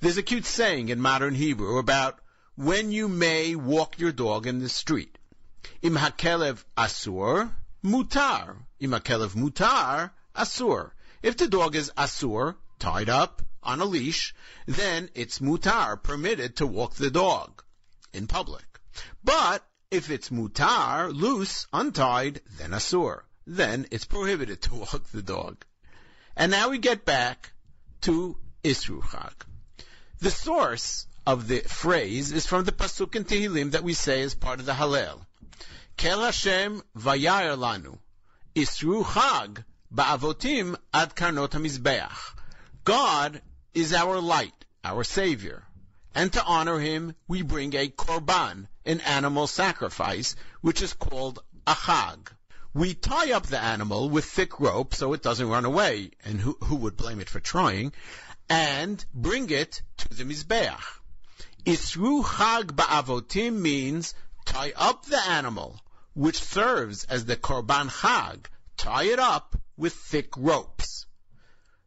There's 0.00 0.16
a 0.16 0.22
cute 0.22 0.44
saying 0.44 0.90
in 0.90 1.00
modern 1.00 1.34
Hebrew 1.34 1.78
about 1.78 2.20
when 2.54 2.92
you 2.92 3.08
may 3.08 3.54
walk 3.54 3.98
your 3.98 4.12
dog 4.12 4.46
in 4.46 4.60
the 4.60 4.68
street. 4.68 5.18
Im 5.82 5.96
hakelev 5.96 6.64
asur, 6.76 7.52
mutar. 7.82 8.56
Im 8.78 8.90
hakelev 8.90 9.34
mutar, 9.34 10.12
asur. 10.36 10.92
If 11.22 11.36
the 11.36 11.48
dog 11.48 11.74
is 11.74 11.90
asur, 11.96 12.56
tied 12.78 13.08
up 13.08 13.42
on 13.68 13.80
a 13.82 13.84
leash, 13.84 14.34
then 14.66 15.10
it's 15.14 15.40
mutar, 15.40 16.02
permitted 16.02 16.56
to 16.56 16.66
walk 16.66 16.94
the 16.94 17.10
dog 17.10 17.62
in 18.14 18.26
public. 18.26 18.64
But 19.22 19.62
if 19.90 20.10
it's 20.10 20.30
mutar, 20.30 21.14
loose, 21.14 21.66
untied, 21.70 22.40
then 22.56 22.70
asur. 22.70 23.20
Then 23.46 23.86
it's 23.90 24.06
prohibited 24.06 24.62
to 24.62 24.74
walk 24.82 25.04
the 25.08 25.20
dog. 25.20 25.66
And 26.34 26.50
now 26.50 26.70
we 26.70 26.78
get 26.78 27.04
back 27.04 27.52
to 28.02 28.38
Isru 28.64 29.02
Chag. 29.02 29.34
The 30.20 30.30
source 30.30 31.06
of 31.26 31.46
the 31.46 31.60
phrase 31.60 32.32
is 32.32 32.46
from 32.46 32.64
the 32.64 32.72
pasuk 32.72 33.16
in 33.16 33.24
Tehillim 33.24 33.72
that 33.72 33.84
we 33.84 33.92
say 33.92 34.22
as 34.22 34.34
part 34.34 34.60
of 34.60 34.66
the 34.66 34.72
Hallel. 34.72 35.20
Kel 35.98 36.22
Hashem 36.22 36.82
vayar 36.96 37.54
lanu, 37.58 37.98
Isru 38.54 39.04
Chag 39.04 39.62
ba'avotim 39.94 40.76
ad 40.94 41.14
karnot 41.14 41.50
hamizbeach. 41.50 42.34
God 42.84 43.42
is 43.74 43.92
our 43.92 44.20
light, 44.20 44.64
our 44.84 45.04
Savior. 45.04 45.64
And 46.14 46.32
to 46.32 46.44
honor 46.44 46.78
Him, 46.78 47.14
we 47.26 47.42
bring 47.42 47.74
a 47.74 47.88
korban, 47.88 48.66
an 48.84 49.00
animal 49.00 49.46
sacrifice, 49.46 50.34
which 50.60 50.82
is 50.82 50.94
called 50.94 51.38
a 51.66 51.74
chag. 51.74 52.28
we 52.74 52.94
tie 52.94 53.32
up 53.32 53.46
the 53.46 53.60
animal 53.60 54.08
with 54.08 54.24
thick 54.24 54.58
rope 54.60 54.94
so 54.94 55.12
it 55.12 55.22
doesn't 55.22 55.48
run 55.48 55.64
away, 55.64 56.10
and 56.24 56.40
who, 56.40 56.56
who 56.64 56.76
would 56.76 56.96
blame 56.96 57.20
it 57.20 57.28
for 57.28 57.40
trying, 57.40 57.92
and 58.48 59.04
bring 59.14 59.50
it 59.50 59.82
to 59.98 60.08
the 60.08 60.24
Mizbeach. 60.24 60.82
Isru 61.64 62.24
Chag 62.24 62.72
Ba'avotim 62.72 63.52
means 63.52 64.14
tie 64.46 64.72
up 64.74 65.04
the 65.04 65.20
animal, 65.28 65.78
which 66.14 66.42
serves 66.42 67.04
as 67.04 67.26
the 67.26 67.36
Korban 67.36 67.90
Chag, 67.90 68.46
tie 68.76 69.04
it 69.04 69.18
up 69.18 69.54
with 69.76 69.92
thick 69.92 70.36
ropes. 70.36 70.97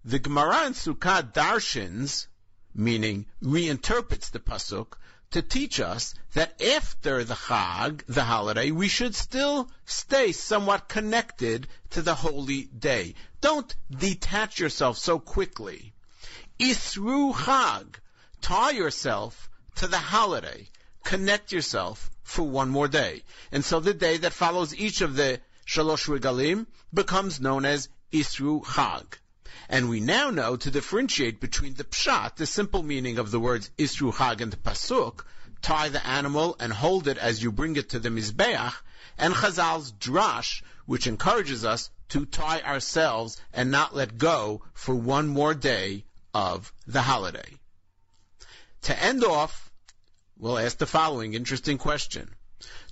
The 0.04 0.18
Gemara 0.18 0.66
in 0.66 0.74
Sukkah 0.74 1.32
darshins, 1.32 2.26
meaning 2.74 3.28
reinterprets 3.44 4.32
the 4.32 4.40
pasuk, 4.40 4.98
to 5.30 5.44
teach 5.44 5.80
us 5.80 6.16
that 6.34 6.60
after 6.60 7.24
the 7.24 7.36
Chag, 7.36 8.04
the 8.08 8.24
holiday, 8.24 8.72
we 8.72 8.88
should 8.88 9.14
still 9.14 9.70
stay 9.86 10.32
somewhat 10.32 10.90
connected 10.90 11.68
to 11.92 12.02
the 12.02 12.16
holy 12.16 12.64
day. 12.64 13.14
Don't 13.42 13.76
detach 13.92 14.60
yourself 14.60 14.98
so 14.98 15.20
quickly. 15.20 15.94
Isru 16.60 17.36
Chag, 17.36 17.98
tie 18.42 18.72
yourself 18.72 19.52
to 19.76 19.88
the 19.88 20.00
holiday. 20.00 20.68
Connect 21.04 21.52
yourself 21.52 22.10
for 22.24 22.42
one 22.42 22.72
more 22.72 22.88
day. 22.88 23.22
And 23.52 23.64
so 23.64 23.80
the 23.80 23.94
day 23.94 24.18
that 24.18 24.34
follows 24.34 24.74
each 24.74 25.02
of 25.02 25.16
the 25.16 25.40
Shalosh 25.68 26.08
Regalim 26.08 26.66
becomes 26.92 27.40
known 27.40 27.66
as 27.66 27.88
Isru 28.12 28.64
Chag. 28.64 29.21
And 29.74 29.88
we 29.88 30.02
now 30.02 30.32
know 30.32 30.58
to 30.58 30.70
differentiate 30.70 31.40
between 31.40 31.76
the 31.76 31.86
pshat, 31.86 32.36
the 32.36 32.46
simple 32.46 32.84
meaning 32.84 33.18
of 33.18 33.32
the 33.32 33.40
words 33.40 33.72
Isru 33.78 34.12
and 34.42 34.64
pasuk, 34.64 35.24
tie 35.62 35.88
the 35.88 36.06
animal 36.06 36.58
and 36.60 36.74
hold 36.74 37.08
it 37.08 37.18
as 37.18 37.42
you 37.42 37.54
bring 37.54 37.78
it 37.78 37.88
to 37.92 38.00
the 38.00 38.10
Mizbeach, 38.10 38.74
and 39.18 39.34
Chazal's 39.34 39.94
drash, 39.94 40.62
which 40.86 41.08
encourages 41.08 41.64
us 41.64 41.90
to 42.10 42.26
tie 42.26 42.60
ourselves 42.60 43.40
and 43.54 43.72
not 43.72 43.96
let 43.96 44.18
go 44.18 44.62
for 44.74 44.94
one 44.94 45.30
more 45.30 45.54
day 45.54 46.04
of 46.34 46.74
the 46.86 47.02
holiday. 47.02 47.58
To 48.82 49.02
end 49.02 49.24
off, 49.24 49.72
we'll 50.38 50.58
ask 50.58 50.80
the 50.80 50.86
following 50.86 51.34
interesting 51.34 51.78
question. 51.78 52.36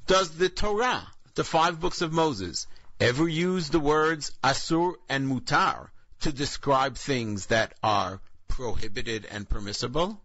Does 0.08 0.30
the 0.30 0.48
Torah, 0.48 1.12
the 1.36 1.44
five 1.44 1.82
books 1.82 2.02
of 2.02 2.14
Moses, 2.14 2.68
ever 3.02 3.28
use 3.28 3.68
the 3.68 3.82
words 3.82 4.32
asur 4.42 4.94
and 5.10 5.28
mutar 5.28 5.90
to 6.22 6.32
describe 6.32 6.96
things 6.96 7.48
that 7.48 7.74
are 7.84 8.22
prohibited 8.48 9.26
and 9.32 9.48
permissible? 9.48 10.22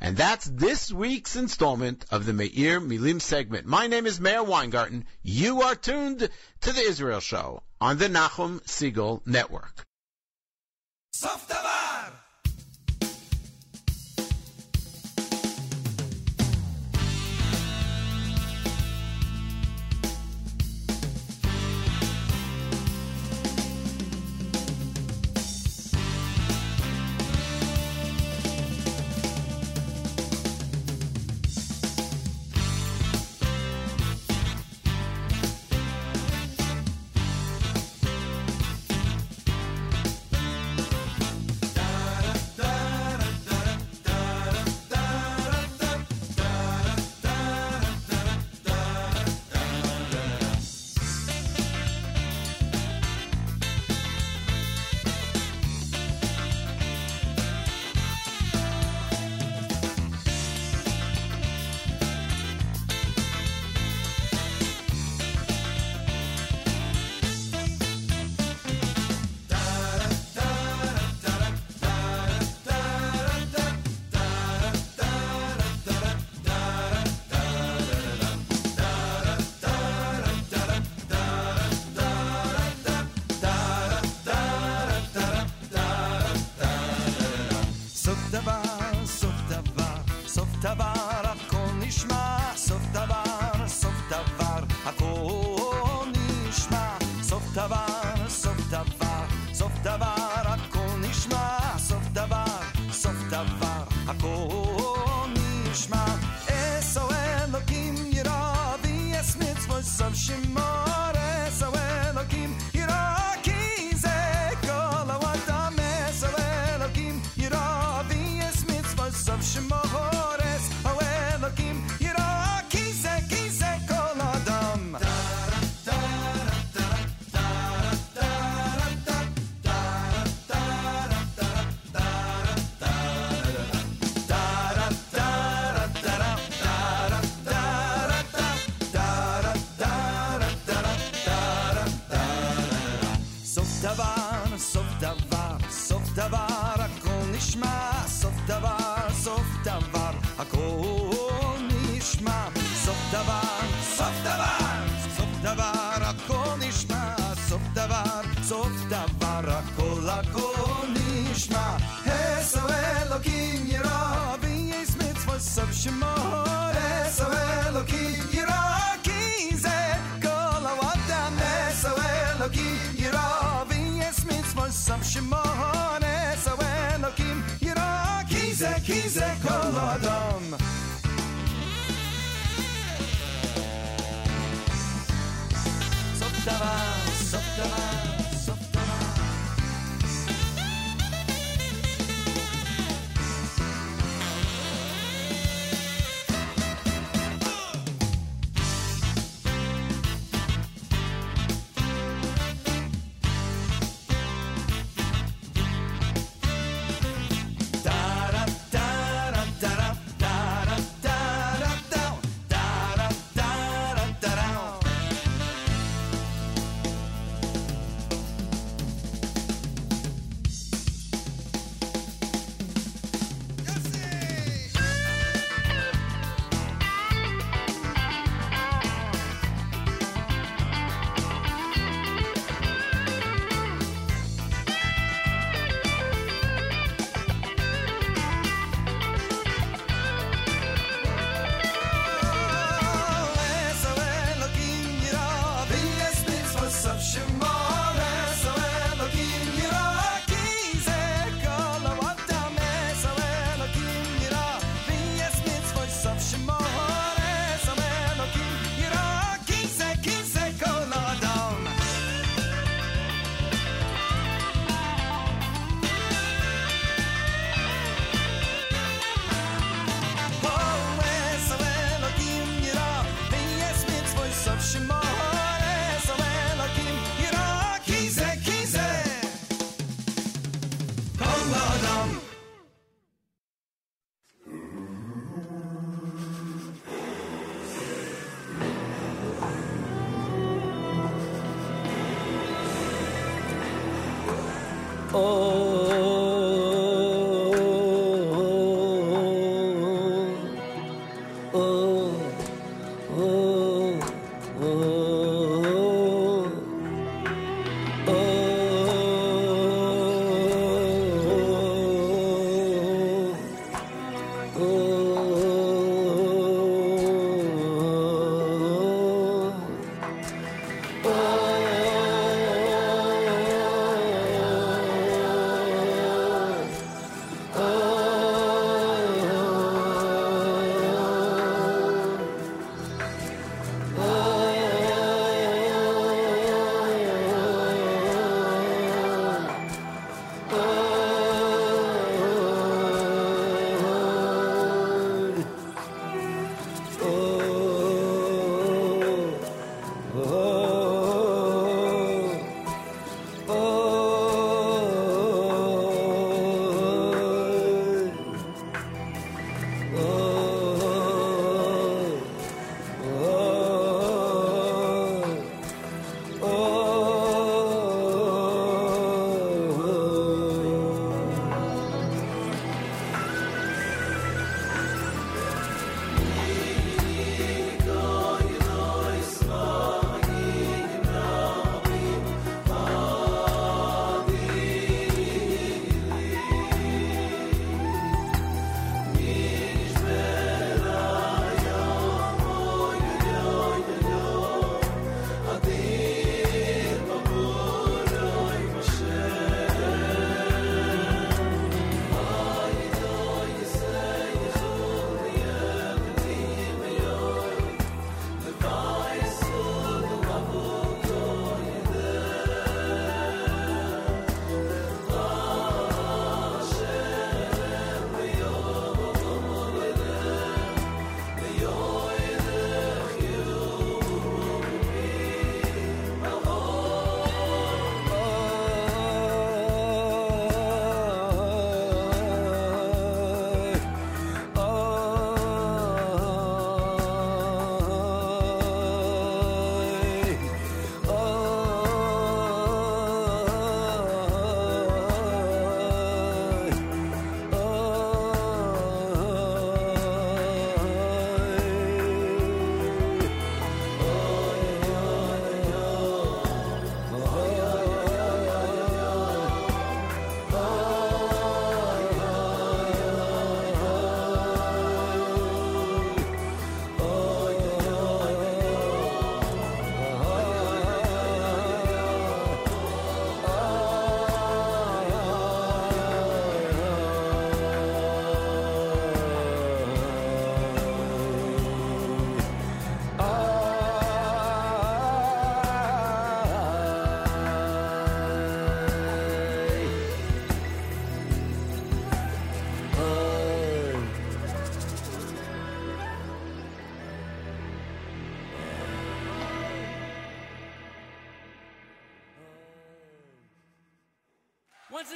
And 0.00 0.16
that's 0.16 0.46
this 0.46 0.90
week's 0.90 1.36
installment 1.36 2.06
of 2.10 2.24
the 2.24 2.32
Meir 2.32 2.80
Milim 2.80 3.20
segment. 3.20 3.66
My 3.66 3.86
name 3.86 4.06
is 4.06 4.18
Meir 4.18 4.42
Weingarten. 4.42 5.04
You 5.22 5.62
are 5.62 5.74
tuned 5.74 6.28
to 6.62 6.72
the 6.72 6.80
Israel 6.80 7.20
Show 7.20 7.62
on 7.80 7.98
the 7.98 8.08
Nachum 8.08 8.62
Segal 8.62 9.20
Network. 9.26 9.84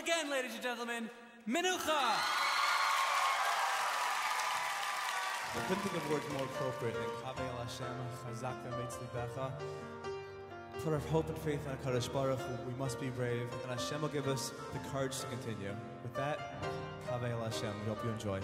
Again, 0.05 0.31
ladies 0.31 0.52
and 0.52 0.62
gentlemen, 0.62 1.09
Minucha! 1.48 1.81
I 5.56 5.60
couldn't 5.66 5.82
think 5.82 5.97
of 5.97 6.10
words 6.10 6.26
more 6.31 6.43
appropriate 6.43 6.93
than 6.93 7.05
Kaveh 7.24 7.48
El 7.48 7.56
Hashem, 7.64 7.97
Chazak 8.26 8.55
V'Mitzli 8.66 9.09
Becha. 9.16 9.51
Put 10.82 10.93
our 10.93 10.98
hope 11.10 11.26
and 11.28 11.39
faith 11.39 11.60
in 11.64 11.76
HaKadosh 11.78 12.12
Baruch 12.12 12.39
Hu. 12.39 12.70
We 12.70 12.78
must 12.78 13.01
be 13.01 13.09
brave, 13.09 13.48
and 13.62 13.81
Hashem 13.81 14.02
will 14.02 14.10
give 14.10 14.28
us 14.28 14.52
the 14.74 14.78
courage 14.90 15.18
to 15.20 15.26
continue. 15.28 15.74
With 16.02 16.14
that, 16.16 16.60
Kaveh 17.09 17.43
Hashem. 17.43 17.72
We 17.81 17.86
hope 17.86 18.05
you 18.05 18.10
enjoy. 18.10 18.40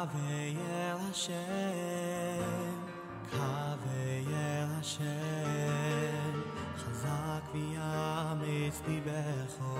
Kaveh 0.00 0.56
El 0.56 0.98
Hashem, 0.98 1.36
Kaveh 3.30 4.24
El 4.32 4.68
Hashem, 4.76 6.34
Chazak 6.80 7.44
v'yamitz 7.52 8.78
libecho, 8.86 9.74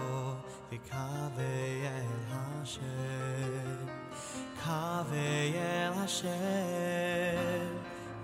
v'kaveh 0.71 1.85
El 1.97 2.21
Hashem, 2.29 3.81
Kaveh 4.63 5.57
El 5.57 5.93
Hashem, 5.95 7.73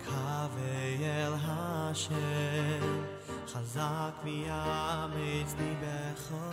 Kaveh 0.05 1.01
El 1.01 1.35
Hashem, 1.47 2.86
Chazak 3.51 4.14
v'yamitz 4.23 5.52
libecho, 5.60 6.44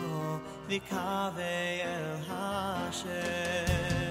v'kaveh 0.70 1.84
El 1.84 2.16
Hashem. 2.30 4.03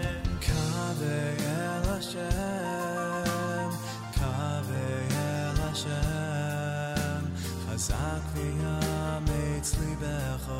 חזק 7.82 8.22
ויאמץ 8.34 9.74
ליבך, 9.80 10.52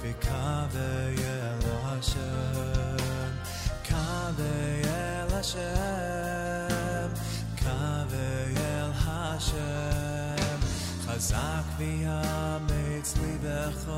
וקווה 0.00 1.08
אל 1.18 1.58
השם. 1.84 3.34
קווה 3.88 4.54
אל 4.84 5.34
השם, 5.34 7.08
קווה 7.58 8.44
אל 8.56 8.90
השם. 8.94 10.58
חזק 11.06 11.64
ויאמץ 11.78 13.14
ליבך, 13.22 13.90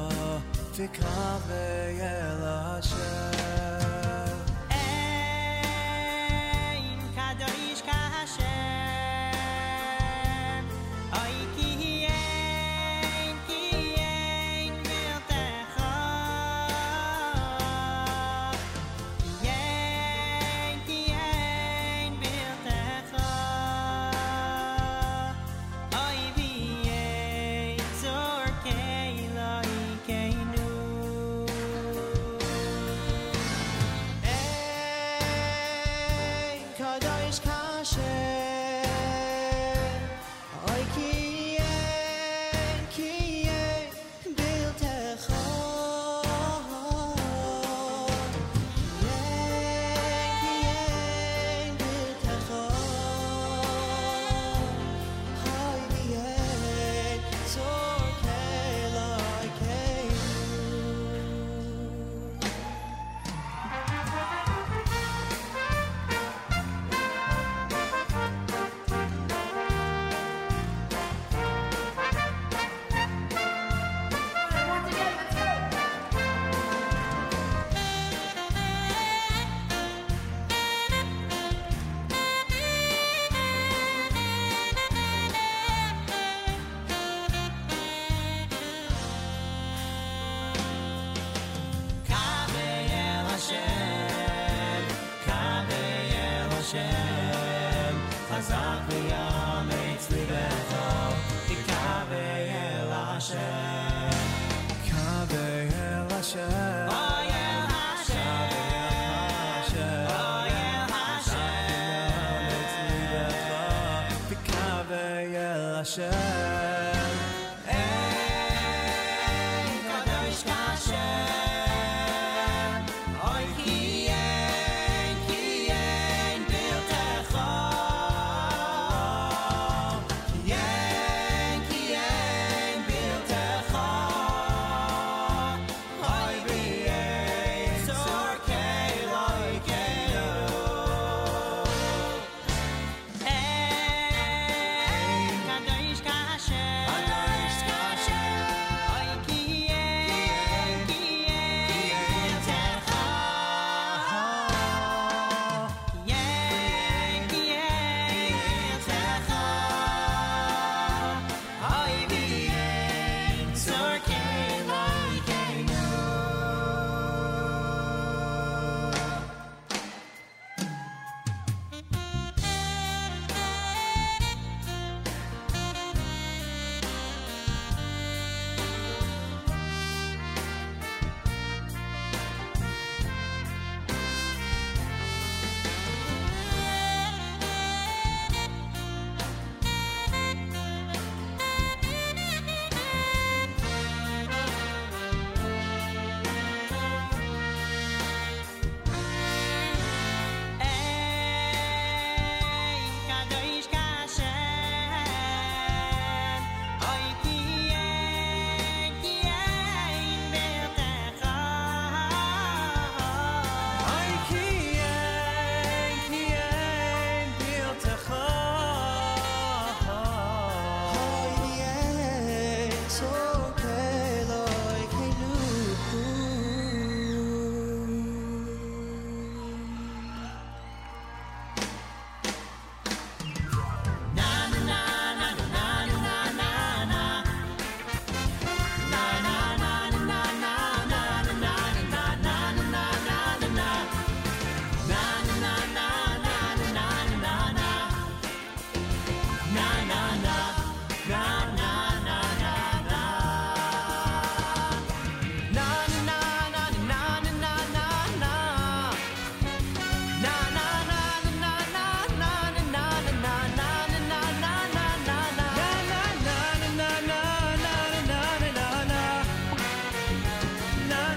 וקווה 0.77 1.91
אל 2.01 2.43
השם. 2.45 3.80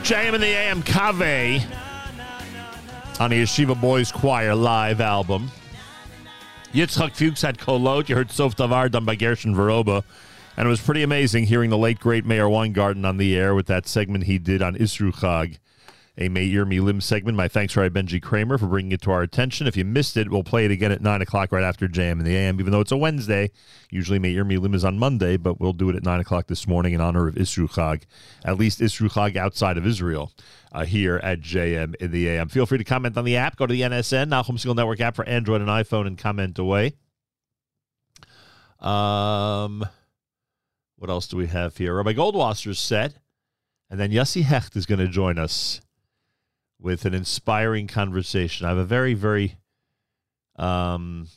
JM 0.04 0.34
in 0.34 0.42
the 0.42 0.48
AM 0.48 0.84
Cave 0.84 1.64
on 3.22 3.30
the 3.30 3.42
Yeshiva 3.42 3.80
Boys 3.80 4.12
Choir 4.12 4.54
live 4.54 5.00
album. 5.00 5.50
Yitzhak 6.74 7.16
Fuchs 7.16 7.42
had 7.42 7.58
Kolot. 7.58 8.10
You 8.10 8.16
heard 8.16 8.30
Sof 8.30 8.54
Davar 8.58 8.92
done 8.92 9.06
by 9.06 9.16
Gershon 9.16 9.56
Veroba. 9.56 10.04
And 10.58 10.68
it 10.68 10.70
was 10.70 10.82
pretty 10.82 11.04
amazing 11.04 11.46
hearing 11.46 11.70
the 11.70 11.78
late, 11.78 12.02
great 12.02 12.26
Meir 12.26 12.50
Weingarten 12.50 13.06
on 13.06 13.16
the 13.16 13.34
air 13.38 13.56
with 13.56 13.68
that 13.68 13.88
segment 13.88 14.26
he 14.26 14.38
did 14.38 14.62
on 14.62 14.76
Isru 14.76 15.14
Chag 15.14 15.60
a 16.18 16.30
Meir 16.30 16.66
Milim 16.66 17.02
segment. 17.02 17.36
My 17.36 17.48
thanks 17.48 17.74
for 17.74 17.90
Benji 17.90 18.22
Kramer 18.22 18.58
for 18.58 18.68
bringing 18.68 18.92
it 18.92 19.02
to 19.02 19.12
our 19.12 19.24
attention. 19.24 19.66
If 19.66 19.76
you 19.76 19.84
missed 19.84 20.16
it, 20.16 20.30
we'll 20.30 20.44
play 20.44 20.66
it 20.66 20.72
again 20.72 20.92
at 20.92 21.02
9 21.02 21.22
o'clock 21.22 21.52
right 21.52 21.64
after 21.64 21.88
JM 21.88 22.14
in 22.14 22.24
the 22.24 22.36
AM, 22.36 22.60
even 22.60 22.72
though 22.72 22.82
it's 22.82 22.92
a 22.92 22.98
Wednesday. 22.98 23.50
Usually 23.90 24.20
Meir 24.20 24.46
Milim 24.46 24.76
is 24.76 24.86
on 24.86 25.00
Monday, 25.00 25.38
but 25.38 25.60
we'll 25.60 25.74
do 25.74 25.90
it 25.90 25.96
at 25.96 26.04
9 26.04 26.20
o'clock 26.20 26.48
this 26.48 26.68
morning 26.68 26.94
in 26.94 27.02
honor 27.02 27.28
of 27.28 27.36
Isru 27.36 27.68
Chag, 27.68 28.04
at 28.46 28.58
least 28.58 28.80
Isru 28.80 29.10
Chag 29.10 29.36
outside 29.36 29.78
of 29.78 29.88
Israel, 29.88 30.32
uh, 30.72 30.86
here 30.86 31.20
at 31.24 31.42
JM 31.42 31.96
in 31.96 32.12
the 32.12 32.30
AM. 32.30 32.48
Feel 32.48 32.68
free 32.68 32.78
to 32.78 32.84
comment 32.84 33.18
on 33.18 33.26
the 33.26 33.38
app. 33.38 33.56
Go 33.56 33.66
to 33.66 33.74
the 33.74 33.82
NSN, 33.82 34.30
Nachum 34.30 34.60
Segal 34.60 34.76
Network 34.76 35.02
app 35.02 35.16
for 35.16 35.26
Android 35.26 35.62
and 35.62 35.70
iPhone, 35.70 36.06
and 36.06 36.18
comment 36.18 36.60
away. 36.60 36.94
Um, 38.80 39.84
what 40.98 41.10
else 41.10 41.28
do 41.28 41.38
we 41.38 41.48
have 41.48 41.76
here? 41.78 41.96
Rabbi 41.96 42.14
Goldwasser's 42.14 42.80
set, 42.80 43.16
and 43.90 44.00
then 44.00 44.12
Yossi 44.12 44.44
Hecht 44.44 44.76
is 44.76 44.86
going 44.86 45.00
to 45.00 45.08
join 45.08 45.40
us 45.40 45.82
with 46.84 47.06
an 47.06 47.14
inspiring 47.14 47.88
conversation. 47.88 48.66
I 48.66 48.70
have 48.70 48.78
a 48.78 48.84
very, 48.84 49.14
very, 49.14 49.56
um, 50.58 51.30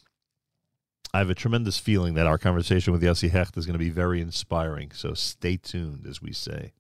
I 1.14 1.18
have 1.18 1.30
a 1.30 1.36
tremendous 1.36 1.78
feeling 1.78 2.14
that 2.14 2.26
our 2.26 2.36
conversation 2.36 2.92
with 2.92 3.00
Yossi 3.00 3.30
Hecht 3.30 3.56
is 3.56 3.64
going 3.64 3.74
to 3.74 3.78
be 3.78 3.88
very 3.88 4.20
inspiring. 4.20 4.90
So 4.92 5.14
stay 5.14 5.56
tuned, 5.56 6.04
as 6.06 6.20
we 6.20 6.32
say. 6.32 6.72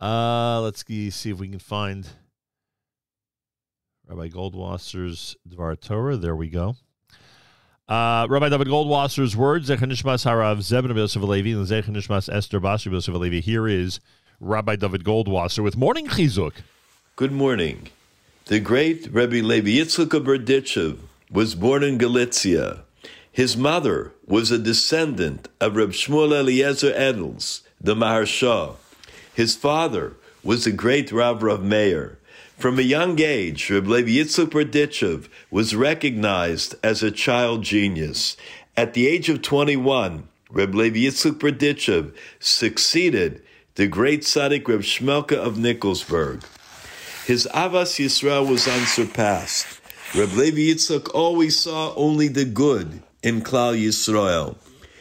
Uh, 0.00 0.60
let's 0.60 0.84
see 0.86 1.30
if 1.30 1.38
we 1.38 1.48
can 1.48 1.58
find 1.58 2.06
Rabbi 4.06 4.28
Goldwasser's 4.28 5.36
Dvar 5.46 5.78
Torah. 5.78 6.16
There 6.16 6.36
we 6.36 6.48
go. 6.48 6.76
Uh, 7.88 8.28
Rabbi 8.30 8.50
David 8.50 8.68
Goldwasser's 8.68 9.36
words, 9.36 9.66
Zech 9.66 9.80
Nishmas 9.80 10.24
Harav 10.24 10.58
Zebin 10.58 10.94
Yosef 10.94 11.20
Alevi, 11.20 11.56
and 11.56 11.66
Zech 11.66 11.86
Nishmas 11.86 12.32
Esther 12.32 12.60
Basri 12.60 12.92
Yosef 12.92 13.12
Alevi. 13.12 13.40
Here 13.40 13.66
is 13.66 13.98
Rabbi 14.38 14.76
David 14.76 15.02
Goldwasser 15.02 15.64
with 15.64 15.76
Morning 15.76 16.06
Chizuk. 16.06 16.52
Good 17.18 17.32
morning. 17.32 17.88
The 18.44 18.60
great 18.60 19.08
Rebbe 19.10 19.44
Levi 19.44 19.70
Yitzchak 19.70 20.10
Berditchev 20.24 20.98
was 21.32 21.56
born 21.56 21.82
in 21.82 21.98
Galicia. 21.98 22.84
His 23.32 23.56
mother 23.56 24.12
was 24.24 24.52
a 24.52 24.56
descendant 24.56 25.48
of 25.60 25.74
Reb 25.74 25.90
Shmuel 25.90 26.32
Eliezer 26.32 26.92
Edels, 26.92 27.62
the 27.80 27.96
Maharsha. 27.96 28.76
His 29.34 29.56
father 29.56 30.12
was 30.44 30.62
the 30.62 30.70
great 30.70 31.10
Rav 31.10 31.42
Rav 31.42 31.60
Meir. 31.60 32.18
From 32.56 32.78
a 32.78 32.82
young 32.82 33.20
age, 33.20 33.68
Reb 33.68 33.88
Levi 33.88 34.10
Yitzchak 34.10 34.50
Berditchev 34.50 35.26
was 35.50 35.74
recognized 35.74 36.76
as 36.84 37.02
a 37.02 37.10
child 37.10 37.64
genius. 37.64 38.36
At 38.76 38.94
the 38.94 39.08
age 39.08 39.28
of 39.28 39.42
21, 39.42 40.28
Reb 40.52 40.72
Levi 40.72 41.00
Yitzchak 41.00 41.40
Berditchev 41.40 42.14
succeeded 42.38 43.42
the 43.74 43.88
great 43.88 44.22
tzaddik 44.22 44.68
Reb 44.68 44.82
Shmelka 44.82 45.36
of 45.36 45.58
Nikolsburg. 45.58 46.44
His 47.28 47.46
Avas 47.52 48.00
Yisrael 48.02 48.48
was 48.48 48.66
unsurpassed. 48.66 49.66
Reb 50.14 50.32
Levi 50.32 50.72
Yitzchak 50.72 51.14
always 51.14 51.60
saw 51.60 51.92
only 51.94 52.26
the 52.26 52.46
good 52.46 53.02
in 53.22 53.42
Klal 53.42 53.76
Yisrael. 53.78 54.56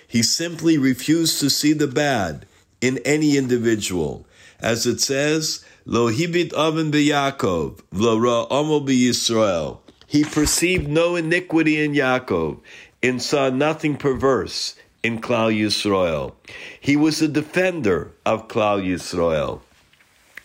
He 0.09 0.21
simply 0.21 0.77
refused 0.77 1.39
to 1.39 1.49
see 1.49 1.71
the 1.71 1.87
bad 1.87 2.45
in 2.81 2.97
any 3.05 3.37
individual. 3.37 4.27
As 4.59 4.85
it 4.85 4.99
says, 4.99 5.63
Lo 5.85 6.11
hibit 6.11 6.51
oven 6.51 6.91
b'Yakov, 6.91 7.79
lo 7.93 8.17
ra 8.17 8.45
omo 8.47 8.85
b'Yisrael. 8.85 9.77
He 10.05 10.25
perceived 10.25 10.89
no 10.89 11.15
iniquity 11.15 11.81
in 11.81 11.93
Yaakov 11.93 12.59
and 13.01 13.21
saw 13.21 13.49
nothing 13.49 13.95
perverse 13.95 14.75
in 15.01 15.21
Klal 15.21 15.57
Yisrael. 15.57 16.33
He 16.81 16.97
was 16.97 17.21
a 17.21 17.29
defender 17.29 18.11
of 18.25 18.49
Klal 18.49 18.85
Yisrael. 18.85 19.61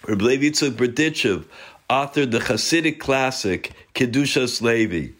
Reb 0.08 0.20
Levi 0.20 0.46
Yitzchak 0.46 0.72
Berditchev 0.72 1.44
authored 1.88 2.30
the 2.30 2.40
Hasidic 2.40 2.98
classic 2.98 3.72
Kedushas 3.94 4.62
Levi. 4.62 5.12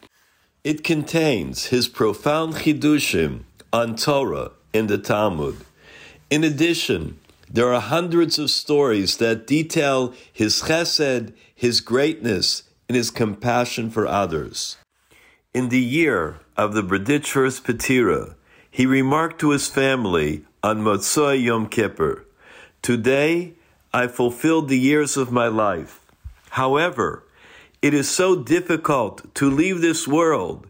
It 0.64 0.84
contains 0.84 1.66
his 1.66 1.88
profound 1.88 2.54
chidushim 2.54 3.42
on 3.72 3.96
Torah 3.96 4.52
in 4.72 4.86
the 4.86 4.98
Talmud. 4.98 5.56
In 6.30 6.44
addition, 6.44 7.18
there 7.50 7.72
are 7.72 7.80
hundreds 7.80 8.38
of 8.38 8.50
stories 8.50 9.18
that 9.18 9.46
detail 9.46 10.14
his 10.32 10.62
chesed, 10.62 11.32
his 11.54 11.80
greatness, 11.80 12.62
and 12.88 12.96
his 12.96 13.10
compassion 13.10 13.90
for 13.90 14.06
others. 14.06 14.76
In 15.54 15.68
the 15.68 15.80
year 15.80 16.40
of 16.56 16.74
the 16.74 16.82
Berditcher's 16.82 17.60
Petira, 17.60 18.34
he 18.70 18.86
remarked 18.86 19.38
to 19.40 19.50
his 19.50 19.68
family 19.68 20.44
on 20.62 20.82
Motzoi 20.82 21.42
Yom 21.42 21.68
Kippur, 21.68 22.24
Today 22.80 23.52
I 23.92 24.06
fulfilled 24.06 24.68
the 24.68 24.78
years 24.78 25.16
of 25.16 25.30
my 25.30 25.48
life. 25.48 26.01
However, 26.52 27.24
it 27.80 27.94
is 27.94 28.10
so 28.10 28.36
difficult 28.36 29.34
to 29.36 29.50
leave 29.50 29.80
this 29.80 30.06
world 30.06 30.68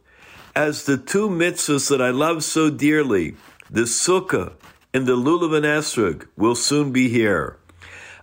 as 0.54 0.84
the 0.84 0.96
two 0.96 1.28
mitzvahs 1.28 1.90
that 1.90 2.00
I 2.00 2.10
love 2.10 2.44
so 2.44 2.70
dearly, 2.70 3.34
the 3.68 3.82
Sukkah 3.82 4.52
and 4.94 5.09
the 5.09 5.16
Lulav 5.16 5.56
and 5.56 5.66
Esrog, 5.66 6.28
will 6.36 6.54
soon 6.54 6.92
be 6.92 7.09
here. 7.09 7.59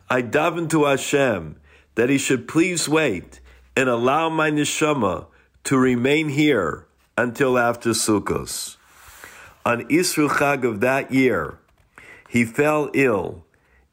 I 0.09 0.21
daven 0.21 0.69
to 0.69 0.85
Hashem 0.85 1.57
that 1.95 2.09
He 2.09 2.17
should 2.17 2.47
please 2.47 2.87
wait 2.87 3.41
and 3.75 3.89
allow 3.89 4.29
my 4.29 4.49
neshama 4.51 5.25
to 5.65 5.77
remain 5.77 6.29
here 6.29 6.87
until 7.17 7.59
after 7.59 7.89
Sukkos. 7.89 8.77
On 9.65 9.83
Isru 9.89 10.29
Chag 10.29 10.63
of 10.63 10.79
that 10.79 11.11
year, 11.11 11.59
he 12.29 12.45
fell 12.45 12.89
ill, 12.93 13.43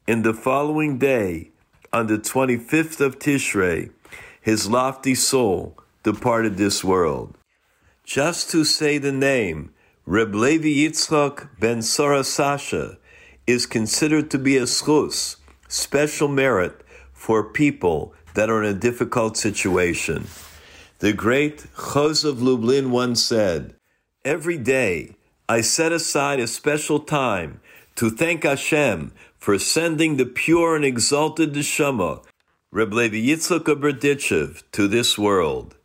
and 0.07 0.23
the 0.23 0.33
following 0.33 0.97
day, 0.97 1.51
on 1.97 2.05
the 2.05 2.19
25th 2.19 3.01
of 3.01 3.17
Tishrei, 3.17 3.89
his 4.39 4.69
lofty 4.69 5.15
soul 5.15 5.75
departed 6.03 6.55
this 6.55 6.83
world. 6.83 7.35
Just 8.03 8.51
to 8.51 8.63
say 8.63 8.99
the 8.99 9.11
name, 9.11 9.73
Reb 10.05 10.35
Levi 10.35 10.67
Yitzchak 10.67 11.49
ben 11.59 11.81
Sora 11.81 12.23
Sasha 12.23 12.99
is 13.47 13.65
considered 13.65 14.29
to 14.29 14.37
be 14.37 14.57
a 14.57 14.67
schus, 14.67 15.37
special 15.67 16.27
merit 16.27 16.83
for 17.13 17.43
people 17.43 18.13
that 18.35 18.51
are 18.51 18.61
in 18.61 18.69
a 18.69 18.79
difficult 18.79 19.35
situation. 19.35 20.27
The 20.99 21.13
great 21.13 21.65
Chozeh 21.73 22.29
of 22.29 22.43
Lublin 22.43 22.91
once 22.91 23.25
said, 23.25 23.73
Every 24.23 24.59
day 24.59 25.15
I 25.49 25.61
set 25.61 25.91
aside 25.91 26.39
a 26.39 26.45
special 26.45 26.99
time 26.99 27.59
to 27.95 28.11
thank 28.11 28.43
Hashem 28.43 29.11
for 29.37 29.59
sending 29.59 30.17
the 30.17 30.25
pure 30.25 30.75
and 30.75 30.85
exalted 30.85 31.53
Neshama, 31.53 32.23
Reb 32.71 32.93
Levi 32.93 33.17
Yitzchak 33.17 33.65
Berditchev, 33.65 34.63
to 34.71 34.87
this 34.87 35.17
world. 35.17 35.75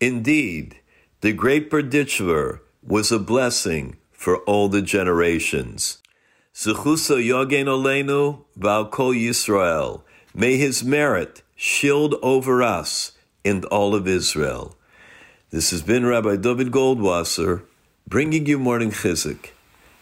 Indeed, 0.00 0.76
the 1.20 1.32
great 1.32 1.70
Berditchever 1.70 2.60
was 2.82 3.10
a 3.10 3.18
blessing 3.18 3.96
for 4.12 4.38
all 4.38 4.68
the 4.68 4.82
generations. 4.82 5.98
Zechusa 6.54 7.22
Yogen 7.22 7.66
Olenu 7.66 8.44
Kol 8.90 9.12
Yisrael. 9.12 10.02
May 10.34 10.56
his 10.56 10.84
merit 10.84 11.42
shield 11.54 12.14
over 12.22 12.62
us 12.62 13.12
and 13.44 13.64
all 13.66 13.94
of 13.94 14.06
Israel. 14.06 14.76
This 15.50 15.70
has 15.70 15.82
been 15.82 16.04
Rabbi 16.04 16.36
David 16.36 16.70
Goldwasser 16.70 17.62
bringing 18.06 18.46
you 18.46 18.58
morning 18.58 18.90
chizuk. 18.90 19.50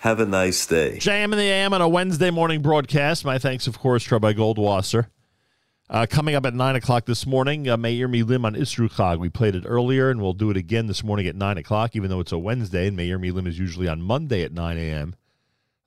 Have 0.04 0.20
a 0.20 0.26
nice 0.26 0.66
day. 0.66 0.98
JM 0.98 1.32
in 1.32 1.38
the 1.38 1.44
AM 1.44 1.72
on 1.72 1.80
a 1.80 1.88
Wednesday 1.88 2.30
morning 2.30 2.60
broadcast. 2.60 3.24
My 3.24 3.38
thanks, 3.38 3.66
of 3.66 3.78
course, 3.78 4.04
to 4.04 4.16
Rabbi 4.16 4.34
Goldwasser. 4.34 5.06
Uh, 5.88 6.04
coming 6.04 6.34
up 6.34 6.44
at 6.44 6.52
9 6.52 6.76
o'clock 6.76 7.06
this 7.06 7.24
morning, 7.24 7.70
uh, 7.70 7.78
Meir 7.78 8.06
Milim 8.06 8.44
on 8.44 8.54
Isru 8.54 8.92
Chag. 8.92 9.18
We 9.18 9.30
played 9.30 9.54
it 9.54 9.64
earlier, 9.66 10.10
and 10.10 10.20
we'll 10.20 10.34
do 10.34 10.50
it 10.50 10.58
again 10.58 10.88
this 10.88 11.02
morning 11.02 11.26
at 11.26 11.36
9 11.36 11.56
o'clock, 11.56 11.96
even 11.96 12.10
though 12.10 12.20
it's 12.20 12.32
a 12.32 12.38
Wednesday, 12.38 12.86
and 12.86 12.98
Meir 12.98 13.18
Milim 13.18 13.46
is 13.46 13.58
usually 13.58 13.88
on 13.88 14.02
Monday 14.02 14.42
at 14.42 14.52
9 14.52 14.76
a.m. 14.76 15.16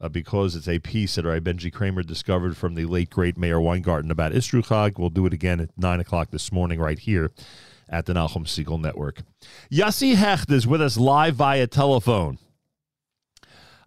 Uh, 0.01 0.09
because 0.09 0.55
it's 0.55 0.67
a 0.67 0.79
piece 0.79 1.13
that 1.13 1.25
Rabbi 1.25 1.51
Benji 1.51 1.71
Kramer 1.71 2.01
discovered 2.01 2.57
from 2.57 2.73
the 2.73 2.85
late, 2.85 3.11
great 3.11 3.37
Meir 3.37 3.61
Weingarten 3.61 4.09
about 4.09 4.31
Isru 4.31 4.65
Chag. 4.65 4.97
We'll 4.97 5.11
do 5.11 5.27
it 5.27 5.33
again 5.33 5.59
at 5.59 5.77
9 5.77 5.99
o'clock 5.99 6.31
this 6.31 6.51
morning 6.51 6.79
right 6.79 6.97
here 6.97 7.29
at 7.87 8.07
the 8.07 8.13
Nachum 8.13 8.47
Segal 8.47 8.81
Network. 8.81 9.21
Yossi 9.71 10.15
Hecht 10.15 10.49
is 10.51 10.65
with 10.65 10.81
us 10.81 10.97
live 10.97 11.35
via 11.35 11.67
telephone. 11.67 12.39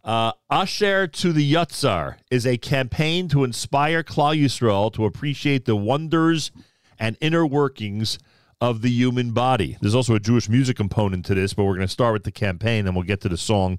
Uh, 0.03 0.33
Asher 0.51 1.07
to 1.07 1.33
the 1.33 1.53
Yatzar 1.53 2.17
is 2.31 2.47
a 2.47 2.57
campaign 2.57 3.29
to 3.29 3.45
inspire 3.45 4.03
Klal 4.03 4.39
Yisrael 4.39 4.93
to 4.95 5.05
appreciate 5.05 5.67
the 5.67 5.77
wonders 5.77 6.51
and 6.99 7.17
inner 7.21 7.47
workings 7.47 8.19
of 8.61 8.83
the 8.83 8.91
human 8.91 9.33
body. 9.33 9.77
There's 9.81 9.95
also 9.95 10.15
a 10.15 10.21
Jewish 10.21 10.49
music 10.49 10.77
component 10.77 11.27
to 11.27 11.35
this, 11.35 11.53
but 11.53 11.65
we're 11.65 11.75
going 11.75 11.87
to 11.87 11.93
start 11.93 12.15
with 12.15 12.25
the 12.25 12.33
campaign 12.33 12.87
and 12.87 12.97
we'll 12.97 13.05
get 13.05 13.21
to 13.23 13.29
the 13.29 13.37
song 13.37 13.79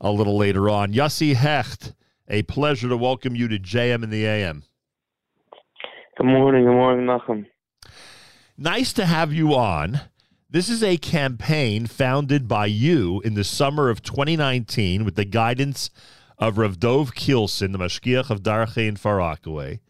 a 0.00 0.10
little 0.10 0.36
later 0.36 0.68
on. 0.68 0.92
Yossi 0.92 1.34
Hecht, 1.34 1.94
a 2.28 2.42
pleasure 2.42 2.88
to 2.88 2.96
welcome 2.96 3.36
you 3.36 3.46
to 3.48 3.58
JM 3.58 4.02
in 4.02 4.10
the 4.10 4.26
AM. 4.26 4.64
Good 6.16 6.26
morning. 6.26 6.64
Good 6.64 6.72
morning, 6.72 7.06
Nachum. 7.06 7.46
Nice 8.58 8.92
to 8.94 9.06
have 9.06 9.32
you 9.32 9.54
on. 9.54 10.00
This 10.48 10.68
is 10.68 10.80
a 10.80 10.96
campaign 10.96 11.86
founded 11.86 12.46
by 12.46 12.66
you 12.66 13.20
in 13.22 13.34
the 13.34 13.42
summer 13.42 13.90
of 13.90 14.00
2019 14.00 15.04
with 15.04 15.16
the 15.16 15.24
guidance 15.24 15.90
of 16.38 16.56
Rav 16.56 16.78
Dov 16.78 17.14
Kielson, 17.16 17.72
the 17.72 17.78
Mashgiach 17.78 18.30
of 18.30 18.44
Darche 18.44 18.86
in 18.86 18.94
Far 18.94 19.16
Rockaway. 19.16 19.80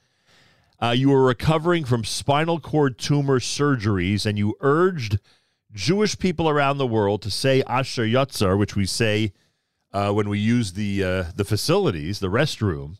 uh, 0.80 0.94
you 0.96 1.10
were 1.10 1.26
recovering 1.26 1.84
from 1.84 2.04
spinal 2.04 2.58
cord 2.58 2.98
tumor 2.98 3.38
surgeries, 3.38 4.24
and 4.24 4.38
you 4.38 4.56
urged 4.60 5.18
Jewish 5.74 6.18
people 6.18 6.48
around 6.48 6.78
the 6.78 6.86
world 6.86 7.20
to 7.22 7.30
say 7.30 7.62
Asher 7.66 8.06
Yatzar, 8.06 8.58
which 8.58 8.74
we 8.74 8.86
say 8.86 9.34
uh, 9.92 10.10
when 10.12 10.26
we 10.26 10.38
use 10.38 10.72
the 10.72 11.04
uh, 11.04 11.24
the 11.34 11.44
facilities, 11.44 12.18
the 12.20 12.30
restroom, 12.30 12.96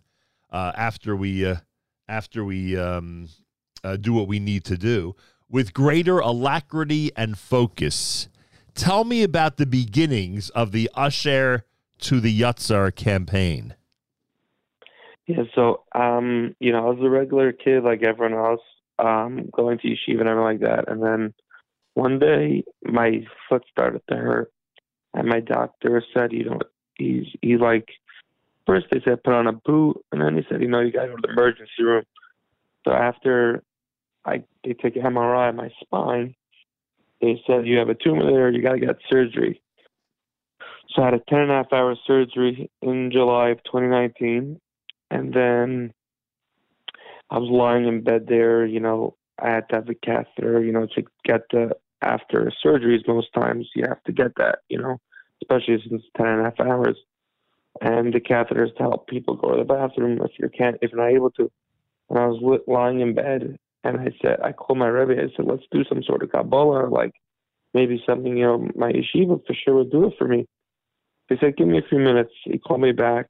uh, 0.51 0.73
after 0.77 1.17
we 1.17 1.47
uh, 1.47 1.57
after 2.07 2.45
we 2.45 2.77
um, 2.77 3.29
uh, 3.83 3.97
do 3.97 4.13
what 4.13 4.29
we 4.29 4.41
need 4.41 4.65
to 4.65 4.77
do, 4.77 5.17
with 5.51 5.73
greater 5.73 6.19
alacrity 6.19 7.11
and 7.17 7.39
focus. 7.39 8.29
Tell 8.75 9.05
me 9.05 9.23
about 9.23 9.57
the 9.57 9.67
beginnings 9.67 10.51
of 10.51 10.73
the 10.73 10.91
Asher 10.97 11.65
to 12.01 12.21
the 12.21 12.41
Yatzar 12.41 12.95
campaign. 12.95 13.75
Yeah, 15.27 15.45
so 15.55 15.85
um, 15.95 16.55
you 16.61 16.73
know, 16.73 16.87
I 16.87 16.91
was 16.91 16.99
a 17.03 17.11
regular 17.11 17.53
kid 17.53 17.83
like 17.83 18.03
everyone 18.03 18.39
else, 18.39 18.61
um, 18.99 19.49
going 19.53 19.79
to 19.79 19.89
yeshiva 19.89 20.21
and 20.21 20.29
everything 20.29 20.45
like 20.45 20.61
that. 20.61 20.89
And 20.89 21.03
then 21.03 21.35
one 21.95 22.19
day 22.19 22.63
my 22.85 23.27
foot 23.49 23.65
started 23.71 24.03
to 24.09 24.17
hurt 24.17 24.53
and 25.15 25.29
my 25.29 25.41
doctor 25.41 26.03
said, 26.15 26.33
you 26.33 26.45
know, 26.45 26.59
he's 26.95 27.27
he 27.43 27.57
like 27.57 27.89
first 28.67 28.87
they 28.91 29.01
said 29.05 29.25
put 29.25 29.35
on 29.35 29.47
a 29.47 29.53
boot 29.53 30.05
and 30.13 30.21
then 30.21 30.37
he 30.37 30.43
said, 30.49 30.61
you 30.61 30.69
know, 30.69 30.81
you 30.81 30.93
gotta 30.93 31.09
go 31.09 31.17
to 31.17 31.23
the 31.23 31.33
emergency 31.33 31.83
room. 31.83 32.05
So 32.85 32.93
after 32.93 33.65
I 34.27 34.43
they 34.65 34.73
took 34.73 34.97
an 34.97 35.03
MRI 35.03 35.51
of 35.51 35.55
my 35.55 35.71
spine, 35.81 36.35
they 37.21 37.41
said 37.47 37.67
you 37.67 37.79
have 37.79 37.89
a 37.89 37.95
tumor 37.95 38.31
there, 38.31 38.51
you 38.51 38.63
gotta 38.63 38.81
get 38.81 38.97
surgery. 39.09 39.63
So 40.91 41.03
I 41.03 41.07
had 41.07 41.15
a 41.15 41.21
ten 41.29 41.41
and 41.41 41.51
a 41.51 41.55
half 41.55 41.73
hour 41.73 41.95
surgery 42.07 42.71
in 42.83 43.11
July 43.11 43.51
of 43.51 43.63
twenty 43.65 43.87
nineteen 43.89 44.61
and 45.11 45.33
then 45.33 45.93
I 47.31 47.39
was 47.39 47.51
lying 47.51 47.87
in 47.87 48.03
bed 48.03 48.27
there, 48.29 48.65
you 48.65 48.81
know, 48.81 49.17
I 49.39 49.51
had 49.51 49.69
to 49.69 49.77
have 49.77 49.89
a 49.89 49.95
catheter, 49.95 50.63
you 50.63 50.73
know, 50.73 50.87
to 50.95 51.05
get 51.25 51.43
the 51.51 51.77
after 52.03 52.53
surgeries 52.65 53.07
most 53.09 53.33
times 53.33 53.69
you 53.75 53.85
have 53.89 54.03
to 54.05 54.13
get 54.13 54.33
that, 54.37 54.61
you 54.69 54.79
know, 54.79 55.01
especially 55.43 55.79
since 55.81 56.03
it's 56.03 56.11
ten 56.17 56.27
and 56.27 56.41
a 56.41 56.45
half 56.45 56.61
hours. 56.61 56.97
And 57.81 58.15
the 58.15 58.21
catheters 58.21 58.75
to 58.77 58.83
help 58.83 59.07
people 59.07 59.37
go 59.37 59.53
to 59.53 59.59
the 59.59 59.65
bathroom 59.65 60.21
if 60.23 60.33
you 60.39 60.49
can't 60.49 60.79
if 60.81 60.93
you're 60.93 61.01
not 61.01 61.15
able 61.15 61.31
to. 61.33 61.51
And 62.09 62.19
I 62.19 62.27
was 62.27 62.61
lying 62.67 63.01
in 63.01 63.15
bed 63.15 63.59
and 63.89 64.01
I 64.01 64.13
said 64.23 64.41
I 64.43 64.53
called 64.53 64.79
my 64.79 64.89
Rebbe, 64.89 65.21
I 65.21 65.35
said, 65.37 65.47
Let's 65.47 65.65
do 65.71 65.85
some 65.85 66.03
sort 66.03 66.23
of 66.23 66.33
Kabbalah, 66.33 66.89
like 66.89 67.13
maybe 67.75 68.03
something, 68.07 68.37
you 68.37 68.45
know, 68.45 68.69
my 68.75 68.93
yeshiva 68.93 69.41
for 69.47 69.55
sure 69.55 69.77
would 69.77 69.91
do 69.91 70.07
it 70.07 70.15
for 70.19 70.27
me. 70.27 70.47
He 71.29 71.37
said, 71.41 71.57
Give 71.57 71.69
me 71.69 71.79
a 71.79 71.89
few 71.89 71.99
minutes. 71.99 72.33
He 72.45 72.59
called 72.59 72.81
me 72.81 72.93
back 72.93 73.29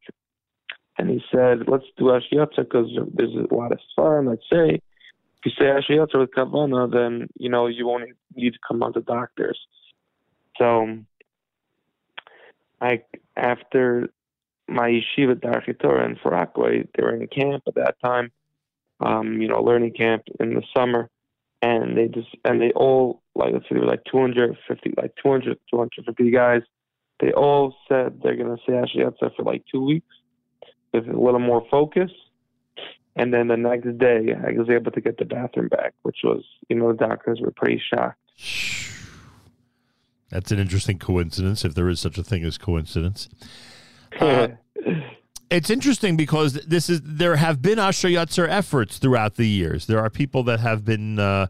and 0.98 1.10
he 1.10 1.22
said, 1.30 1.68
let's 1.68 1.84
do 1.96 2.14
Asher 2.14 2.26
Yatzar 2.32 2.56
because 2.56 2.90
there's 3.12 3.34
a 3.34 3.54
lot 3.54 3.72
of 3.72 3.78
farm. 3.94 4.26
Let's 4.26 4.42
say 4.50 4.76
if 4.76 4.80
you 5.44 5.52
say 5.58 5.68
Asher 5.68 5.94
Yatzar 5.94 6.20
with 6.20 6.30
Kavana, 6.30 6.90
then 6.90 7.28
you 7.36 7.50
know 7.50 7.66
you 7.66 7.86
won't 7.86 8.10
need 8.34 8.54
to 8.54 8.58
come 8.66 8.82
on 8.82 8.94
to 8.94 9.00
doctors. 9.00 9.58
So, 10.58 10.98
I 12.80 13.02
after 13.36 14.08
my 14.68 14.88
yeshiva 14.88 15.34
Darchei 15.34 15.78
Torah 15.78 16.06
in 16.06 16.16
Far 16.16 16.32
Rockaway, 16.32 16.88
they 16.94 17.02
were 17.02 17.14
in 17.14 17.26
camp 17.28 17.64
at 17.66 17.74
that 17.74 17.96
time, 18.02 18.32
um, 19.00 19.40
you 19.40 19.48
know, 19.48 19.62
learning 19.62 19.92
camp 19.92 20.22
in 20.40 20.54
the 20.54 20.62
summer, 20.76 21.08
and 21.62 21.96
they 21.96 22.08
just 22.08 22.28
and 22.44 22.60
they 22.60 22.70
all 22.72 23.22
like 23.34 23.52
let's 23.52 23.64
say 23.64 23.74
there 23.74 23.80
were 23.80 23.86
like 23.86 24.04
250, 24.10 24.94
like 24.96 25.12
200, 25.22 25.58
250 25.70 26.30
guys. 26.30 26.62
They 27.20 27.32
all 27.32 27.74
said 27.88 28.20
they're 28.22 28.36
gonna 28.36 28.56
say 28.66 28.74
Asher 28.74 29.10
Yatzar 29.10 29.34
for 29.36 29.42
like 29.42 29.64
two 29.70 29.84
weeks 29.84 30.06
with 30.92 31.08
a 31.08 31.18
little 31.18 31.40
more 31.40 31.64
focus. 31.70 32.10
And 33.18 33.32
then 33.32 33.48
the 33.48 33.56
next 33.56 33.96
day, 33.98 34.34
I 34.34 34.52
was 34.58 34.68
able 34.68 34.92
to 34.92 35.00
get 35.00 35.16
the 35.16 35.24
bathroom 35.24 35.68
back, 35.68 35.94
which 36.02 36.18
was, 36.22 36.44
you 36.68 36.76
know, 36.76 36.92
the 36.92 36.98
doctors 36.98 37.40
were 37.40 37.50
pretty 37.50 37.80
shocked. 37.90 38.18
That's 40.28 40.52
an 40.52 40.58
interesting 40.58 40.98
coincidence, 40.98 41.64
if 41.64 41.74
there 41.74 41.88
is 41.88 41.98
such 41.98 42.18
a 42.18 42.22
thing 42.22 42.44
as 42.44 42.58
coincidence. 42.58 43.28
Uh, 44.20 44.48
it's 45.50 45.70
interesting 45.70 46.16
because 46.16 46.54
this 46.54 46.90
is 46.90 47.00
there 47.04 47.36
have 47.36 47.62
been 47.62 47.78
Asher 47.78 48.08
Yatzer 48.08 48.48
efforts 48.48 48.98
throughout 48.98 49.36
the 49.36 49.46
years. 49.46 49.86
There 49.86 50.00
are 50.00 50.10
people 50.10 50.42
that 50.44 50.60
have 50.60 50.84
been, 50.84 51.18
uh, 51.18 51.46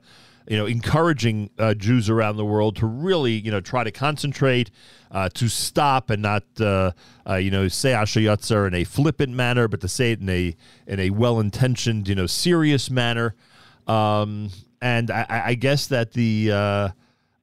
you 0.47 0.56
know, 0.56 0.66
encouraging 0.66 1.51
uh, 1.59 1.74
Jews 1.74 2.10
around 2.10 2.36
the 2.36 2.44
world 2.44 2.77
to 2.77 2.86
really, 2.86 3.32
you 3.32 3.51
know, 3.51 3.60
try 3.60 3.85
to 3.85 3.90
concentrate, 3.90 4.70
uh, 5.10 5.28
to 5.31 5.48
stop 5.48 6.10
and 6.10 6.23
not, 6.23 6.44
uh, 6.60 6.93
uh, 7.28 7.36
you 7.36 7.51
know, 7.51 7.68
say 7.68 7.93
Asher 7.93 8.20
Yatzer 8.20 8.66
in 8.66 8.74
a 8.74 8.85
flippant 8.85 9.32
manner, 9.32 9.66
but 9.66 9.81
to 9.81 9.89
say 9.89 10.12
it 10.12 10.20
in 10.20 10.28
a 10.28 10.55
in 10.86 11.01
a 11.01 11.10
well 11.10 11.40
intentioned, 11.40 12.06
you 12.06 12.14
know, 12.14 12.27
serious 12.27 12.90
manner. 12.90 13.35
Um, 13.86 14.51
and 14.82 15.10
I, 15.10 15.43
I 15.47 15.55
guess 15.55 15.86
that 15.86 16.12
the 16.12 16.93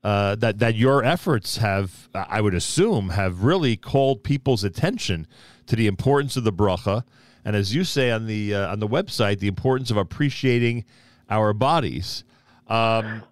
uh, 0.04 0.36
that 0.36 0.60
that 0.60 0.76
your 0.76 1.04
efforts 1.04 1.58
have, 1.58 2.10
I 2.14 2.42
would 2.42 2.54
assume, 2.54 3.10
have 3.10 3.44
really 3.44 3.76
called 3.78 4.24
people's 4.24 4.64
attention 4.64 5.28
to 5.68 5.76
the 5.76 5.88
importance 5.88 6.36
of 6.36 6.44
the 6.44 6.54
bracha, 6.54 7.04
and 7.46 7.56
as 7.56 7.74
you 7.74 7.84
say 7.84 8.12
on 8.12 8.28
the 8.28 8.54
uh, 8.54 8.72
on 8.72 8.80
the 8.80 8.88
website, 8.88 9.40
the 9.40 9.48
importance 9.48 9.92
of 9.92 9.98
appreciating 9.98 10.86
our 11.30 11.54
bodies. 11.54 12.24
Um, 12.68 13.24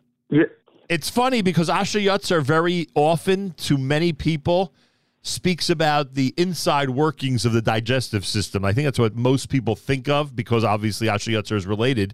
It's 0.90 1.10
funny 1.10 1.42
because 1.42 1.70
Asher 1.70 2.00
Yatzer 2.00 2.44
very 2.44 2.88
often, 2.96 3.54
to 3.60 3.78
many 3.78 4.12
people, 4.12 4.74
speaks 5.22 5.70
about 5.70 6.16
the 6.16 6.34
inside 6.36 6.90
workings 6.90 7.46
of 7.46 7.54
the 7.54 7.62
digestive 7.62 8.26
system. 8.26 8.66
I 8.66 8.74
think 8.74 8.88
that's 8.88 9.00
what 9.00 9.16
most 9.16 9.48
people 9.48 9.78
think 9.78 10.10
of 10.10 10.36
because 10.36 10.66
obviously 10.66 11.08
Asher 11.08 11.32
Yatzer 11.32 11.56
is 11.56 11.66
related, 11.66 12.14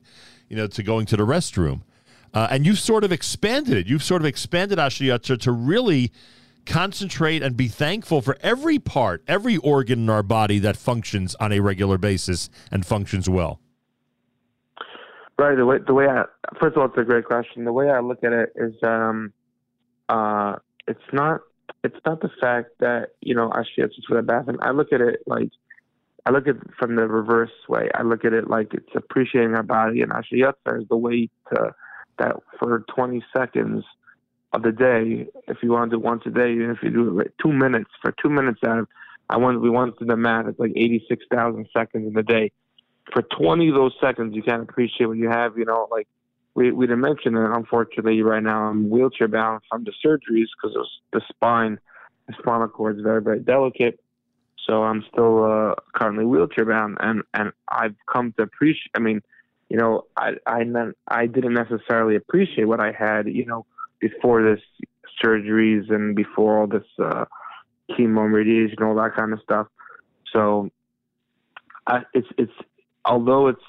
you 0.50 0.56
know, 0.56 0.68
to 0.68 0.84
going 0.84 1.06
to 1.08 1.18
the 1.18 1.26
restroom. 1.26 1.82
Uh, 2.38 2.48
and 2.52 2.68
you've 2.68 2.78
sort 2.78 3.04
of 3.04 3.12
expanded 3.12 3.76
it. 3.76 3.88
You've 3.88 4.04
sort 4.04 4.22
of 4.22 4.28
expanded 4.28 4.78
Yatzer 4.78 5.40
to 5.40 5.52
really 5.52 6.12
concentrate 6.68 7.42
and 7.42 7.58
be 7.58 7.68
thankful 7.68 8.22
for 8.22 8.38
every 8.42 8.78
part, 8.78 9.24
every 9.28 9.58
organ 9.58 10.02
in 10.04 10.10
our 10.12 10.22
body 10.22 10.60
that 10.60 10.78
functions 10.78 11.34
on 11.40 11.52
a 11.52 11.60
regular 11.62 11.98
basis 11.98 12.52
and 12.70 12.86
functions 12.86 13.28
well. 13.28 13.60
Right. 15.40 15.58
The 15.58 15.66
way 15.66 15.78
the 15.88 15.96
way 15.96 16.06
I 16.06 16.26
first 16.62 16.76
of 16.76 16.82
all, 16.84 16.86
it's 16.86 16.98
a 17.00 17.04
great 17.04 17.26
question. 17.26 17.66
The 17.66 17.74
way 17.74 17.90
I 17.90 18.02
look 18.02 18.24
at 18.24 18.34
it 18.34 18.54
is, 18.56 18.76
um, 18.84 19.34
uh, 20.08 20.58
it's 20.88 21.00
not 21.12 21.42
it's 21.84 21.98
not 22.06 22.22
the 22.22 22.30
fact 22.40 22.70
that 22.82 23.14
you 23.20 23.34
know 23.34 23.52
actually 23.52 23.86
it's 23.86 23.96
just 23.96 24.08
for 24.08 24.18
the 24.18 24.22
bathroom. 24.22 24.60
I 24.62 24.70
look 24.70 24.94
at 24.94 25.02
it 25.02 25.22
like 25.26 25.50
I 26.28 26.30
look 26.30 26.48
at 26.48 26.58
it 26.58 26.70
from 26.78 26.98
the 26.98 27.08
reverse 27.08 27.50
way. 27.68 27.90
I 27.96 28.04
look 28.04 28.26
at 28.26 28.34
it 28.34 28.48
like 28.48 28.76
it's 28.76 28.96
appreciating 28.96 29.56
our 29.56 29.64
body, 29.64 30.04
and 30.04 30.14
actually 30.14 30.42
is 30.42 30.88
the 30.88 30.98
way 30.98 31.32
to 31.52 31.74
that 32.20 32.36
for 32.60 32.84
20 32.96 33.24
seconds 33.36 33.84
of 34.54 34.64
the 34.64 34.72
day. 34.72 35.28
If 35.48 35.58
you 35.62 35.72
want 35.72 35.92
to 35.92 35.98
do 35.98 36.02
once 36.02 36.24
a 36.26 36.30
day, 36.30 36.54
even 36.54 36.72
if 36.72 36.78
you 36.82 36.90
do 36.90 37.20
it 37.20 37.34
two 37.42 37.52
minutes 37.52 37.90
for 38.02 38.14
two 38.22 38.30
minutes 38.30 38.60
out 38.66 38.80
of 38.80 38.88
I 39.30 39.38
want 39.38 39.62
we 39.62 39.70
went 39.70 39.98
to 40.00 40.06
the 40.06 40.16
math. 40.16 40.48
It's 40.48 40.60
like 40.60 40.72
86,000 40.76 41.68
seconds 41.74 42.08
in 42.08 42.14
the 42.14 42.24
day 42.24 42.52
for 43.14 43.22
20 43.22 43.70
of 43.70 43.76
those 43.76 43.94
seconds, 44.02 44.36
you 44.36 44.44
can't 44.44 44.64
appreciate 44.64 45.08
what 45.08 45.18
you 45.18 45.30
have. 45.30 45.58
You 45.58 45.66
know, 45.66 45.88
like 45.92 46.08
we 46.56 46.72
we 46.72 46.88
didn't 46.88 47.02
mention 47.02 47.36
it. 47.36 47.52
Unfortunately, 47.56 48.22
right 48.22 48.44
now 48.44 48.64
I'm 48.64 48.90
wheelchair 48.90 49.28
bound 49.28 49.62
from 49.70 49.84
the 49.84 49.94
surgeries 50.06 50.48
because 50.62 50.78
the 51.14 51.22
spine, 51.30 51.80
the 52.28 52.36
spinal 52.40 52.68
cord 52.68 52.98
is 52.98 53.04
very 53.04 53.22
very 53.22 53.40
delicate. 53.40 54.00
So 54.68 54.84
I'm 54.84 55.06
still 55.12 55.46
uh, 55.46 55.76
currently 55.96 56.26
wheelchair 56.26 56.66
bound, 56.66 56.98
and 57.00 57.24
and 57.34 57.52
I've 57.70 57.96
come 58.12 58.34
to 58.38 58.44
appreciate. 58.44 58.92
I 58.96 59.00
mean, 59.00 59.22
you 59.70 59.78
know, 59.78 60.06
I 60.16 60.34
I 60.46 60.64
I 61.08 61.26
didn't 61.28 61.54
necessarily 61.54 62.16
appreciate 62.16 62.66
what 62.66 62.80
I 62.80 62.92
had. 62.92 63.28
You 63.28 63.46
know, 63.46 63.66
before 64.00 64.42
this 64.44 64.62
surgeries 65.24 65.92
and 65.92 66.16
before 66.16 66.60
all 66.60 66.68
this 66.68 66.86
uh, 67.00 67.26
chemo, 67.92 68.32
radiation, 68.32 68.84
all 68.84 68.96
that 68.96 69.16
kind 69.16 69.34
of 69.34 69.42
stuff. 69.42 69.68
So 70.32 70.70
I, 71.86 72.04
it's 72.14 72.28
it's 72.38 72.52
although 73.06 73.48
it's 73.48 73.64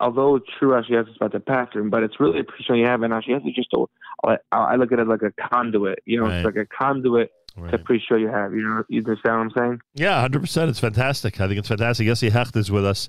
although 0.00 0.36
it's 0.36 0.46
true 0.58 0.74
actually 0.76 0.96
it's 0.96 1.16
about 1.16 1.32
the 1.32 1.38
bathroom, 1.40 1.90
but 1.90 2.02
it's 2.02 2.18
really 2.20 2.40
appreciating 2.40 2.84
you 2.84 2.86
have 2.90 3.02
and 3.02 3.14
actually 3.14 3.34
it's 3.34 3.56
just 3.56 3.72
a, 3.74 3.84
I, 4.26 4.36
I 4.52 4.76
look 4.76 4.92
at 4.92 4.98
it 4.98 5.06
like 5.08 5.22
a 5.22 5.32
conduit. 5.32 6.00
You 6.04 6.20
know, 6.20 6.26
Right. 6.26 6.36
it's 6.36 6.44
like 6.44 6.56
a 6.56 6.66
conduit 6.66 7.30
to 7.56 7.74
appreciate 7.74 8.20
you 8.20 8.28
have. 8.28 8.52
You 8.52 8.62
know, 8.62 8.84
you 8.88 8.98
understand 9.00 9.36
what 9.38 9.42
I'm 9.44 9.50
saying? 9.56 9.80
Yeah, 9.94 10.20
hundred 10.20 10.40
percent. 10.40 10.68
It's 10.70 10.80
fantastic. 10.80 11.40
I 11.40 11.46
think 11.46 11.58
it's 11.58 11.68
fantastic. 11.68 12.06
Yossi 12.06 12.30
Hecht 12.30 12.56
is 12.56 12.70
with 12.70 12.84
us. 12.84 13.08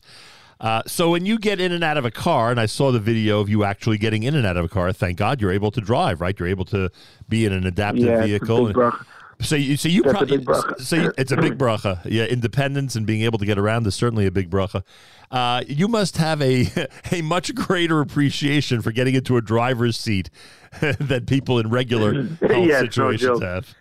Uh, 0.59 0.81
so 0.87 1.11
when 1.11 1.25
you 1.25 1.37
get 1.37 1.59
in 1.59 1.71
and 1.71 1.83
out 1.83 1.97
of 1.97 2.05
a 2.05 2.11
car, 2.11 2.51
and 2.51 2.59
I 2.59 2.65
saw 2.65 2.91
the 2.91 2.99
video 2.99 3.39
of 3.39 3.49
you 3.49 3.63
actually 3.63 3.97
getting 3.97 4.23
in 4.23 4.35
and 4.35 4.45
out 4.45 4.57
of 4.57 4.65
a 4.65 4.69
car. 4.69 4.91
Thank 4.91 5.17
God 5.17 5.41
you're 5.41 5.51
able 5.51 5.71
to 5.71 5.81
drive, 5.81 6.21
right? 6.21 6.37
You're 6.37 6.49
able 6.49 6.65
to 6.65 6.89
be 7.29 7.45
in 7.45 7.53
an 7.53 7.65
adaptive 7.65 8.05
Yeah, 8.05 8.13
it's 8.15 8.23
a 8.23 8.27
vehicle. 8.27 8.65
big 8.67 8.75
bracha. 8.75 9.05
So 9.39 9.55
you, 9.55 9.77
so 9.77 9.87
you, 9.87 10.01
That's 10.01 10.17
probably, 10.17 10.43
so 10.83 10.95
you, 10.95 11.13
it's 11.15 11.31
a 11.31 11.37
big 11.37 11.57
bracha. 11.59 12.01
Yeah, 12.05 12.25
independence 12.25 12.95
and 12.95 13.05
being 13.05 13.21
able 13.21 13.37
to 13.37 13.45
get 13.45 13.59
around 13.59 13.85
is 13.85 13.93
certainly 13.93 14.25
a 14.25 14.31
big 14.31 14.49
bracha. 14.49 14.81
Uh, 15.29 15.63
you 15.67 15.87
must 15.87 16.17
have 16.17 16.41
a 16.41 16.67
a 17.11 17.21
much 17.21 17.53
greater 17.53 18.01
appreciation 18.01 18.81
for 18.81 18.91
getting 18.91 19.13
into 19.13 19.37
a 19.37 19.41
driver's 19.41 19.95
seat 19.95 20.31
than 20.99 21.27
people 21.27 21.59
in 21.59 21.69
regular 21.69 22.13
health 22.23 22.41
Yeah, 22.41 22.81
it's 22.81 22.97
no 22.97 23.11
situations 23.11 23.41
have. 23.43 23.75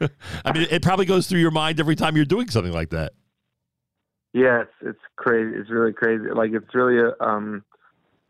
I 0.44 0.52
mean, 0.52 0.66
it 0.70 0.82
probably 0.82 1.06
goes 1.06 1.26
through 1.26 1.40
your 1.40 1.50
mind 1.50 1.80
every 1.80 1.96
time 1.96 2.16
you're 2.16 2.26
doing 2.26 2.50
something 2.50 2.72
like 2.72 2.90
that. 2.90 3.12
Yeah, 4.36 4.60
it's 4.60 4.72
it's 4.82 5.00
crazy. 5.16 5.56
It's 5.56 5.70
really 5.70 5.94
crazy. 5.94 6.28
Like 6.30 6.50
it's 6.52 6.74
really 6.74 7.00
a 7.00 7.24
um, 7.24 7.64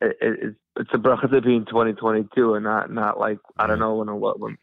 it, 0.01 0.17
it, 0.21 0.39
it's 0.41 0.57
it's 0.79 0.91
a 0.95 0.99
bracha 0.99 1.29
to 1.33 1.41
be 1.41 1.57
in 1.57 1.65
2022 1.65 2.55
and 2.55 2.65
not 2.65 2.93
not 2.93 3.19
like 3.19 3.39
I 3.59 3.67
don't 3.67 3.81
know 3.81 3.97
when 3.97 4.09
or 4.09 4.15
what 4.15 4.39
when 4.39 4.57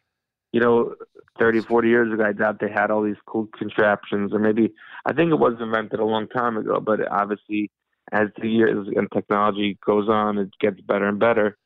you 0.54 0.62
know 0.62 0.96
30 1.40 1.60
40 1.62 1.90
years 1.90 2.14
ago 2.14 2.24
I 2.24 2.32
doubt 2.32 2.62
they 2.62 2.72
had 2.72 2.92
all 2.92 3.04
these 3.04 3.18
cool 3.26 3.50
contraptions 3.58 4.32
or 4.32 4.40
maybe 4.40 4.74
I 5.06 5.12
think 5.12 5.32
it 5.32 5.40
was 5.40 5.58
invented 5.60 6.00
a 6.00 6.06
long 6.06 6.30
time 6.30 6.56
ago 6.56 6.80
but 6.80 7.06
obviously 7.12 7.72
as 8.14 8.30
the 8.40 8.48
years 8.48 8.88
and 8.96 9.12
technology 9.12 9.78
goes 9.86 10.08
on 10.08 10.38
it 10.38 10.50
gets 10.62 10.80
better 10.80 11.10
and 11.10 11.20
better 11.20 11.58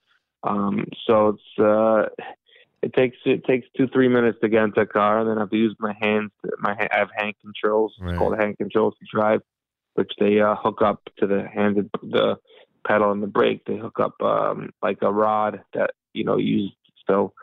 um 0.44 0.86
so 1.06 1.28
it's 1.36 1.60
uh 1.60 2.10
it 2.82 2.94
takes 2.94 3.18
it 3.26 3.44
takes 3.46 3.68
two 3.76 3.88
three 3.90 4.08
minutes 4.08 4.40
to 4.42 4.50
get 4.50 4.64
into 4.64 4.82
a 4.82 4.86
car 4.88 5.20
and 5.20 5.30
then 5.30 5.38
I 5.38 5.42
have 5.42 5.50
to 5.52 5.58
use 5.58 5.76
my 5.80 5.94
hands 6.02 6.32
to, 6.46 6.52
my 6.60 6.72
I 6.72 6.98
have 6.98 7.10
hand 7.16 7.36
controls 7.42 7.94
Right. 8.00 8.12
it's 8.12 8.18
called 8.18 8.40
hand 8.40 8.58
controls 8.58 8.96
to 9.00 9.06
drive 9.14 9.42
which 9.98 10.12
they 10.20 10.40
uh, 10.40 10.56
hook 10.56 10.82
up 10.84 11.02
to 11.18 11.26
the 11.26 11.48
handed 11.52 11.90
the 12.04 12.38
pedal 12.88 13.12
and 13.12 13.24
the 13.24 13.28
brake. 13.28 13.64
They 13.66 13.78
hook 13.78 14.00
up 14.00 14.14
um, 14.22 14.70
like 14.84 15.00
a 15.02 15.12
rod 15.12 15.62
that 15.74 15.92
you 16.14 16.24
know 16.24 16.38
used. 16.38 16.76
So 17.10 17.34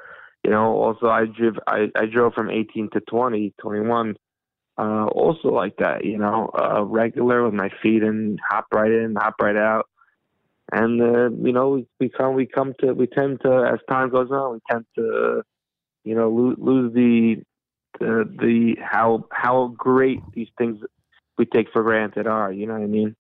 you 0.44 0.51
know, 0.51 0.74
also 0.74 1.09
I 1.09 1.24
drove 1.24 1.59
I, 1.66 1.89
I 1.97 2.06
drove 2.06 2.35
from 2.35 2.51
18 2.51 2.90
to 2.93 3.01
20, 3.01 3.55
21. 3.60 4.16
Uh, 4.76 5.06
also 5.06 5.48
like 5.48 5.76
that, 5.78 6.05
you 6.05 6.18
know, 6.18 6.51
uh, 6.59 6.82
regular 6.82 7.44
with 7.44 7.55
my 7.55 7.70
feet 7.82 8.02
and 8.02 8.39
hop 8.48 8.66
right 8.72 8.90
in, 8.90 9.16
hop 9.16 9.35
right 9.40 9.56
out. 9.56 9.89
And 10.70 11.01
uh, 11.01 11.31
you 11.43 11.52
know, 11.52 11.70
we, 11.70 11.86
we 11.98 12.09
come 12.09 12.35
we 12.35 12.47
come 12.47 12.74
to 12.81 12.93
we 12.93 13.06
tend 13.06 13.40
to 13.43 13.70
as 13.72 13.81
time 13.89 14.10
goes 14.10 14.31
on, 14.31 14.55
we 14.55 14.60
tend 14.70 14.85
to 14.97 15.43
you 16.05 16.14
know 16.14 16.31
lose, 16.31 16.56
lose 16.59 16.94
the 16.94 17.43
the 18.01 18.24
the 18.39 18.76
how 18.82 19.26
how 19.31 19.74
great 19.76 20.20
these 20.35 20.48
things 20.59 20.78
we 21.39 21.47
take 21.47 21.70
for 21.73 21.82
granted 21.82 22.27
are. 22.27 22.52
You 22.52 22.66
know 22.66 22.74
what 22.74 22.82
I 22.82 22.86
mean? 22.86 23.16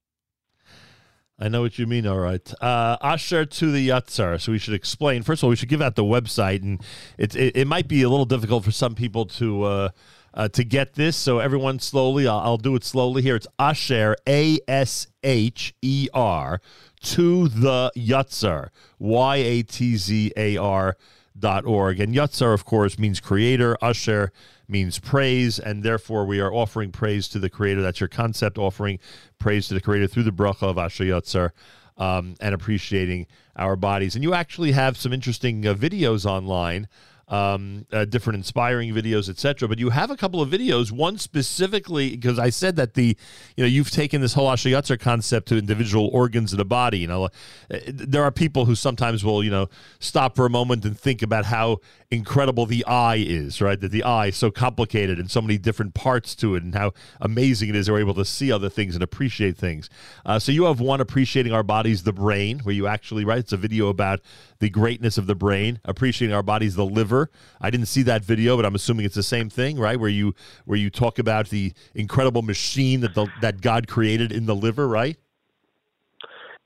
I 1.38 1.48
know 1.48 1.62
what 1.62 1.78
you 1.78 1.86
mean. 1.86 2.06
All 2.06 2.18
right, 2.18 2.52
uh, 2.60 2.96
Asher 3.02 3.44
to 3.44 3.70
the 3.72 3.88
Yatzar. 3.88 4.40
So 4.40 4.52
we 4.52 4.58
should 4.58 4.74
explain. 4.74 5.22
First 5.24 5.40
of 5.40 5.44
all, 5.44 5.50
we 5.50 5.56
should 5.56 5.68
give 5.68 5.82
out 5.82 5.96
the 5.96 6.04
website, 6.04 6.62
and 6.62 6.80
it 7.18 7.34
it, 7.34 7.56
it 7.56 7.66
might 7.66 7.88
be 7.88 8.02
a 8.02 8.08
little 8.08 8.24
difficult 8.24 8.64
for 8.64 8.70
some 8.70 8.94
people 8.94 9.26
to 9.26 9.62
uh, 9.64 9.88
uh, 10.32 10.48
to 10.48 10.62
get 10.62 10.94
this. 10.94 11.16
So 11.16 11.40
everyone, 11.40 11.80
slowly, 11.80 12.28
I'll, 12.28 12.38
I'll 12.38 12.56
do 12.56 12.76
it 12.76 12.84
slowly 12.84 13.22
here. 13.22 13.34
It's 13.34 13.48
Asher 13.58 14.16
A 14.28 14.60
S 14.68 15.08
H 15.24 15.74
E 15.82 16.08
R 16.14 16.60
to 17.02 17.48
the 17.48 17.90
Yatzar 17.96 18.68
Y 19.00 19.36
A 19.36 19.62
T 19.64 19.96
Z 19.96 20.32
A 20.36 20.56
R 20.56 20.96
org. 21.42 22.00
And 22.00 22.14
Yatzar, 22.14 22.54
of 22.54 22.64
course, 22.64 22.98
means 22.98 23.20
creator. 23.20 23.76
usher 23.82 24.32
means 24.68 24.98
praise, 24.98 25.58
and 25.58 25.82
therefore 25.82 26.24
we 26.24 26.40
are 26.40 26.52
offering 26.52 26.90
praise 26.90 27.28
to 27.28 27.38
the 27.38 27.50
creator. 27.50 27.82
That's 27.82 28.00
your 28.00 28.08
concept, 28.08 28.58
offering 28.58 28.98
praise 29.38 29.68
to 29.68 29.74
the 29.74 29.80
creator 29.80 30.06
through 30.06 30.22
the 30.22 30.30
bracha 30.30 30.62
of 30.62 30.78
Asher 30.78 31.04
Yatzar. 31.04 31.50
Um, 31.96 32.34
and 32.40 32.56
appreciating 32.56 33.28
our 33.54 33.76
bodies. 33.76 34.16
And 34.16 34.24
you 34.24 34.34
actually 34.34 34.72
have 34.72 34.96
some 34.96 35.12
interesting 35.12 35.64
uh, 35.64 35.74
videos 35.74 36.26
online, 36.26 36.88
um, 37.28 37.86
uh, 37.92 38.04
different 38.04 38.36
inspiring 38.36 38.92
videos, 38.94 39.28
etc. 39.28 39.68
But 39.68 39.78
you 39.78 39.90
have 39.90 40.10
a 40.10 40.16
couple 40.16 40.40
of 40.40 40.50
videos. 40.50 40.92
One 40.92 41.18
specifically 41.18 42.10
because 42.10 42.38
I 42.38 42.50
said 42.50 42.76
that 42.76 42.94
the, 42.94 43.16
you 43.56 43.64
know, 43.64 43.68
you've 43.68 43.90
taken 43.90 44.20
this 44.20 44.34
whole 44.34 44.50
Asher 44.50 44.68
Yatzar 44.68 45.00
concept 45.00 45.48
to 45.48 45.56
individual 45.56 46.08
organs 46.12 46.52
of 46.52 46.58
the 46.58 46.64
body. 46.64 46.98
You 46.98 47.08
know, 47.08 47.24
Uh, 47.24 47.78
there 47.86 48.22
are 48.22 48.30
people 48.30 48.64
who 48.66 48.74
sometimes 48.74 49.24
will, 49.24 49.42
you 49.42 49.50
know, 49.50 49.68
stop 49.98 50.36
for 50.36 50.46
a 50.46 50.50
moment 50.50 50.84
and 50.84 50.98
think 50.98 51.22
about 51.22 51.44
how 51.46 51.78
incredible 52.14 52.64
the 52.64 52.84
eye 52.86 53.16
is, 53.16 53.60
right? 53.60 53.78
That 53.78 53.90
the 53.90 54.02
eye 54.02 54.26
is 54.26 54.36
so 54.36 54.50
complicated 54.50 55.18
and 55.18 55.30
so 55.30 55.42
many 55.42 55.58
different 55.58 55.94
parts 55.94 56.34
to 56.36 56.54
it, 56.54 56.62
and 56.62 56.74
how 56.74 56.92
amazing 57.20 57.68
it 57.68 57.76
is 57.76 57.86
they're 57.86 57.98
able 57.98 58.14
to 58.14 58.24
see 58.24 58.50
other 58.50 58.70
things 58.70 58.94
and 58.94 59.02
appreciate 59.02 59.56
things. 59.56 59.90
Uh, 60.24 60.38
so 60.38 60.52
you 60.52 60.64
have 60.64 60.80
one 60.80 61.00
appreciating 61.00 61.52
our 61.52 61.62
bodies, 61.62 62.04
the 62.04 62.12
brain, 62.12 62.60
where 62.60 62.74
you 62.74 62.86
actually, 62.86 63.24
right? 63.24 63.38
It's 63.38 63.52
a 63.52 63.58
video 63.58 63.88
about 63.88 64.20
the 64.60 64.70
greatness 64.70 65.18
of 65.18 65.26
the 65.26 65.34
brain, 65.34 65.80
appreciating 65.84 66.34
our 66.34 66.42
bodies, 66.42 66.74
the 66.74 66.86
liver. 66.86 67.30
I 67.60 67.70
didn't 67.70 67.86
see 67.86 68.02
that 68.04 68.24
video, 68.24 68.56
but 68.56 68.64
I'm 68.64 68.74
assuming 68.74 69.04
it's 69.04 69.14
the 69.14 69.22
same 69.22 69.50
thing, 69.50 69.78
right? 69.78 69.98
Where 69.98 70.10
you 70.10 70.34
where 70.64 70.78
you 70.78 70.90
talk 70.90 71.18
about 71.18 71.48
the 71.50 71.72
incredible 71.94 72.42
machine 72.42 73.00
that 73.00 73.14
the, 73.14 73.26
that 73.40 73.60
God 73.60 73.88
created 73.88 74.32
in 74.32 74.46
the 74.46 74.54
liver, 74.54 74.88
right? 74.88 75.16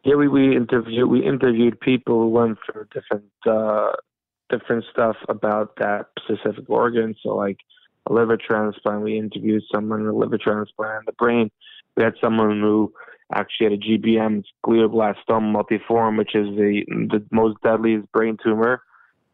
Yeah, 0.05 0.15
we 0.15 0.29
we 0.29 0.57
interviewed 0.57 1.09
we 1.09 1.27
interviewed 1.27 1.81
people 1.81 2.20
who 2.20 2.29
went 2.29 2.59
through 2.65 2.87
different 2.93 3.25
uh, 3.47 3.93
different 4.49 4.85
stuff 4.91 5.16
about 5.29 5.77
that 5.77 6.07
specific 6.19 6.69
organ. 6.69 7.15
So 7.23 7.35
like 7.35 7.59
a 8.07 8.12
liver 8.12 8.37
transplant, 8.37 9.03
we 9.03 9.19
interviewed 9.19 9.62
someone 9.73 10.05
with 10.05 10.15
a 10.15 10.16
liver 10.16 10.39
transplant 10.39 11.01
in 11.01 11.05
the 11.07 11.12
brain. 11.12 11.51
We 11.97 12.05
had 12.05 12.15
someone 12.20 12.61
who 12.61 12.93
actually 13.33 13.70
had 13.70 13.73
a 13.73 13.79
GBM, 13.79 14.45
glioblastoma 14.65 15.53
multiforme, 15.53 16.16
which 16.16 16.35
is 16.35 16.47
the 16.57 16.85
the 16.89 17.25
most 17.31 17.61
deadliest 17.62 18.11
brain 18.12 18.37
tumor. 18.43 18.83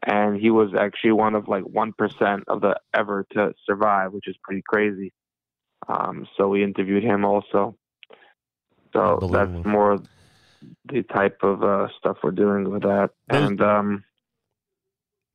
And 0.07 0.39
he 0.39 0.51
was 0.51 0.75
actually 0.79 1.13
one 1.13 1.35
of 1.35 1.49
like 1.49 1.63
one 1.63 1.93
percent 1.93 2.45
of 2.49 2.61
the 2.61 2.79
ever 2.93 3.27
to 3.33 3.55
survive, 3.65 4.13
which 4.13 4.29
is 4.29 4.37
pretty 4.43 4.63
crazy. 4.67 5.13
Um, 5.89 6.27
so 6.37 6.49
we 6.49 6.63
interviewed 6.63 7.05
him 7.05 7.25
also. 7.25 7.77
So 8.93 9.29
that's 9.33 9.67
more 9.67 10.01
the 10.87 11.03
type 11.03 11.39
of 11.43 11.63
uh, 11.63 11.89
stuff 11.99 12.19
we're 12.23 12.31
doing 12.31 12.71
with 12.71 12.83
that. 12.83 13.11
And 13.29 13.61
um, 13.61 14.05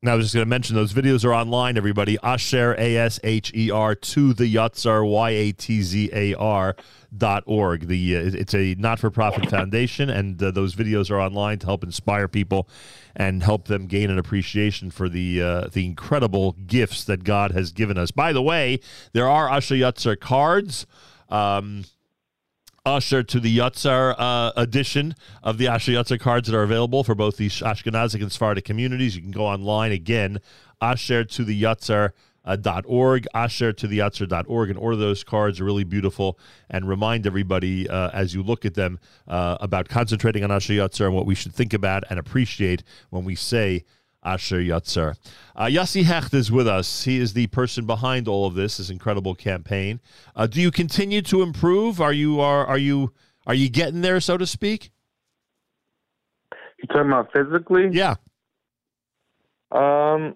Now, 0.01 0.13
I 0.13 0.15
was 0.15 0.27
just 0.27 0.33
going 0.33 0.45
to 0.45 0.49
mention 0.49 0.77
those 0.77 0.93
videos 0.93 1.25
are 1.25 1.33
online, 1.33 1.75
everybody. 1.75 2.17
Asher, 2.23 2.73
A 2.77 2.95
S 2.95 3.19
H 3.21 3.51
E 3.53 3.69
R, 3.69 3.95
to 3.95 4.33
the 4.33 4.55
Yatzar, 4.55 5.05
Y 5.05 5.29
A 5.31 5.51
T 5.51 5.81
Z 5.81 6.09
A 6.13 6.33
R 6.35 6.77
dot 7.17 7.43
org. 7.45 7.87
The, 7.87 8.15
uh, 8.15 8.21
it's 8.33 8.53
a 8.53 8.75
not 8.79 8.99
for 8.99 9.11
profit 9.11 9.49
foundation, 9.49 10.09
and 10.09 10.41
uh, 10.41 10.51
those 10.51 10.73
videos 10.73 11.11
are 11.11 11.19
online 11.19 11.59
to 11.59 11.65
help 11.65 11.83
inspire 11.83 12.29
people 12.29 12.69
and 13.13 13.43
help 13.43 13.67
them 13.67 13.87
gain 13.87 14.09
an 14.09 14.17
appreciation 14.17 14.89
for 14.89 15.09
the, 15.09 15.41
uh, 15.41 15.67
the 15.73 15.85
incredible 15.85 16.53
gifts 16.65 17.03
that 17.03 17.25
God 17.25 17.51
has 17.51 17.73
given 17.73 17.97
us. 17.97 18.11
By 18.11 18.31
the 18.31 18.41
way, 18.41 18.79
there 19.11 19.27
are 19.27 19.49
Asher 19.49 19.75
Yatzar 19.75 20.17
cards. 20.17 20.87
Um, 21.27 21.83
Asher 22.85 23.23
to 23.23 23.39
the 23.39 23.57
Yatzar 23.57 24.15
uh, 24.17 24.51
edition 24.55 25.15
of 25.43 25.57
the 25.57 25.67
Asher 25.67 25.91
Yatzar 25.91 26.19
cards 26.19 26.47
that 26.49 26.57
are 26.57 26.63
available 26.63 27.03
for 27.03 27.15
both 27.15 27.37
the 27.37 27.47
Ashkenazic 27.47 28.21
and 28.21 28.31
Sephardic 28.31 28.65
communities. 28.65 29.15
You 29.15 29.21
can 29.21 29.31
go 29.31 29.45
online 29.45 29.91
again, 29.91 30.39
Asher 30.81 31.23
to 31.23 31.43
the 31.43 31.61
Yatzar. 31.61 32.11
Uh, 32.45 32.55
dot 32.55 32.85
org, 32.87 33.27
Asher 33.33 33.73
to 33.73 33.85
the 33.85 33.99
Yatzar.org, 33.99 34.69
and 34.69 34.79
order 34.79 34.95
those 34.95 35.25
cards 35.25 35.59
are 35.59 35.65
really 35.65 35.83
beautiful. 35.83 36.39
And 36.69 36.87
remind 36.87 37.27
everybody 37.27 37.87
uh, 37.87 38.09
as 38.11 38.33
you 38.33 38.41
look 38.41 38.65
at 38.65 38.73
them 38.73 38.97
uh, 39.27 39.57
about 39.59 39.89
concentrating 39.89 40.43
on 40.45 40.49
Asher 40.49 40.73
Yatzar 40.73 41.07
and 41.07 41.15
what 41.15 41.25
we 41.25 41.35
should 41.35 41.53
think 41.53 41.73
about 41.73 42.05
and 42.09 42.17
appreciate 42.17 42.81
when 43.09 43.25
we 43.25 43.35
say 43.35 43.83
Asher 44.23 44.59
Yatzar. 44.59 45.15
Uh, 45.55 45.65
Yossi 45.65 46.03
Hecht 46.03 46.33
is 46.33 46.51
with 46.51 46.67
us. 46.67 47.03
He 47.03 47.19
is 47.19 47.33
the 47.33 47.47
person 47.47 47.85
behind 47.85 48.27
all 48.27 48.45
of 48.45 48.55
this, 48.55 48.77
this 48.77 48.89
incredible 48.89 49.35
campaign. 49.35 49.99
Uh, 50.35 50.47
do 50.47 50.61
you 50.61 50.71
continue 50.71 51.21
to 51.23 51.41
improve? 51.41 52.01
Are 52.01 52.13
you 52.13 52.39
are 52.39 52.65
are 52.65 52.77
you 52.77 53.13
are 53.47 53.53
you 53.53 53.69
getting 53.69 54.01
there, 54.01 54.19
so 54.19 54.37
to 54.37 54.45
speak? 54.45 54.91
you 56.81 56.87
talking 56.87 57.11
about 57.11 57.31
physically? 57.33 57.89
Yeah. 57.91 58.15
Um, 59.71 60.35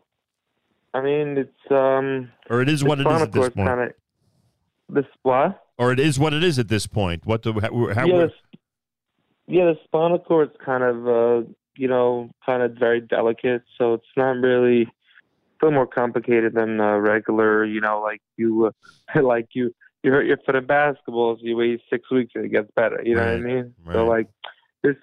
I 0.93 1.01
mean, 1.01 1.37
it's 1.37 1.71
um, 1.71 2.31
Or 2.49 2.61
it 2.61 2.69
is 2.69 2.83
what 2.83 2.99
it 2.99 3.07
is 3.07 3.21
at 3.21 3.31
this 3.31 3.49
point. 3.49 3.67
Kind 3.67 3.81
of, 3.81 3.93
the 4.89 5.05
what? 5.23 5.63
Or 5.77 5.91
it 5.91 5.99
is 5.99 6.19
what 6.19 6.33
it 6.33 6.43
is 6.43 6.59
at 6.59 6.67
this 6.67 6.85
point. 6.85 7.25
What 7.25 7.43
the 7.43 7.53
how, 7.53 7.93
how 7.93 8.05
yeah, 8.05 8.25
the, 8.25 8.31
yeah, 9.47 9.65
the 9.65 9.75
spinal 9.85 10.19
cord's 10.19 10.55
kind 10.63 10.83
of 10.83 11.07
uh, 11.07 11.47
you 11.75 11.87
know, 11.87 12.29
kind 12.45 12.61
of 12.63 12.73
very 12.73 13.01
delicate, 13.01 13.63
so 13.77 13.93
it's 13.95 14.05
not 14.17 14.37
really. 14.37 14.87
Still 15.57 15.71
more 15.71 15.87
complicated 15.87 16.53
than 16.55 16.81
uh, 16.81 16.97
regular, 16.97 17.63
you 17.63 17.79
know, 17.79 18.01
like 18.01 18.21
you, 18.35 18.65
uh, 19.15 19.21
like 19.21 19.47
you, 19.53 19.73
you 20.03 20.11
hurt 20.11 20.25
your 20.25 20.37
foot 20.45 20.55
in 20.55 20.65
basketball, 20.65 21.37
so 21.37 21.41
you 21.45 21.55
wait 21.55 21.79
six 21.89 22.11
weeks 22.11 22.33
and 22.35 22.43
it 22.45 22.49
gets 22.49 22.69
better. 22.75 23.01
You 23.05 23.15
know 23.15 23.23
what 23.23 23.29
I 23.33 23.35
Right, 23.35 23.43
mean? 23.55 23.73
So 23.93 24.05
like, 24.05 24.27
this 24.83 24.95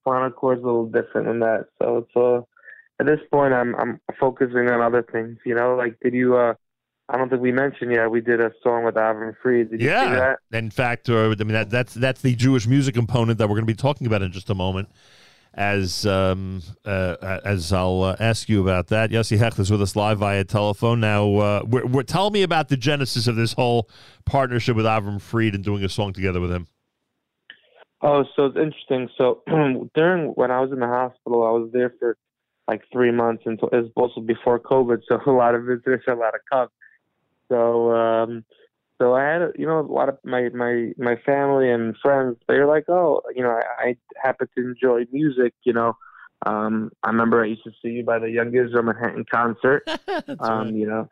spinal 0.00 0.30
cord's 0.30 0.62
a 0.62 0.66
little 0.66 0.86
different 0.86 1.28
than 1.28 1.40
that. 1.40 1.66
So 1.80 1.98
it's 1.98 2.16
uh, 2.16 2.40
at 2.98 3.06
this 3.06 3.20
point, 3.30 3.54
I'm 3.54 3.74
I'm 3.76 4.00
focusing 4.18 4.68
on 4.70 4.80
other 4.80 5.02
things. 5.02 5.38
You 5.44 5.54
know, 5.54 5.76
like 5.76 5.98
did 6.00 6.14
you? 6.14 6.36
uh 6.36 6.54
I 7.08 7.16
don't 7.16 7.28
think 7.28 7.40
we 7.40 7.52
mentioned 7.52 7.92
yet. 7.92 8.10
We 8.10 8.20
did 8.20 8.40
a 8.40 8.50
song 8.64 8.84
with 8.84 8.96
Avram 8.96 9.34
Fried. 9.40 9.70
Did 9.70 9.80
you 9.80 9.86
see 10.00 10.08
Yeah. 10.08 10.10
that? 10.10 10.38
In 10.52 10.70
fact, 10.70 11.08
uh, 11.08 11.30
I 11.30 11.34
mean 11.36 11.48
that 11.48 11.70
that's 11.70 11.94
that's 11.94 12.22
the 12.22 12.34
Jewish 12.34 12.66
music 12.66 12.94
component 12.94 13.38
that 13.38 13.48
we're 13.48 13.54
going 13.56 13.66
to 13.66 13.72
be 13.72 13.74
talking 13.76 14.06
about 14.06 14.22
in 14.22 14.32
just 14.32 14.50
a 14.50 14.54
moment. 14.54 14.88
As 15.56 16.04
um, 16.04 16.62
uh, 16.84 17.40
as 17.42 17.72
I'll 17.72 18.02
uh, 18.02 18.16
ask 18.20 18.46
you 18.46 18.60
about 18.60 18.88
that, 18.88 19.10
Yossi 19.10 19.38
Hecht 19.38 19.58
is 19.58 19.70
with 19.70 19.80
us 19.80 19.96
live 19.96 20.18
via 20.18 20.44
telephone. 20.44 21.00
Now, 21.00 21.34
uh, 21.36 21.62
we're, 21.66 21.86
we're, 21.86 22.02
tell 22.02 22.28
me 22.28 22.42
about 22.42 22.68
the 22.68 22.76
genesis 22.76 23.26
of 23.26 23.36
this 23.36 23.54
whole 23.54 23.88
partnership 24.26 24.76
with 24.76 24.84
Avram 24.84 25.18
Fried 25.18 25.54
and 25.54 25.64
doing 25.64 25.82
a 25.82 25.88
song 25.88 26.12
together 26.12 26.40
with 26.40 26.52
him. 26.52 26.66
Oh, 28.02 28.24
so 28.36 28.46
it's 28.46 28.56
interesting. 28.56 29.08
So 29.16 29.42
during 29.94 30.28
when 30.34 30.50
I 30.50 30.60
was 30.60 30.72
in 30.72 30.80
the 30.80 30.86
hospital, 30.86 31.46
I 31.46 31.50
was 31.50 31.70
there 31.72 31.94
for 31.98 32.18
like 32.68 32.82
three 32.92 33.10
months 33.10 33.44
until 33.46 33.68
it 33.68 33.76
was 33.76 33.90
also 33.96 34.20
before 34.20 34.60
COVID. 34.60 35.00
So 35.08 35.18
a 35.26 35.30
lot 35.30 35.54
of 35.54 35.64
visitors, 35.64 36.02
a 36.06 36.12
lot 36.12 36.34
of 36.34 36.40
come. 36.52 36.68
So 37.48 37.92
um, 37.92 38.44
So 38.98 39.14
I 39.14 39.24
had, 39.24 39.42
you 39.58 39.66
know, 39.66 39.80
a 39.80 39.82
lot 39.82 40.08
of 40.08 40.18
my 40.24 40.48
my 40.54 40.92
my 40.96 41.16
family 41.16 41.70
and 41.70 41.94
friends. 42.02 42.36
They 42.48 42.58
were 42.58 42.66
like, 42.66 42.88
"Oh, 42.88 43.20
you 43.34 43.42
know, 43.42 43.50
I, 43.50 43.88
I 43.88 43.96
happen 44.22 44.48
to 44.56 44.64
enjoy 44.64 45.04
music. 45.12 45.52
You 45.64 45.74
know, 45.74 45.96
um, 46.46 46.90
I 47.02 47.10
remember 47.10 47.42
I 47.42 47.48
used 47.48 47.64
to 47.64 47.72
see 47.82 47.88
you 47.88 48.04
by 48.04 48.18
the 48.18 48.30
Young 48.30 48.48
Israel 48.48 48.84
Manhattan 48.84 49.26
concert. 49.30 49.88
um, 50.40 50.74
You 50.74 50.86
know, 50.86 51.08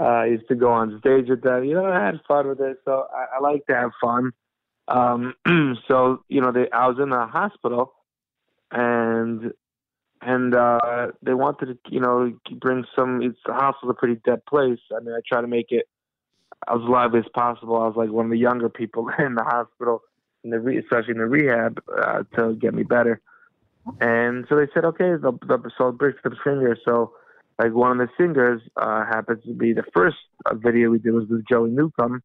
uh, 0.00 0.04
I 0.04 0.26
used 0.26 0.48
to 0.48 0.54
go 0.54 0.70
on 0.70 0.98
stage 1.00 1.28
with 1.28 1.42
them. 1.42 1.64
You 1.64 1.74
know, 1.74 1.84
I 1.84 2.04
had 2.04 2.20
fun 2.28 2.48
with 2.48 2.60
it. 2.60 2.78
So 2.84 3.06
I, 3.12 3.36
I 3.36 3.40
like 3.40 3.66
to 3.66 3.74
have 3.74 3.90
fun. 4.00 4.32
Um, 4.86 5.34
so 5.88 6.22
you 6.28 6.40
know, 6.40 6.52
they, 6.52 6.70
I 6.70 6.86
was 6.86 6.98
in 7.02 7.10
the 7.10 7.26
hospital, 7.26 7.92
and 8.70 9.52
and 10.20 10.54
uh 10.54 11.08
they 11.22 11.34
wanted 11.34 11.66
to, 11.66 11.78
you 11.90 12.00
know, 12.00 12.32
bring 12.60 12.84
some. 12.94 13.20
It's 13.20 13.38
the 13.44 13.54
hospital's 13.54 13.96
a 13.96 13.98
pretty 13.98 14.20
dead 14.24 14.44
place. 14.46 14.78
I 14.96 15.00
mean, 15.00 15.14
I 15.14 15.20
try 15.28 15.40
to 15.40 15.48
make 15.48 15.66
it 15.70 15.86
as 16.66 16.80
lively 16.80 17.20
as 17.20 17.26
possible. 17.34 17.76
I 17.76 17.86
was 17.86 17.96
like 17.96 18.10
one 18.10 18.26
of 18.26 18.30
the 18.30 18.38
younger 18.38 18.68
people 18.68 19.08
in 19.18 19.34
the 19.34 19.44
hospital, 19.44 20.02
in 20.44 20.50
the 20.50 20.60
re- 20.60 20.78
especially 20.78 21.12
in 21.12 21.18
the 21.18 21.26
rehab, 21.26 21.80
uh, 22.00 22.22
to 22.36 22.54
get 22.54 22.74
me 22.74 22.82
better. 22.82 23.20
And 24.00 24.44
so 24.48 24.56
they 24.56 24.66
said, 24.74 24.84
okay, 24.84 25.12
they'll, 25.20 25.38
they'll, 25.46 25.62
so 25.78 25.96
some 26.22 26.36
singers. 26.44 26.78
So 26.84 27.12
like 27.58 27.72
one 27.72 28.00
of 28.00 28.06
the 28.06 28.12
singers 28.22 28.60
uh, 28.76 29.04
happens 29.04 29.42
to 29.44 29.54
be 29.54 29.72
the 29.72 29.84
first 29.94 30.16
uh, 30.46 30.54
video 30.54 30.90
we 30.90 30.98
did 30.98 31.12
was 31.12 31.26
with 31.28 31.44
Joey 31.48 31.70
Newcomb, 31.70 32.22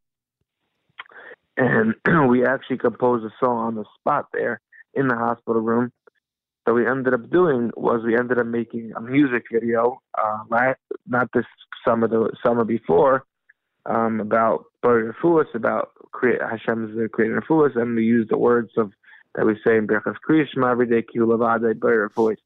and 1.57 1.95
we 2.29 2.45
actually 2.45 2.77
composed 2.77 3.25
a 3.25 3.33
song 3.39 3.57
on 3.57 3.75
the 3.75 3.85
spot 3.99 4.27
there 4.33 4.61
in 4.93 5.07
the 5.07 5.15
hospital 5.15 5.61
room. 5.61 5.91
So 6.67 6.73
we 6.73 6.87
ended 6.87 7.13
up 7.13 7.29
doing 7.29 7.71
was 7.75 8.03
we 8.05 8.17
ended 8.17 8.39
up 8.39 8.45
making 8.45 8.93
a 8.95 9.01
music 9.01 9.43
video, 9.51 10.01
uh, 10.17 10.39
last, 10.49 10.79
not 11.07 11.29
this 11.33 11.45
summer, 11.85 12.07
the 12.07 12.31
summer 12.45 12.63
before, 12.63 13.25
um, 13.85 14.19
about 14.19 14.65
Bari 14.81 15.11
Refuas, 15.11 15.53
about 15.53 15.91
create 16.11 16.41
Hashem's 16.41 16.95
the 16.95 17.09
creator 17.09 17.37
of 17.37 17.43
Refuas, 17.43 17.75
and 17.75 17.95
we 17.95 18.03
use 18.03 18.27
the 18.29 18.37
words 18.37 18.71
of 18.77 18.91
that 19.35 19.45
we 19.45 19.55
say 19.65 19.77
in 19.77 19.87
Berachas 19.87 20.15
Kriyishma 20.27 20.71
every 20.71 20.87
day, 20.87 21.01
Ki 21.01 21.19
Bari 21.19 21.73
Refuas. 21.73 22.37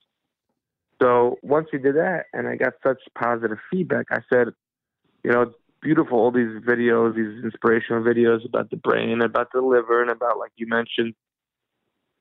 So 1.01 1.37
once 1.43 1.67
we 1.71 1.79
did 1.79 1.95
that, 1.95 2.25
and 2.33 2.47
I 2.47 2.55
got 2.55 2.73
such 2.81 2.99
positive 3.15 3.57
feedback, 3.69 4.07
I 4.09 4.19
said, 4.31 4.47
you 5.23 5.31
know, 5.31 5.43
it's 5.43 5.55
beautiful 5.81 6.17
all 6.17 6.31
these 6.31 6.61
videos, 6.67 7.15
these 7.15 7.43
inspirational 7.43 8.01
videos 8.01 8.45
about 8.45 8.69
the 8.71 8.77
brain, 8.77 9.21
about 9.21 9.51
the 9.53 9.61
liver, 9.61 10.01
and 10.01 10.09
about 10.09 10.39
like 10.39 10.51
you 10.55 10.67
mentioned. 10.67 11.13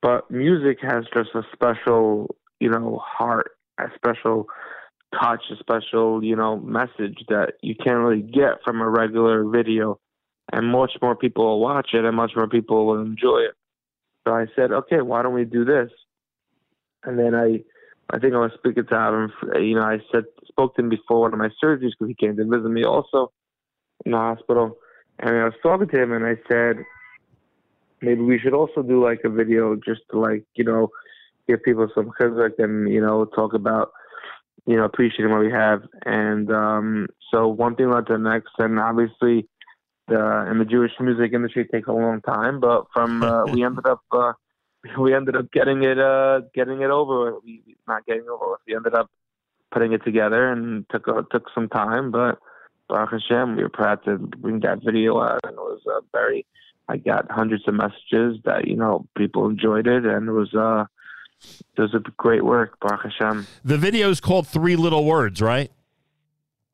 But 0.03 0.31
music 0.31 0.79
has 0.83 1.05
just 1.15 1.31
a 1.35 1.43
special, 1.53 2.35
you 2.61 2.69
know, 2.69 3.01
heart, 3.03 3.53
a 3.79 3.87
special 3.95 4.47
touch, 5.21 5.43
a 5.51 5.57
special, 5.57 6.23
you 6.23 6.37
know, 6.37 6.57
message 6.59 7.19
that 7.29 7.55
you 7.63 7.75
can't 7.75 7.99
really 7.99 8.23
get 8.23 8.63
from 8.65 8.81
a 8.81 8.89
regular 8.89 9.45
video. 9.49 9.99
And 10.53 10.69
much 10.69 10.93
more 11.03 11.17
people 11.17 11.45
will 11.45 11.61
watch 11.61 11.91
it 11.93 12.05
and 12.05 12.17
much 12.17 12.33
more 12.37 12.49
people 12.49 12.87
will 12.87 13.03
enjoy 13.03 13.39
it. 13.39 13.55
So 14.27 14.35
I 14.35 14.47
said, 14.55 14.73
okay, 14.73 15.01
why 15.01 15.23
don't 15.23 15.35
we 15.35 15.45
do 15.45 15.65
this? 15.65 15.91
And 17.05 17.19
then 17.19 17.35
I, 17.35 17.63
I 18.11 18.19
think 18.19 18.35
I 18.35 18.39
was 18.39 18.53
speaking 18.59 18.87
to 18.87 18.97
him. 18.97 19.33
You 19.55 19.77
know, 19.77 19.83
I 19.83 19.99
said 20.13 20.25
spoke 20.47 20.75
to 20.77 20.83
him 20.83 20.89
before 20.89 21.21
one 21.21 21.33
of 21.33 21.39
my 21.39 21.51
surgeries 21.63 21.91
because 21.91 22.09
he 22.09 22.15
came 22.15 22.37
to 22.37 22.45
visit 22.45 22.69
me 22.69 22.85
also 22.85 23.33
in 24.05 24.13
the 24.13 24.19
hospital. 24.19 24.77
And 25.19 25.31
I 25.31 25.45
was 25.45 25.55
talking 25.63 25.89
to 25.89 26.03
him, 26.03 26.13
and 26.13 26.27
I 26.27 26.37
said, 26.49 26.77
maybe 28.03 28.21
we 28.23 28.39
should 28.39 28.53
also 28.53 28.83
do 28.83 29.03
like 29.03 29.21
a 29.25 29.29
video 29.29 29.77
just 29.77 30.03
to 30.11 30.19
like 30.19 30.45
you 30.55 30.65
know 30.65 30.89
give 31.49 31.63
people 31.63 31.89
some 31.95 32.11
chizuk 32.21 32.59
and 32.59 32.93
you 32.93 33.01
know 33.01 33.25
talk 33.25 33.55
about 33.55 33.91
you 34.67 34.77
know 34.77 34.85
appreciating 34.85 35.31
what 35.31 35.41
we 35.41 35.51
have. 35.51 35.83
And 36.05 36.51
um, 36.51 37.09
so 37.33 37.49
one 37.49 37.77
thing 37.77 37.91
led 37.91 38.07
to 38.07 38.15
the 38.15 38.19
next, 38.19 38.53
and 38.59 38.79
obviously 38.79 39.49
the 40.09 40.47
in 40.51 40.59
the 40.59 40.65
Jewish 40.65 40.93
music 41.01 41.33
industry 41.33 41.63
it 41.63 41.73
takes 41.73 41.89
a 41.89 41.93
long 41.93 42.21
time, 42.23 42.61
but 42.61 42.87
from 42.93 43.23
uh, 43.23 43.45
we 43.53 43.65
ended 43.65 43.87
up. 43.87 44.03
Uh, 44.11 44.33
we 44.99 45.15
ended 45.15 45.37
up 45.37 45.51
getting 45.53 45.83
it 45.83 45.99
uh 45.99 46.41
getting 46.55 46.83
it 46.83 46.91
over. 46.91 47.39
We 47.45 47.63
not 47.87 48.07
getting 48.07 48.29
over 48.29 48.59
we 48.67 48.75
ended 48.75 48.95
up 48.95 49.11
putting 49.71 49.93
it 49.93 50.05
together 50.05 50.51
and 50.51 50.89
took 50.91 51.09
uh, 51.09 51.23
took 51.31 51.47
some 51.55 51.69
time. 51.69 52.11
But 52.11 52.39
Baruch 52.89 53.13
Hashem 53.13 53.57
we 53.57 53.63
were 53.63 53.69
proud 53.69 54.05
to 54.05 54.19
bring 54.19 54.61
that 54.61 54.85
video 54.85 55.21
out. 55.21 55.41
And 55.45 55.55
it 55.55 55.61
was 55.61 55.81
uh, 55.87 56.01
very 56.13 56.47
I 56.89 56.99
got 56.99 57.31
hundreds 57.31 57.67
of 57.67 57.75
messages 57.75 58.39
that 58.45 58.67
you 58.67 58.77
know 58.77 59.07
people 59.17 59.49
enjoyed 59.49 59.87
it. 59.87 60.05
And 60.05 60.29
it 60.29 60.33
was 60.33 60.55
uh 60.55 60.85
was 61.79 61.95
a 61.95 62.01
great 62.17 62.45
work 62.45 62.79
Baruch 62.81 63.03
Hashem 63.05 63.47
The 63.65 63.79
video 63.79 64.11
is 64.11 64.21
called 64.21 64.47
Three 64.47 64.77
Little 64.77 65.05
Words, 65.05 65.41
right? 65.41 65.71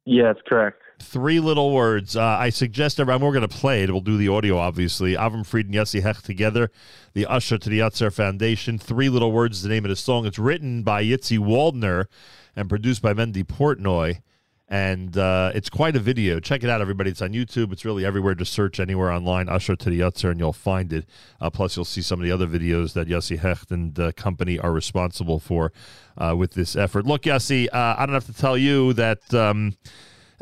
yeah 0.04 0.30
it's 0.30 0.40
correct 0.46 0.82
Three 1.02 1.40
little 1.40 1.72
words. 1.74 2.16
Uh, 2.16 2.22
I 2.22 2.50
suggest 2.50 3.00
everyone, 3.00 3.22
we're 3.22 3.32
going 3.32 3.48
to 3.48 3.56
play 3.56 3.82
it. 3.82 3.90
We'll 3.90 4.00
do 4.00 4.16
the 4.16 4.28
audio, 4.28 4.56
obviously. 4.56 5.14
Avram 5.14 5.44
Fried 5.44 5.66
and 5.66 5.74
Yossi 5.74 6.00
Hecht 6.00 6.24
together, 6.24 6.70
the 7.12 7.26
Asher 7.26 7.58
to 7.58 7.68
the 7.68 7.80
Yatzar 7.80 8.12
Foundation. 8.12 8.78
Three 8.78 9.08
little 9.08 9.32
words 9.32 9.58
is 9.58 9.62
the 9.64 9.68
name 9.68 9.84
of 9.84 9.88
the 9.88 9.96
song. 9.96 10.26
It's 10.26 10.38
written 10.38 10.82
by 10.84 11.02
Yitzi 11.02 11.38
Waldner 11.38 12.06
and 12.54 12.68
produced 12.68 13.02
by 13.02 13.14
Mendy 13.14 13.42
Portnoy. 13.44 14.20
And 14.68 15.18
uh, 15.18 15.52
it's 15.54 15.68
quite 15.68 15.96
a 15.96 16.00
video. 16.00 16.40
Check 16.40 16.64
it 16.64 16.70
out, 16.70 16.80
everybody. 16.80 17.10
It's 17.10 17.20
on 17.20 17.32
YouTube. 17.32 17.72
It's 17.72 17.84
really 17.84 18.06
everywhere. 18.06 18.34
Just 18.34 18.52
search 18.52 18.80
anywhere 18.80 19.10
online, 19.10 19.48
Asher 19.48 19.76
to 19.76 19.90
the 19.90 20.00
Yatzar, 20.00 20.30
and 20.30 20.40
you'll 20.40 20.54
find 20.54 20.92
it. 20.92 21.04
Uh, 21.40 21.50
plus, 21.50 21.76
you'll 21.76 21.84
see 21.84 22.00
some 22.00 22.20
of 22.20 22.24
the 22.24 22.32
other 22.32 22.46
videos 22.46 22.94
that 22.94 23.06
Yossi 23.06 23.38
Hecht 23.38 23.70
and 23.70 23.98
uh, 23.98 24.12
company 24.12 24.58
are 24.58 24.72
responsible 24.72 25.38
for 25.38 25.72
uh, 26.16 26.34
with 26.36 26.52
this 26.52 26.74
effort. 26.74 27.04
Look, 27.04 27.22
Yossi, 27.22 27.68
uh, 27.70 27.96
I 27.98 28.06
don't 28.06 28.14
have 28.14 28.26
to 28.26 28.32
tell 28.32 28.56
you 28.56 28.92
that. 28.94 29.34
Um, 29.34 29.76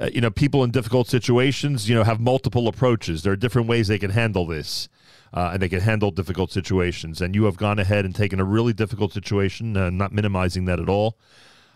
uh, 0.01 0.09
you 0.15 0.21
know, 0.21 0.31
people 0.31 0.65
in 0.65 0.71
difficult 0.71 1.09
situations, 1.09 1.87
you 1.87 1.95
know, 1.95 2.05
have 2.05 2.19
multiple 2.19 2.69
approaches. 2.69 3.23
There 3.23 3.35
are 3.35 3.37
different 3.37 3.69
ways 3.69 3.87
they 3.89 3.99
can 3.99 4.13
handle 4.13 4.47
this, 4.47 4.89
uh, 5.35 5.51
and 5.53 5.61
they 5.61 5.69
can 5.69 5.81
handle 5.81 6.11
difficult 6.11 6.51
situations. 6.51 7.21
And 7.21 7.35
you 7.35 7.45
have 7.45 7.59
gone 7.59 7.79
ahead 7.79 8.07
and 8.07 8.15
taken 8.15 8.41
a 8.41 8.45
really 8.45 8.73
difficult 8.73 9.13
situation, 9.13 9.77
uh, 9.77 9.91
not 9.91 10.11
minimizing 10.11 10.65
that 10.65 10.81
at 10.81 10.89
all. 10.89 11.19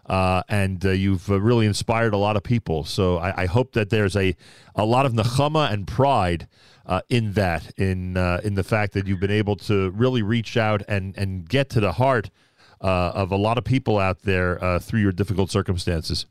Uh, 0.06 0.42
and 0.48 0.84
uh, 0.84 0.90
you've 0.90 1.30
uh, 1.30 1.40
really 1.40 1.66
inspired 1.66 2.12
a 2.12 2.16
lot 2.16 2.36
of 2.36 2.42
people. 2.42 2.84
So 2.84 3.18
I, 3.18 3.42
I 3.42 3.46
hope 3.46 3.72
that 3.72 3.90
there's 3.90 4.16
a, 4.16 4.36
a 4.74 4.84
lot 4.84 5.06
of 5.06 5.12
nechama 5.12 5.72
and 5.72 5.86
pride 5.86 6.46
uh, 6.86 7.00
in 7.08 7.32
that, 7.32 7.72
in 7.78 8.16
uh, 8.16 8.40
in 8.44 8.54
the 8.54 8.64
fact 8.64 8.92
that 8.92 9.06
you've 9.06 9.20
been 9.20 9.30
able 9.30 9.56
to 9.56 9.90
really 9.90 10.22
reach 10.22 10.56
out 10.56 10.82
and 10.86 11.16
and 11.16 11.48
get 11.48 11.70
to 11.70 11.80
the 11.80 11.92
heart 11.92 12.30
of 12.80 13.32
a 13.32 13.36
lot 13.36 13.56
of 13.56 13.64
people 13.64 13.98
out 13.98 14.22
there 14.22 14.78
through 14.78 15.00
your 15.00 15.12
difficult 15.12 15.50
circumstances. 15.50 16.26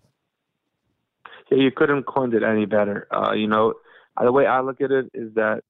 yeah, 1.50 1.58
you 1.58 1.72
couldn't 1.72 2.04
coined 2.04 2.36
it 2.36 2.44
any 2.44 2.66
better. 2.66 3.08
You 3.36 3.48
know, 3.48 3.74
the 4.22 4.32
way 4.32 4.46
I 4.46 4.62
look 4.62 4.80
at 4.80 4.92
it 4.92 5.10
is 5.16 5.34
that 5.34 5.64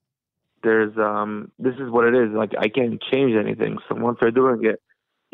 there's 0.63 0.97
um 0.97 1.51
this 1.59 1.75
is 1.75 1.89
what 1.89 2.05
it 2.05 2.15
is. 2.15 2.31
Like 2.33 2.53
I 2.57 2.67
can't 2.67 3.01
change 3.11 3.35
anything. 3.35 3.77
So 3.87 3.95
once 3.95 4.17
they're 4.19 4.31
doing 4.31 4.65
it, 4.65 4.81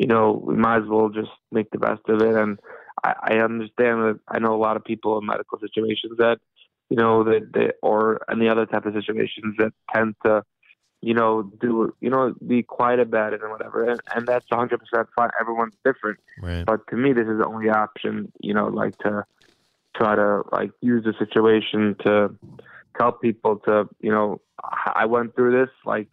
you 0.00 0.06
know, 0.06 0.42
we 0.42 0.56
might 0.56 0.78
as 0.78 0.88
well 0.88 1.10
just 1.10 1.30
make 1.52 1.70
the 1.72 1.78
best 1.78 2.00
of 2.08 2.22
it. 2.22 2.34
And 2.34 2.58
I, 3.04 3.14
I 3.22 3.34
understand 3.40 4.00
that 4.02 4.18
I 4.28 4.38
know 4.38 4.54
a 4.54 4.56
lot 4.56 4.78
of 4.78 4.82
people 4.82 5.18
in 5.18 5.26
medical 5.26 5.58
situations 5.58 6.16
that, 6.16 6.38
you 6.88 6.96
know, 6.96 7.22
that 7.24 7.52
they 7.52 7.72
or 7.82 8.22
any 8.30 8.48
other 8.48 8.64
type 8.64 8.86
of 8.86 8.94
situations 8.94 9.56
that 9.58 9.74
tend 9.94 10.14
to, 10.24 10.42
you 11.02 11.12
know, 11.12 11.42
do 11.60 11.94
you 12.00 12.08
know, 12.08 12.34
be 12.46 12.62
quiet 12.62 12.98
about 12.98 13.34
it 13.34 13.42
and 13.42 13.50
whatever. 13.50 13.90
And 13.90 14.00
and 14.14 14.26
that's 14.26 14.46
hundred 14.50 14.78
percent 14.78 15.06
fine. 15.14 15.28
Everyone's 15.38 15.76
different. 15.84 16.18
Right. 16.40 16.64
But 16.64 16.86
to 16.88 16.96
me 16.96 17.12
this 17.12 17.26
is 17.26 17.36
the 17.36 17.46
only 17.46 17.68
option, 17.68 18.32
you 18.40 18.54
know, 18.54 18.68
like 18.68 18.96
to 19.00 19.26
try 19.94 20.14
to 20.16 20.44
like 20.50 20.70
use 20.80 21.04
the 21.04 21.12
situation 21.18 21.94
to 22.06 22.34
tell 22.98 23.12
people 23.12 23.56
to 23.66 23.86
you 24.00 24.10
know 24.10 24.40
I 24.94 25.04
went 25.04 25.36
through 25.36 25.60
this 25.60 25.74
like 25.84 26.08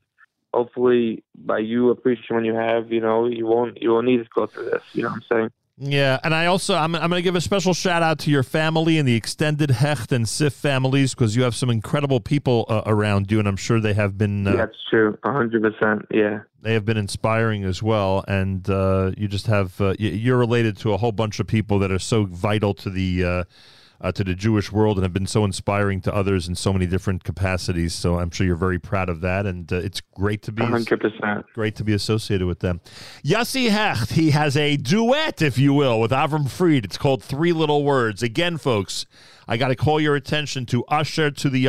hopefully 0.58 1.24
by 1.36 1.60
you 1.60 1.90
appreciating 1.90 2.36
when 2.36 2.46
you 2.46 2.56
have 2.56 2.92
you 2.92 3.02
know 3.02 3.28
you 3.28 3.46
won't 3.46 3.82
you 3.82 3.92
won't 3.92 4.08
need 4.08 4.18
to 4.18 4.30
go 4.34 4.48
through 4.48 4.70
this 4.72 4.84
you 4.94 5.04
know 5.04 5.10
what 5.10 5.16
I'm 5.16 5.24
saying 5.32 5.52
Yeah, 5.80 6.20
and 6.24 6.34
I 6.34 6.48
also 6.48 6.74
I'm, 6.74 6.96
I'm 6.96 7.10
going 7.12 7.20
to 7.20 7.28
give 7.30 7.36
a 7.36 7.42
special 7.42 7.76
shout 7.76 8.02
out 8.02 8.18
to 8.20 8.32
your 8.32 8.42
family 8.42 8.98
and 8.98 9.08
the 9.08 9.16
extended 9.16 9.70
Hecht 9.70 10.12
and 10.12 10.28
Sif 10.28 10.54
families 10.54 11.14
because 11.14 11.36
you 11.36 11.44
have 11.44 11.54
some 11.54 11.70
incredible 11.70 12.20
people 12.20 12.66
uh, 12.68 12.82
around 12.88 13.32
you, 13.32 13.38
and 13.38 13.48
I'm 13.48 13.58
sure 13.58 13.80
they 13.80 13.94
have 13.94 14.18
been. 14.18 14.48
Uh, 14.48 14.52
yeah 14.52 14.58
that's 14.58 14.78
true 14.90 15.18
hundred 15.24 15.62
percent 15.62 16.00
yeah 16.10 16.40
They 16.64 16.74
have 16.74 16.84
been 16.84 16.98
inspiring 16.98 17.64
as 17.64 17.84
well, 17.84 18.26
and 18.28 18.68
uh, 18.68 19.12
you 19.16 19.28
just 19.28 19.46
have 19.48 19.80
uh, 19.80 19.94
you're 20.00 20.42
related 20.48 20.78
to 20.78 20.94
a 20.94 20.98
whole 20.98 21.12
bunch 21.12 21.40
of 21.40 21.46
people 21.46 21.78
that 21.80 21.92
are 21.92 22.00
so 22.00 22.26
vital 22.26 22.74
to 22.74 22.90
the 22.90 23.46
uh, 24.02 24.12
to 24.12 24.24
the 24.24 24.36
Jewish 24.36 24.72
world 24.72 24.98
and 24.98 25.04
have 25.04 25.14
been 25.14 25.28
so 25.28 25.44
inspiring 25.44 26.02
to 26.02 26.14
others 26.14 26.48
in 26.48 26.56
so 26.56 26.72
many 26.74 26.86
different 26.86 27.24
capacities. 27.24 27.94
So 27.94 28.20
I'm 28.20 28.30
sure 28.30 28.46
you're 28.46 28.56
very 28.56 28.80
proud 28.80 29.10
of 29.10 29.22
that, 29.22 29.46
and 29.46 29.72
uh, 29.72 29.78
it's 29.78 30.02
great 30.02 30.42
to 30.44 30.52
be 30.52 30.64
hundred 30.64 31.00
percent 31.00 31.46
great 31.54 31.76
to 31.76 31.84
be 31.84 31.94
associated 31.94 32.48
with 32.48 32.60
them. 32.60 32.82
Yossi 33.24 33.70
Hecht, 33.70 34.12
he 34.12 34.32
has 34.32 34.56
a 34.56 34.78
duet, 34.78 35.42
if 35.42 35.58
you 35.58 35.74
will, 35.74 36.00
with 36.00 36.12
Avram 36.12 36.50
Fried. 36.50 36.86
It's 36.86 36.98
called 36.98 37.24
Three 37.24 37.54
Little 37.54 37.84
Words. 37.84 38.22
Again, 38.24 38.58
folks, 38.58 39.06
I 39.48 39.58
got 39.58 39.70
to 39.70 39.76
call 39.76 40.00
your 40.00 40.16
attention 40.16 40.66
to 40.68 40.84
usher 40.86 41.32
to 41.32 41.50
the 41.50 41.68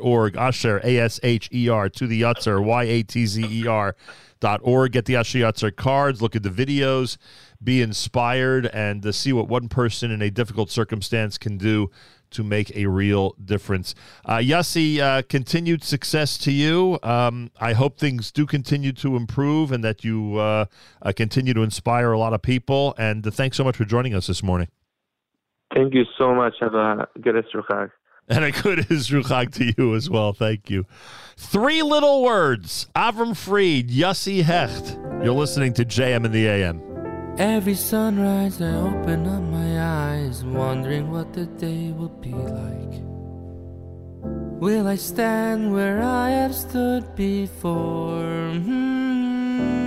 org. 0.00 0.36
Usher, 0.36 0.80
A 0.84 0.98
S 0.98 1.20
H 1.22 1.48
E 1.52 1.68
R, 1.68 1.88
to 1.88 2.06
the 2.06 2.22
Yatzar, 2.22 2.62
Y 2.62 2.82
A 2.84 3.02
T 3.02 3.26
Z 3.26 3.44
E 3.44 3.66
R. 3.66 3.96
Dot 4.38 4.60
org. 4.62 4.92
Get 4.92 5.06
the 5.06 5.16
Asher 5.16 5.38
Yatzar 5.38 5.74
cards, 5.74 6.20
look 6.20 6.36
at 6.36 6.42
the 6.42 6.50
videos, 6.50 7.16
be 7.64 7.80
inspired, 7.80 8.66
and 8.66 9.04
uh, 9.04 9.10
see 9.10 9.32
what 9.32 9.48
one 9.48 9.68
person 9.70 10.10
in 10.10 10.20
a 10.20 10.30
difficult 10.30 10.70
circumstance 10.70 11.38
can 11.38 11.56
do 11.56 11.90
to 12.30 12.44
make 12.44 12.74
a 12.76 12.86
real 12.86 13.34
difference. 13.42 13.94
Uh, 14.26 14.36
Yossi, 14.36 14.98
uh, 14.98 15.22
continued 15.28 15.82
success 15.82 16.36
to 16.38 16.52
you. 16.52 16.98
Um, 17.02 17.50
I 17.58 17.72
hope 17.72 17.98
things 17.98 18.30
do 18.30 18.44
continue 18.44 18.92
to 18.92 19.16
improve 19.16 19.72
and 19.72 19.82
that 19.84 20.04
you 20.04 20.36
uh, 20.36 20.66
uh, 21.00 21.12
continue 21.16 21.54
to 21.54 21.62
inspire 21.62 22.12
a 22.12 22.18
lot 22.18 22.34
of 22.34 22.42
people. 22.42 22.94
And 22.98 23.26
uh, 23.26 23.30
thanks 23.30 23.56
so 23.56 23.64
much 23.64 23.76
for 23.76 23.86
joining 23.86 24.14
us 24.14 24.26
this 24.26 24.42
morning. 24.42 24.68
Thank 25.74 25.94
you 25.94 26.04
so 26.16 26.34
much. 26.34 26.54
Have 26.60 26.74
a 26.74 27.08
good 27.20 27.34
Isru 27.34 27.64
Chag. 27.66 27.90
And 28.28 28.44
a 28.44 28.50
good 28.50 28.78
Isru 28.90 29.22
Chag 29.22 29.52
to 29.54 29.72
you 29.76 29.94
as 29.94 30.10
well. 30.10 30.32
Thank 30.32 30.70
you. 30.70 30.86
Three 31.36 31.82
little 31.82 32.22
words 32.22 32.86
Avram 32.94 33.36
Fried, 33.36 33.88
Yossi 33.88 34.42
Hecht. 34.42 34.96
You're 35.22 35.34
listening 35.34 35.72
to 35.74 35.84
JM 35.84 36.24
in 36.24 36.32
the 36.32 36.46
AM. 36.46 36.82
Every 37.38 37.74
sunrise, 37.74 38.62
I 38.62 38.74
open 38.76 39.26
up 39.26 39.42
my 39.42 39.80
eyes, 40.14 40.42
wondering 40.42 41.10
what 41.10 41.34
the 41.34 41.44
day 41.44 41.92
will 41.92 42.08
be 42.08 42.32
like. 42.32 43.02
Will 44.58 44.86
I 44.88 44.96
stand 44.96 45.70
where 45.74 46.02
I 46.02 46.30
have 46.30 46.54
stood 46.54 47.14
before? 47.14 48.52
Hmm. 48.54 49.85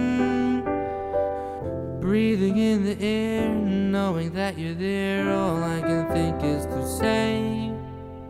Breathing 2.01 2.57
in 2.57 2.85
the 2.85 2.97
air, 2.99 3.49
knowing 3.53 4.31
that 4.33 4.57
you're 4.57 4.73
there, 4.73 5.31
all 5.31 5.61
I 5.61 5.81
can 5.81 6.07
think 6.11 6.41
is 6.43 6.65
to 6.65 6.87
say 6.87 7.71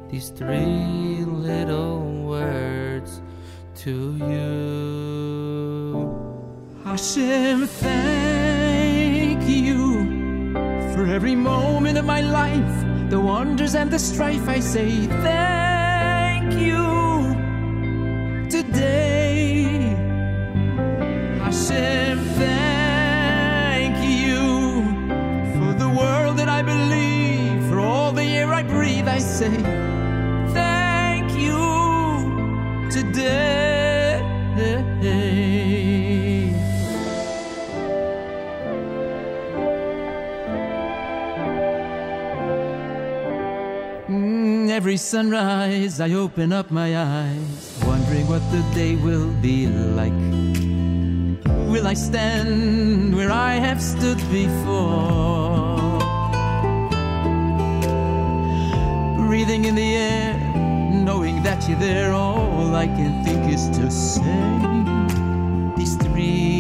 these 0.10 0.30
three 0.30 1.24
little 1.24 2.24
words 2.24 3.22
to 3.84 4.16
you. 4.18 5.20
Hashem, 6.84 7.68
thank 7.68 9.48
you 9.48 10.54
for 10.94 11.06
every 11.06 11.36
moment 11.36 11.98
of 12.00 12.06
my 12.06 12.22
life, 12.22 13.10
the 13.12 13.20
wonders 13.20 13.76
and 13.76 13.92
the 13.92 14.00
strife. 14.00 14.50
I 14.50 14.60
say 14.60 15.06
thank 15.06 16.54
you 16.56 17.36
today. 18.50 19.96
Hashem, 21.44 22.09
I 26.60 26.62
believe, 26.62 27.70
for 27.70 27.80
all 27.80 28.12
the 28.12 28.24
air 28.24 28.52
I 28.54 28.64
breathe. 28.64 29.08
I 29.08 29.20
say 29.20 29.56
thank 30.54 31.32
you 31.46 32.90
today. 32.92 34.20
Mm, 44.08 44.70
Every 44.70 44.98
sunrise, 44.98 46.00
I 46.00 46.12
open 46.14 46.52
up 46.54 46.72
my 46.72 46.98
eyes, 46.98 47.80
wondering 47.86 48.28
what 48.28 48.42
the 48.52 48.64
day 48.74 48.96
will 48.96 49.30
be 49.42 49.68
like. 49.68 50.14
Will 51.70 51.86
I 51.86 51.94
stand 51.94 53.16
where 53.16 53.32
I 53.32 53.54
have 53.56 53.82
stood 53.82 54.18
before? 54.32 55.69
Breathing 59.30 59.66
in 59.66 59.76
the 59.76 59.96
air, 59.96 60.34
knowing 60.92 61.44
that 61.44 61.70
you're 61.70 61.78
there, 61.78 62.14
all 62.14 62.76
I 62.76 62.88
can 62.88 63.24
think 63.24 63.54
is 63.54 63.70
to 63.78 63.92
say 63.92 64.24
these 65.78 65.96
three 65.98 66.59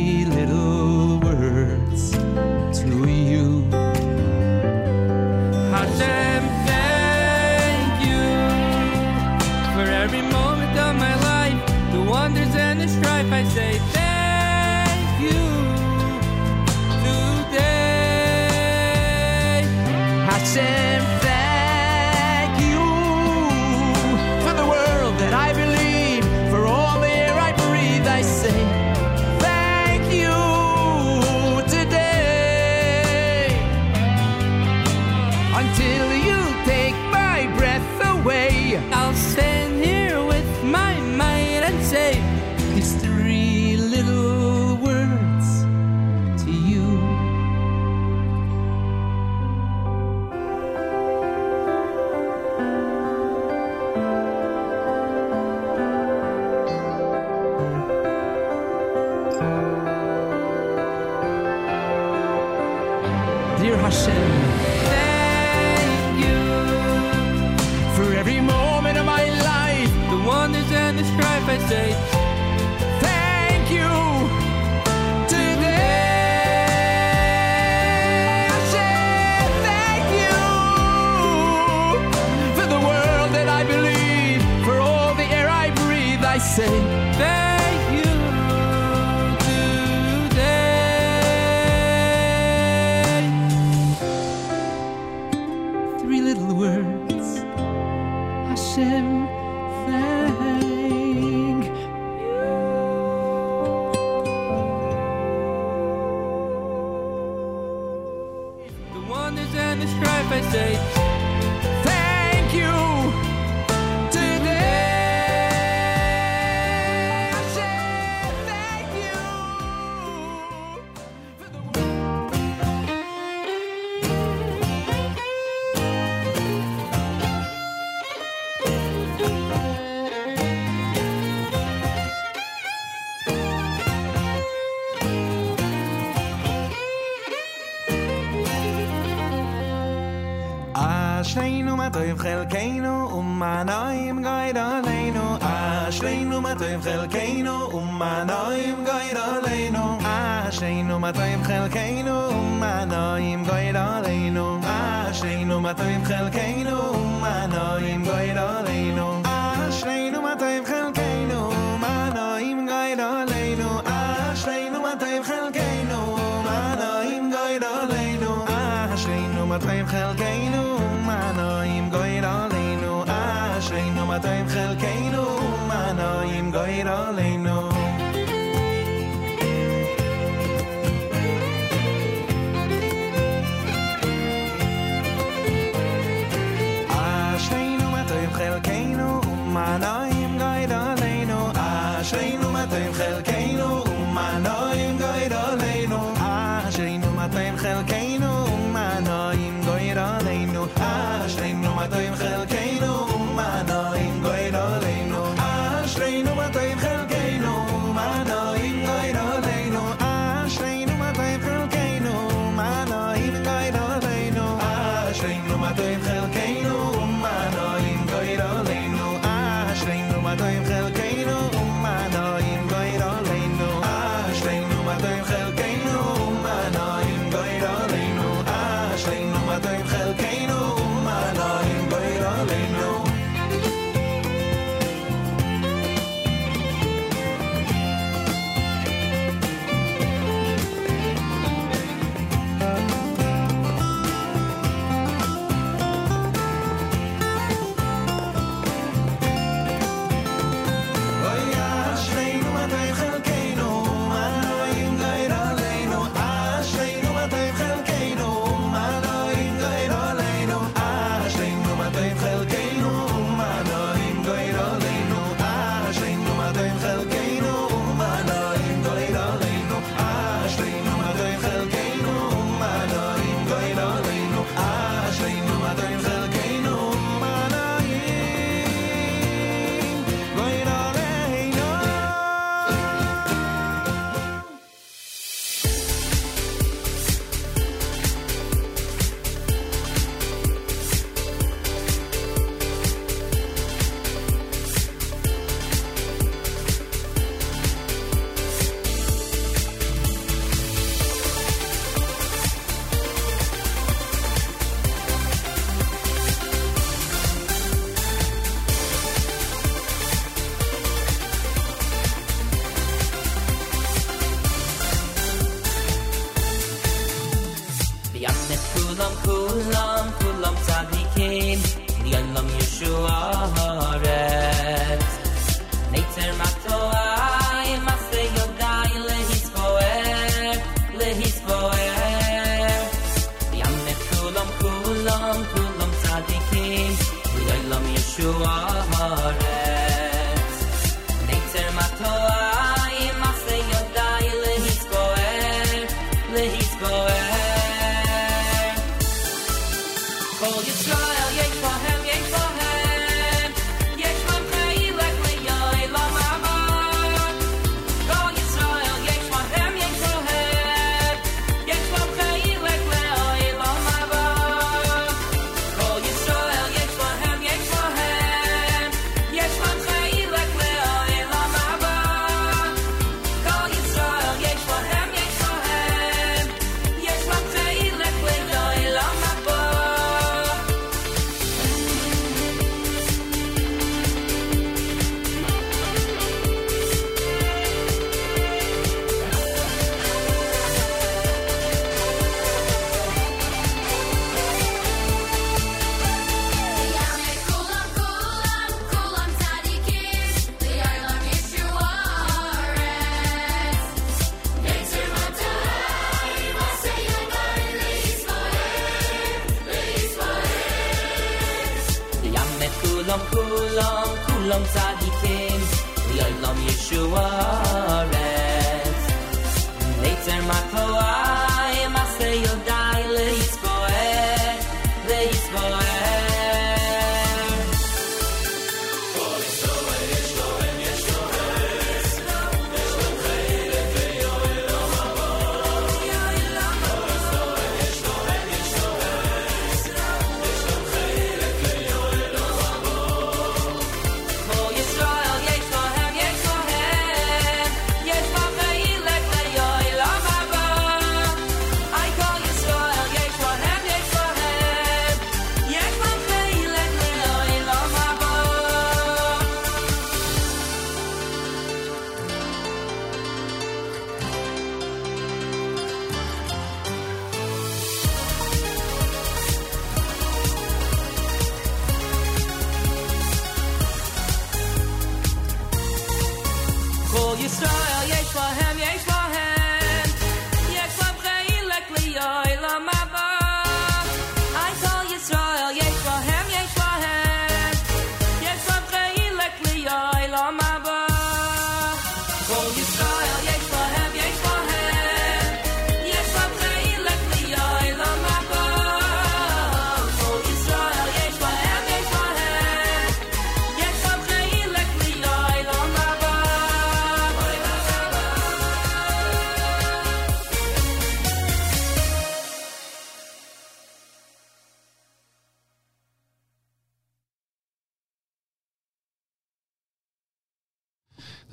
עם 229.75 229.87
חלקנו 229.87 230.28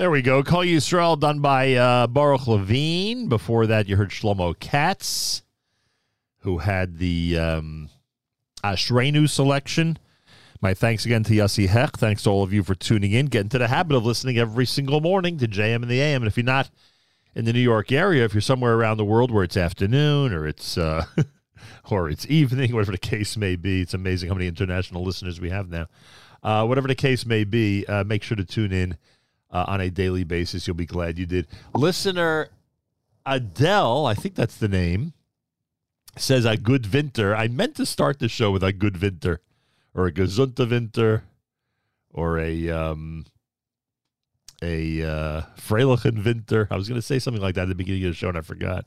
There 0.06 0.12
we 0.12 0.22
go. 0.22 0.44
Call 0.44 0.64
You 0.64 0.78
Yisrael 0.78 1.18
done 1.18 1.40
by 1.40 1.74
uh, 1.74 2.06
Baruch 2.06 2.46
Levine. 2.46 3.28
Before 3.28 3.66
that, 3.66 3.88
you 3.88 3.96
heard 3.96 4.10
Shlomo 4.10 4.56
Katz, 4.56 5.42
who 6.42 6.58
had 6.58 6.98
the 6.98 7.36
um, 7.36 7.88
Ashrenu 8.62 9.28
selection. 9.28 9.98
My 10.60 10.74
thanks 10.74 11.06
again 11.06 11.24
to 11.24 11.32
Yossi 11.32 11.66
Hecht. 11.66 11.96
Thanks 11.96 12.22
to 12.22 12.30
all 12.30 12.44
of 12.44 12.52
you 12.52 12.62
for 12.62 12.76
tuning 12.76 13.10
in. 13.10 13.26
Get 13.26 13.40
into 13.40 13.58
the 13.58 13.66
habit 13.66 13.96
of 13.96 14.06
listening 14.06 14.38
every 14.38 14.64
single 14.64 15.00
morning 15.00 15.38
to 15.38 15.48
JM 15.48 15.82
and 15.82 15.88
the 15.88 16.00
AM. 16.00 16.22
And 16.22 16.28
if 16.28 16.36
you're 16.36 16.44
not 16.44 16.70
in 17.34 17.44
the 17.44 17.52
New 17.52 17.58
York 17.58 17.90
area, 17.90 18.24
if 18.24 18.32
you're 18.32 18.40
somewhere 18.40 18.74
around 18.74 18.98
the 18.98 19.04
world 19.04 19.32
where 19.32 19.42
it's 19.42 19.56
afternoon 19.56 20.32
or 20.32 20.46
it's 20.46 20.78
uh, 20.78 21.04
or 21.90 22.08
it's 22.08 22.26
evening, 22.28 22.72
whatever 22.72 22.92
the 22.92 22.98
case 22.98 23.36
may 23.36 23.56
be, 23.56 23.80
it's 23.80 23.92
amazing 23.92 24.28
how 24.28 24.36
many 24.36 24.46
international 24.46 25.02
listeners 25.02 25.40
we 25.40 25.50
have 25.50 25.68
now. 25.68 25.88
Uh, 26.44 26.64
whatever 26.64 26.86
the 26.86 26.94
case 26.94 27.26
may 27.26 27.42
be, 27.42 27.84
uh, 27.86 28.04
make 28.04 28.22
sure 28.22 28.36
to 28.36 28.44
tune 28.44 28.72
in 28.72 28.96
uh, 29.50 29.64
on 29.68 29.80
a 29.80 29.90
daily 29.90 30.24
basis. 30.24 30.66
You'll 30.66 30.76
be 30.76 30.86
glad 30.86 31.18
you 31.18 31.26
did. 31.26 31.46
Listener 31.74 32.50
Adele, 33.24 34.06
I 34.06 34.14
think 34.14 34.34
that's 34.34 34.56
the 34.56 34.68
name, 34.68 35.12
says 36.16 36.44
a 36.44 36.56
good 36.56 36.92
winter. 36.92 37.34
I 37.34 37.48
meant 37.48 37.74
to 37.76 37.86
start 37.86 38.18
the 38.18 38.28
show 38.28 38.50
with 38.50 38.62
a 38.62 38.72
good 38.72 39.02
winter 39.02 39.40
or 39.94 40.06
a 40.06 40.12
gesunte 40.12 40.68
winter 40.70 41.24
or 42.10 42.38
a 42.38 42.70
um 42.70 43.26
a 44.62 45.02
uh 45.02 45.42
freilichen 45.56 46.24
winter. 46.24 46.68
I 46.70 46.76
was 46.76 46.88
going 46.88 47.00
to 47.00 47.06
say 47.06 47.18
something 47.18 47.42
like 47.42 47.56
that 47.56 47.62
at 47.62 47.68
the 47.68 47.74
beginning 47.74 48.04
of 48.04 48.10
the 48.10 48.14
show 48.14 48.28
and 48.28 48.38
I 48.38 48.42
forgot. 48.42 48.86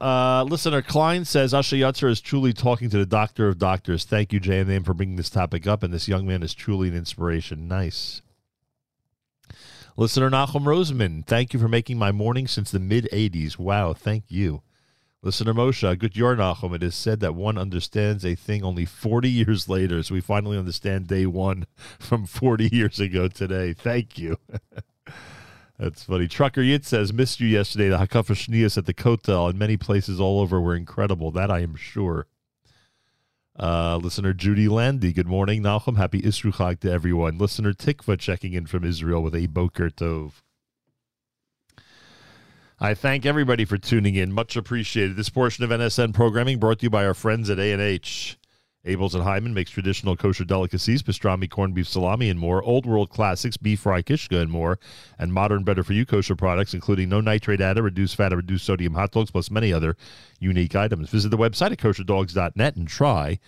Uh, 0.00 0.44
listener 0.48 0.82
Klein 0.82 1.24
says 1.24 1.54
Asher 1.54 1.76
Yatzar 1.76 2.10
is 2.10 2.20
truly 2.20 2.52
talking 2.52 2.90
to 2.90 2.98
the 2.98 3.06
doctor 3.06 3.46
of 3.46 3.58
doctors. 3.58 4.04
Thank 4.04 4.32
you, 4.32 4.40
JNM, 4.40 4.84
for 4.84 4.92
bringing 4.92 5.14
this 5.14 5.30
topic 5.30 5.68
up, 5.68 5.84
and 5.84 5.94
this 5.94 6.08
young 6.08 6.26
man 6.26 6.42
is 6.42 6.52
truly 6.52 6.88
an 6.88 6.96
inspiration. 6.96 7.68
Nice. 7.68 8.22
Listener 9.98 10.30
Nachum 10.30 10.62
Roseman, 10.62 11.26
thank 11.26 11.52
you 11.52 11.58
for 11.58 11.66
making 11.66 11.98
my 11.98 12.12
morning 12.12 12.46
since 12.46 12.70
the 12.70 12.78
mid 12.78 13.08
80s. 13.12 13.58
Wow, 13.58 13.94
thank 13.94 14.26
you. 14.28 14.62
Listener 15.22 15.52
Moshe, 15.52 15.98
good 15.98 16.16
your 16.16 16.36
Nachum. 16.36 16.72
It 16.72 16.84
is 16.84 16.94
said 16.94 17.18
that 17.18 17.34
one 17.34 17.58
understands 17.58 18.24
a 18.24 18.36
thing 18.36 18.62
only 18.62 18.84
40 18.84 19.28
years 19.28 19.68
later, 19.68 20.00
so 20.04 20.14
we 20.14 20.20
finally 20.20 20.56
understand 20.56 21.08
day 21.08 21.26
one 21.26 21.66
from 21.98 22.26
40 22.26 22.68
years 22.70 23.00
ago 23.00 23.26
today. 23.26 23.72
Thank 23.72 24.16
you. 24.18 24.36
That's 25.80 26.04
funny. 26.04 26.28
Trucker 26.28 26.62
Yit 26.62 26.84
says, 26.84 27.12
missed 27.12 27.40
you 27.40 27.48
yesterday. 27.48 27.88
The 27.88 27.98
Hakafa 27.98 28.36
Shnias 28.36 28.78
at 28.78 28.86
the 28.86 28.94
Kotel 28.94 29.50
and 29.50 29.58
many 29.58 29.76
places 29.76 30.20
all 30.20 30.38
over 30.38 30.60
were 30.60 30.76
incredible. 30.76 31.32
That 31.32 31.50
I 31.50 31.58
am 31.58 31.74
sure. 31.74 32.28
Uh, 33.58 33.96
listener 33.96 34.32
Judy 34.32 34.68
Landy, 34.68 35.12
good 35.12 35.26
morning, 35.26 35.64
Nachum. 35.64 35.96
Happy 35.96 36.22
Isru 36.22 36.54
Chag 36.54 36.78
to 36.80 36.92
everyone. 36.92 37.38
Listener 37.38 37.72
Tikva 37.72 38.16
checking 38.16 38.52
in 38.52 38.66
from 38.66 38.84
Israel 38.84 39.20
with 39.20 39.34
a 39.34 39.48
Boker 39.48 39.90
Tov. 39.90 40.42
I 42.78 42.94
thank 42.94 43.26
everybody 43.26 43.64
for 43.64 43.76
tuning 43.76 44.14
in. 44.14 44.32
Much 44.32 44.56
appreciated. 44.56 45.16
This 45.16 45.28
portion 45.28 45.64
of 45.64 45.70
NSN 45.70 46.14
programming 46.14 46.60
brought 46.60 46.78
to 46.78 46.84
you 46.84 46.90
by 46.90 47.04
our 47.04 47.14
friends 47.14 47.50
at 47.50 47.58
A&H. 47.58 48.38
Abeles 48.88 49.14
and 49.14 49.22
Heymann 49.22 49.52
makes 49.52 49.70
traditional 49.70 50.16
kosher 50.16 50.44
delicacies, 50.44 51.02
pastrami, 51.02 51.48
corned 51.48 51.74
beef, 51.74 51.86
salami, 51.86 52.30
and 52.30 52.40
more. 52.40 52.62
Old 52.62 52.86
world 52.86 53.10
classics, 53.10 53.58
beef 53.58 53.80
fry, 53.80 54.00
kishka, 54.00 54.40
and 54.40 54.50
more. 54.50 54.78
And 55.18 55.32
modern, 55.32 55.62
better 55.62 55.84
for 55.84 55.92
you 55.92 56.06
kosher 56.06 56.34
products, 56.34 56.72
including 56.72 57.10
no 57.10 57.20
nitrate 57.20 57.60
added, 57.60 57.82
reduced 57.82 58.16
fat, 58.16 58.32
and 58.32 58.36
reduced 58.36 58.64
sodium 58.64 58.94
hot 58.94 59.12
dogs, 59.12 59.30
plus 59.30 59.50
many 59.50 59.72
other 59.72 59.96
unique 60.40 60.74
items. 60.74 61.10
Visit 61.10 61.28
the 61.28 61.36
website 61.36 61.72
at 61.72 61.78
kosherdogs.net 61.78 62.76
and 62.76 62.88
try 62.88 63.38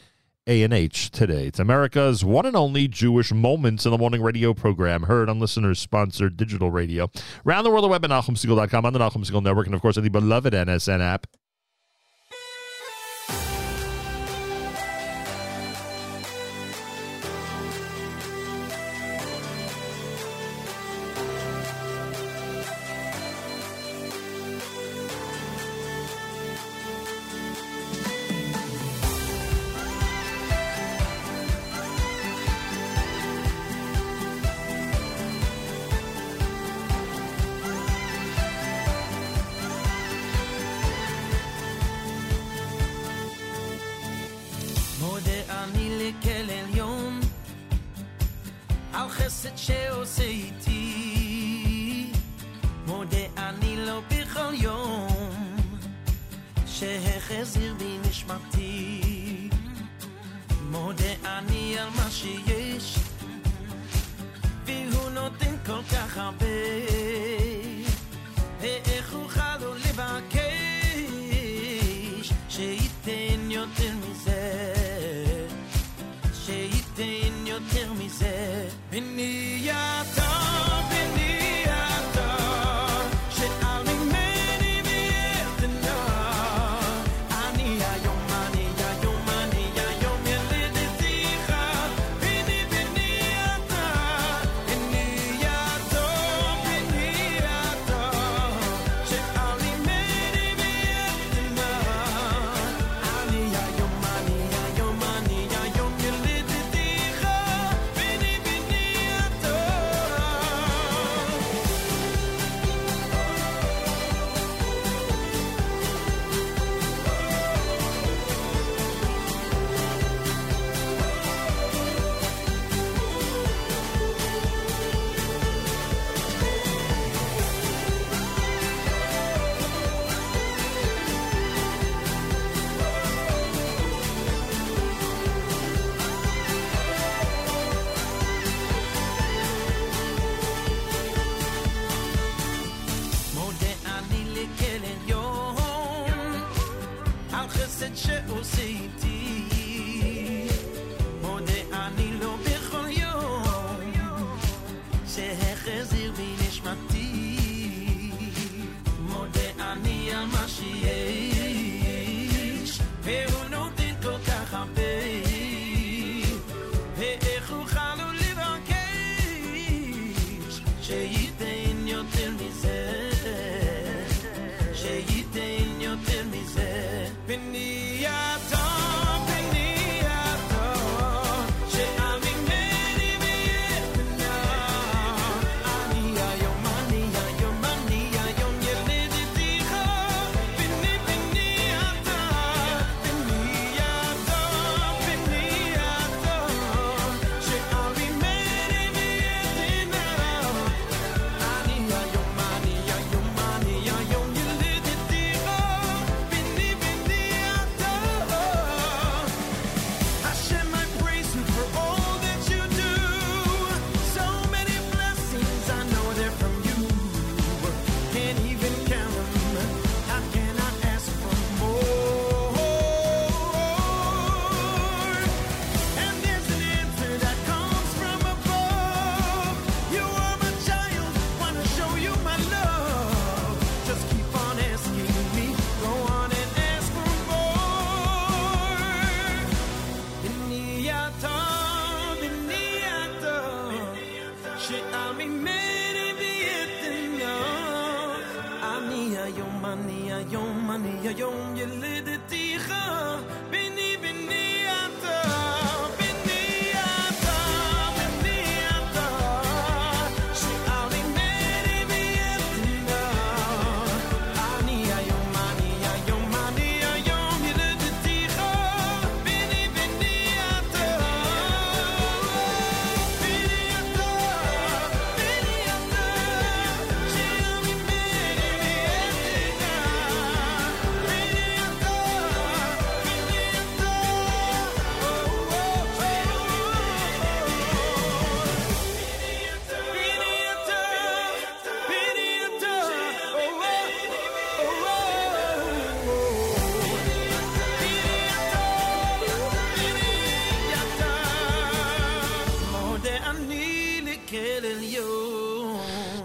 A&H 0.46 1.10
today. 1.10 1.46
It's 1.46 1.58
America's 1.58 2.22
one 2.22 2.44
and 2.44 2.56
only 2.56 2.86
Jewish 2.86 3.32
Moments 3.32 3.86
in 3.86 3.92
the 3.92 3.98
Morning 3.98 4.20
radio 4.20 4.52
program, 4.52 5.04
heard 5.04 5.30
on 5.30 5.40
listeners-sponsored 5.40 6.36
digital 6.36 6.70
radio. 6.70 7.10
Around 7.46 7.64
the 7.64 7.70
world, 7.70 7.84
the 7.84 7.88
web 7.88 8.04
at 8.04 8.10
NachumSegal.com, 8.10 8.84
on 8.84 8.92
the 8.92 8.98
Nachum 8.98 9.24
Segal 9.24 9.42
Network, 9.42 9.66
and 9.66 9.74
of 9.74 9.80
course, 9.80 9.96
on 9.96 10.04
the 10.04 10.10
beloved 10.10 10.52
NSN 10.52 11.00
app. 11.00 11.26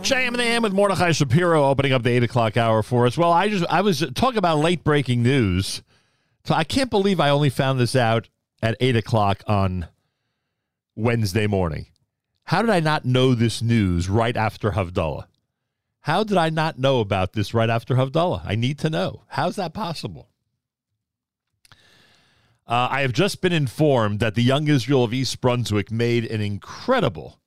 The 0.05 0.43
AM 0.43 0.61
with 0.61 0.71
Mordechai 0.71 1.13
Shapiro 1.13 1.65
opening 1.65 1.91
up 1.91 2.03
the 2.03 2.11
eight 2.11 2.21
o'clock 2.21 2.57
hour 2.57 2.83
for 2.83 3.07
us. 3.07 3.17
Well, 3.17 3.33
I 3.33 3.49
just 3.49 3.65
I 3.71 3.81
was 3.81 4.05
talking 4.13 4.37
about 4.37 4.59
late 4.59 4.83
breaking 4.83 5.23
news. 5.23 5.81
So 6.43 6.53
I 6.53 6.63
can't 6.63 6.91
believe 6.91 7.19
I 7.19 7.29
only 7.29 7.49
found 7.49 7.79
this 7.79 7.95
out 7.95 8.29
at 8.61 8.77
eight 8.79 8.95
o'clock 8.95 9.41
on 9.47 9.87
Wednesday 10.95 11.47
morning. 11.47 11.87
How 12.43 12.61
did 12.61 12.69
I 12.69 12.81
not 12.81 13.05
know 13.05 13.33
this 13.33 13.63
news 13.63 14.07
right 14.07 14.37
after 14.37 14.73
Havdalah? 14.73 15.25
How 16.01 16.23
did 16.23 16.37
I 16.37 16.51
not 16.51 16.77
know 16.77 16.99
about 16.99 17.33
this 17.33 17.55
right 17.55 17.69
after 17.69 17.95
Havdalah? 17.95 18.43
I 18.45 18.53
need 18.53 18.77
to 18.79 18.91
know. 18.91 19.23
How's 19.29 19.55
that 19.55 19.73
possible? 19.73 20.29
Uh, 22.67 22.89
I 22.91 23.01
have 23.01 23.11
just 23.11 23.41
been 23.41 23.53
informed 23.53 24.19
that 24.19 24.35
the 24.35 24.43
Young 24.43 24.67
Israel 24.67 25.03
of 25.03 25.15
East 25.15 25.41
Brunswick 25.41 25.89
made 25.89 26.25
an 26.25 26.41
incredible, 26.41 27.39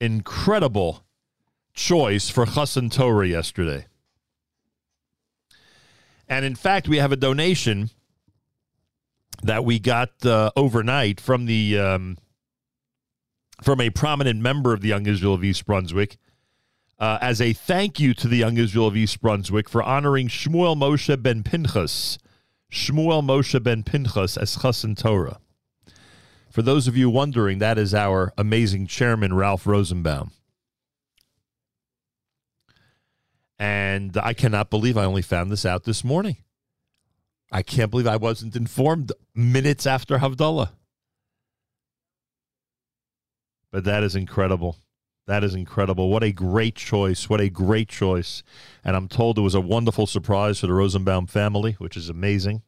incredible 0.00 1.05
choice 1.76 2.28
for 2.28 2.46
Chassan 2.46 2.90
Torah 2.90 3.28
yesterday. 3.28 3.86
And 6.28 6.44
in 6.44 6.56
fact, 6.56 6.88
we 6.88 6.96
have 6.96 7.12
a 7.12 7.16
donation 7.16 7.90
that 9.42 9.64
we 9.64 9.78
got 9.78 10.24
uh, 10.26 10.50
overnight 10.56 11.20
from 11.20 11.46
the 11.46 11.78
um, 11.78 12.18
from 13.62 13.80
a 13.80 13.90
prominent 13.90 14.40
member 14.40 14.72
of 14.72 14.80
the 14.80 14.88
Young 14.88 15.06
Israel 15.06 15.34
of 15.34 15.44
East 15.44 15.64
Brunswick 15.66 16.18
uh, 16.98 17.18
as 17.20 17.40
a 17.40 17.52
thank 17.52 18.00
you 18.00 18.14
to 18.14 18.28
the 18.28 18.36
Young 18.36 18.56
Israel 18.56 18.88
of 18.88 18.96
East 18.96 19.20
Brunswick 19.20 19.68
for 19.68 19.82
honoring 19.82 20.28
Shmuel 20.28 20.76
Moshe 20.76 21.22
ben 21.22 21.42
Pinchas, 21.42 22.18
Shmuel 22.72 23.22
Moshe 23.22 23.62
ben 23.62 23.82
Pinchas 23.82 24.36
as 24.36 24.56
Chassan 24.56 24.96
Torah. 24.96 25.38
For 26.50 26.62
those 26.62 26.88
of 26.88 26.96
you 26.96 27.10
wondering, 27.10 27.58
that 27.58 27.78
is 27.78 27.94
our 27.94 28.32
amazing 28.38 28.86
chairman, 28.86 29.34
Ralph 29.34 29.66
Rosenbaum. 29.66 30.32
And 33.58 34.16
I 34.18 34.34
cannot 34.34 34.70
believe 34.70 34.98
I 34.98 35.04
only 35.04 35.22
found 35.22 35.50
this 35.50 35.64
out 35.64 35.84
this 35.84 36.04
morning. 36.04 36.36
I 37.50 37.62
can't 37.62 37.90
believe 37.90 38.06
I 38.06 38.16
wasn't 38.16 38.56
informed 38.56 39.12
minutes 39.34 39.86
after 39.86 40.18
Havdalah. 40.18 40.70
But 43.70 43.84
that 43.84 44.02
is 44.02 44.14
incredible. 44.14 44.76
That 45.26 45.42
is 45.42 45.54
incredible. 45.54 46.08
What 46.08 46.22
a 46.22 46.32
great 46.32 46.76
choice. 46.76 47.28
What 47.28 47.40
a 47.40 47.48
great 47.48 47.88
choice. 47.88 48.42
And 48.84 48.94
I'm 48.94 49.08
told 49.08 49.38
it 49.38 49.42
was 49.42 49.54
a 49.54 49.60
wonderful 49.60 50.06
surprise 50.06 50.60
for 50.60 50.66
the 50.68 50.72
Rosenbaum 50.72 51.26
family, 51.26 51.72
which 51.72 51.96
is 51.96 52.08
amazing. 52.08 52.62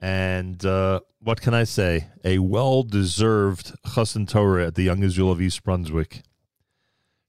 And 0.00 0.64
uh, 0.64 1.00
what 1.20 1.40
can 1.40 1.54
I 1.54 1.64
say? 1.64 2.08
A 2.24 2.38
well 2.38 2.82
deserved 2.82 3.74
Chassan 3.84 4.28
Torah 4.28 4.68
at 4.68 4.76
the 4.76 4.84
Young 4.84 5.02
Israel 5.02 5.32
of 5.32 5.42
East 5.42 5.62
Brunswick. 5.62 6.22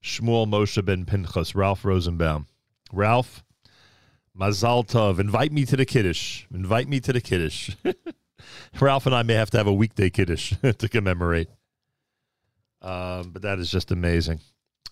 Shmuel 0.02 0.46
Moshe 0.46 0.82
ben 0.84 1.04
Pinchas, 1.04 1.54
Ralph 1.54 1.84
Rosenbaum. 1.84 2.46
Ralph, 2.92 3.44
Mazal 4.38 4.86
Tov, 4.86 5.18
invite 5.18 5.52
me 5.52 5.64
to 5.66 5.76
the 5.76 5.84
Kiddush. 5.84 6.44
Invite 6.52 6.88
me 6.88 7.00
to 7.00 7.12
the 7.12 7.20
Kiddush. 7.20 7.76
Ralph 8.80 9.06
and 9.06 9.14
I 9.14 9.22
may 9.22 9.34
have 9.34 9.50
to 9.50 9.58
have 9.58 9.66
a 9.66 9.72
weekday 9.72 10.10
Kiddush 10.10 10.54
to 10.78 10.88
commemorate. 10.88 11.48
Um, 12.82 13.30
but 13.30 13.42
that 13.42 13.58
is 13.58 13.70
just 13.70 13.90
amazing. 13.90 14.40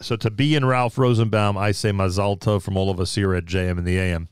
So 0.01 0.17
to 0.17 0.31
be 0.31 0.55
in 0.55 0.65
Ralph 0.65 0.99
Rosenbaum, 0.99 1.57
I 1.57 1.73
say 1.73 1.91
Mazal 1.91 2.39
Tov 2.39 2.63
from 2.63 2.77
all 2.77 2.91
of 2.91 3.01
us 3.01 3.15
here 3.15 3.35
at 3.35 3.47
JM 3.47 3.79
and 3.79 3.87
the 3.87 3.99
AM. 3.99 4.29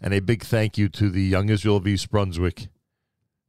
And 0.00 0.14
a 0.14 0.20
big 0.20 0.44
thank 0.44 0.78
you 0.78 0.88
to 0.90 1.10
the 1.10 1.22
Young 1.22 1.48
Israel 1.48 1.76
of 1.76 1.86
East 1.86 2.10
Brunswick. 2.10 2.68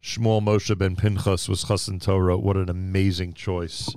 Shmuel 0.01 0.41
Moshe 0.41 0.75
ben 0.77 0.95
Pinchas 0.95 1.47
was 1.47 1.65
Chassan 1.65 2.01
Torah. 2.01 2.37
What 2.37 2.57
an 2.57 2.69
amazing 2.69 3.33
choice. 3.33 3.95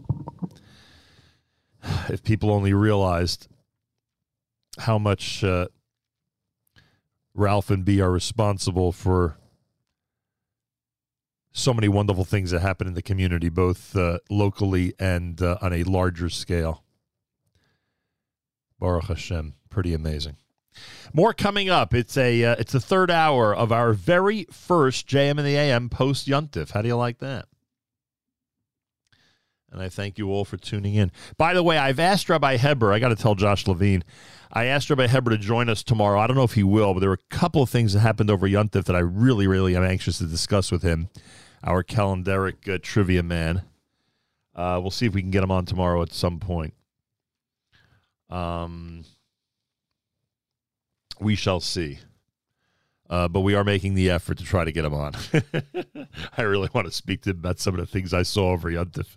If 2.09 2.23
people 2.23 2.51
only 2.51 2.73
realized 2.73 3.49
how 4.79 4.99
much 4.99 5.45
uh, 5.45 5.69
Ralph 7.35 7.71
and 7.71 7.85
B 7.85 8.01
are 8.01 8.11
responsible 8.11 8.93
for 8.93 9.37
so 11.53 11.75
many 11.75 11.89
wonderful 11.89 12.25
things 12.25 12.51
that 12.51 12.61
happen 12.61 12.87
in 12.87 12.95
the 12.95 13.03
community, 13.03 13.49
both 13.49 13.95
uh, 13.95 14.19
locally 14.31 14.95
and 14.99 15.41
uh, 15.43 15.59
on 15.61 15.73
a 15.73 15.83
larger 15.85 16.29
scale. 16.29 16.83
Baruch 18.79 19.05
Hashem, 19.05 19.55
pretty 19.71 19.95
amazing. 19.95 20.37
More 21.13 21.35
coming 21.35 21.69
up. 21.69 21.93
It's 21.93 22.17
a 22.17 22.45
uh, 22.45 22.57
it's 22.59 22.73
the 22.73 22.81
third 22.81 23.11
hour 23.11 23.55
of 23.55 23.71
our 23.71 23.93
very 23.93 24.47
first 24.51 25.07
JM 25.07 25.33
and 25.33 25.47
the 25.47 25.57
AM 25.57 25.91
post 25.91 26.27
Yuntif. 26.27 26.71
How 26.71 26.81
do 26.81 26.89
you 26.89 26.97
like 26.97 27.19
that? 27.19 27.47
And 29.73 29.81
I 29.81 29.89
thank 29.89 30.19
you 30.19 30.31
all 30.31 30.45
for 30.45 30.59
tuning 30.59 30.95
in. 30.95 31.11
By 31.39 31.55
the 31.55 31.63
way, 31.63 31.79
I've 31.79 31.99
asked 31.99 32.29
Rabbi 32.29 32.59
Heber. 32.59 32.93
I 32.93 32.99
got 32.99 33.09
to 33.09 33.17
tell 33.17 33.35
Josh 33.35 33.67
Levine. 33.67 34.05
I 34.53 34.67
asked 34.67 34.91
Rabbi 34.91 35.07
Heber 35.07 35.31
to 35.31 35.39
join 35.39 35.71
us 35.71 35.83
tomorrow. 35.83 36.21
I 36.21 36.27
don't 36.27 36.37
know 36.37 36.43
if 36.43 36.53
he 36.53 36.63
will, 36.63 36.93
but 36.93 37.01
there 37.01 37.09
were 37.09 37.19
a 37.31 37.35
couple 37.35 37.63
of 37.63 37.71
things 37.71 37.95
that 37.95 38.01
happened 38.01 38.31
over 38.31 38.47
Yuntif 38.47 38.85
that 38.85 38.95
I 38.95 38.99
really, 38.99 39.47
really 39.47 39.75
am 39.75 39.83
anxious 39.83 40.19
to 40.19 40.27
discuss 40.27 40.71
with 40.71 40.83
him. 40.83 41.09
Our 41.65 41.83
calendaric 41.83 42.69
uh, 42.73 42.79
trivia 42.83 43.23
man. 43.23 43.63
Uh, 44.55 44.79
we'll 44.83 44.91
see 44.91 45.07
if 45.07 45.15
we 45.15 45.23
can 45.23 45.31
get 45.31 45.43
him 45.43 45.51
on 45.51 45.65
tomorrow 45.65 46.03
at 46.03 46.13
some 46.13 46.39
point. 46.39 46.75
Um, 48.29 49.05
we 51.19 51.35
shall 51.35 51.61
see. 51.61 52.01
Uh, 53.09 53.29
but 53.29 53.41
we 53.41 53.55
are 53.55 53.65
making 53.65 53.95
the 53.95 54.11
effort 54.11 54.37
to 54.39 54.45
try 54.45 54.65
to 54.65 54.73
get 54.73 54.85
him 54.85 54.93
on. 54.93 55.15
I 56.37 56.43
really 56.43 56.69
want 56.75 56.87
to 56.87 56.93
speak 56.93 57.23
to 57.23 57.31
him 57.31 57.39
about 57.39 57.59
some 57.59 57.75
of 57.75 57.81
the 57.81 57.87
things 57.87 58.13
I 58.13 58.23
saw 58.23 58.51
over 58.51 58.71
Yuntif. 58.71 59.17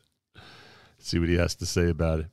See 1.06 1.20
what 1.20 1.30
he 1.30 1.36
has 1.36 1.54
to 1.58 1.68
say 1.68 1.88
about 1.88 2.22
it. 2.22 2.26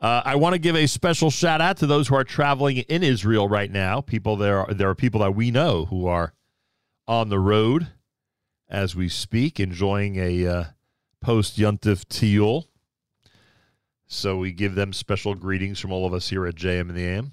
Uh, 0.00 0.20
I 0.24 0.34
want 0.34 0.54
to 0.54 0.58
give 0.58 0.74
a 0.74 0.88
special 0.88 1.30
shout 1.30 1.60
out 1.60 1.76
to 1.76 1.86
those 1.86 2.08
who 2.08 2.16
are 2.16 2.24
traveling 2.24 2.78
in 2.78 3.04
Israel 3.04 3.48
right 3.48 3.70
now. 3.70 4.00
People 4.00 4.34
there, 4.34 4.58
are, 4.58 4.74
there 4.74 4.88
are 4.88 4.96
people 4.96 5.20
that 5.20 5.36
we 5.36 5.52
know 5.52 5.84
who 5.84 6.08
are 6.08 6.34
on 7.06 7.28
the 7.28 7.38
road 7.38 7.86
as 8.68 8.96
we 8.96 9.08
speak, 9.08 9.60
enjoying 9.60 10.16
a 10.16 10.44
uh, 10.44 10.64
post 11.20 11.56
Yuntif 11.56 12.04
Tiyul. 12.06 12.64
So 14.08 14.36
we 14.36 14.50
give 14.50 14.74
them 14.74 14.92
special 14.92 15.36
greetings 15.36 15.78
from 15.78 15.92
all 15.92 16.06
of 16.06 16.12
us 16.12 16.30
here 16.30 16.46
at 16.46 16.56
JM 16.56 16.88
and 16.88 16.96
the 16.96 17.04
AM. 17.04 17.32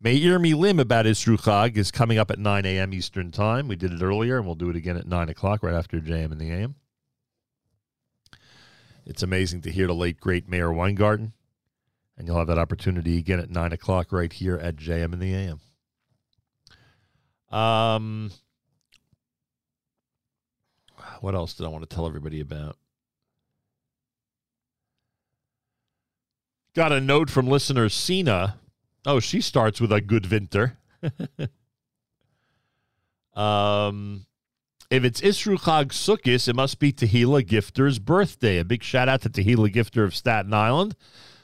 Meir 0.00 0.38
Milim 0.38 0.78
about 0.78 1.06
Isru 1.06 1.76
is 1.76 1.90
coming 1.90 2.18
up 2.18 2.30
at 2.30 2.38
9 2.38 2.64
a.m. 2.66 2.94
Eastern 2.94 3.32
Time. 3.32 3.66
We 3.66 3.74
did 3.74 3.92
it 3.92 4.02
earlier, 4.02 4.36
and 4.36 4.46
we'll 4.46 4.54
do 4.54 4.70
it 4.70 4.76
again 4.76 4.96
at 4.96 5.08
9 5.08 5.28
o'clock 5.28 5.64
right 5.64 5.74
after 5.74 5.98
JM 5.98 6.30
and 6.30 6.40
the 6.40 6.52
AM. 6.52 6.76
It's 9.06 9.22
amazing 9.22 9.62
to 9.62 9.70
hear 9.70 9.86
the 9.86 9.94
late, 9.94 10.18
great 10.18 10.48
Meir 10.48 10.72
Weingarten. 10.72 11.32
And 12.16 12.26
you'll 12.26 12.38
have 12.38 12.46
that 12.46 12.58
opportunity 12.58 13.18
again 13.18 13.40
at 13.40 13.50
9 13.50 13.72
o'clock 13.72 14.12
right 14.12 14.32
here 14.32 14.56
at 14.56 14.76
JM 14.76 15.12
in 15.12 15.18
the 15.18 15.34
AM. 15.34 15.60
Um, 17.56 18.30
what 21.20 21.34
else 21.34 21.54
did 21.54 21.66
I 21.66 21.68
want 21.68 21.88
to 21.88 21.94
tell 21.94 22.06
everybody 22.06 22.40
about? 22.40 22.76
Got 26.74 26.92
a 26.92 27.00
note 27.00 27.30
from 27.30 27.46
listener 27.46 27.88
Sina. 27.88 28.58
Oh, 29.06 29.20
she 29.20 29.40
starts 29.40 29.80
with 29.80 29.92
a 29.92 30.00
good 30.00 30.30
winter. 30.30 30.78
um, 33.34 34.26
if 34.90 35.04
it's 35.04 35.20
Isru 35.20 35.58
Chag 35.58 35.86
Sukkis, 35.86 36.48
it 36.48 36.56
must 36.56 36.78
be 36.78 36.92
Tehila 36.92 37.42
Gifter's 37.42 37.98
birthday. 37.98 38.58
A 38.58 38.64
big 38.64 38.82
shout 38.82 39.08
out 39.08 39.22
to 39.22 39.30
Tehila 39.30 39.72
Gifter 39.72 40.04
of 40.04 40.14
Staten 40.14 40.52
Island. 40.52 40.94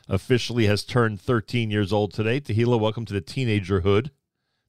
officially 0.08 0.66
has 0.66 0.84
turned 0.84 1.20
13 1.20 1.70
years 1.70 1.92
old 1.92 2.12
today. 2.12 2.40
Tehila, 2.40 2.80
welcome 2.80 3.04
to 3.06 3.14
the 3.14 3.20
teenagerhood. 3.20 4.10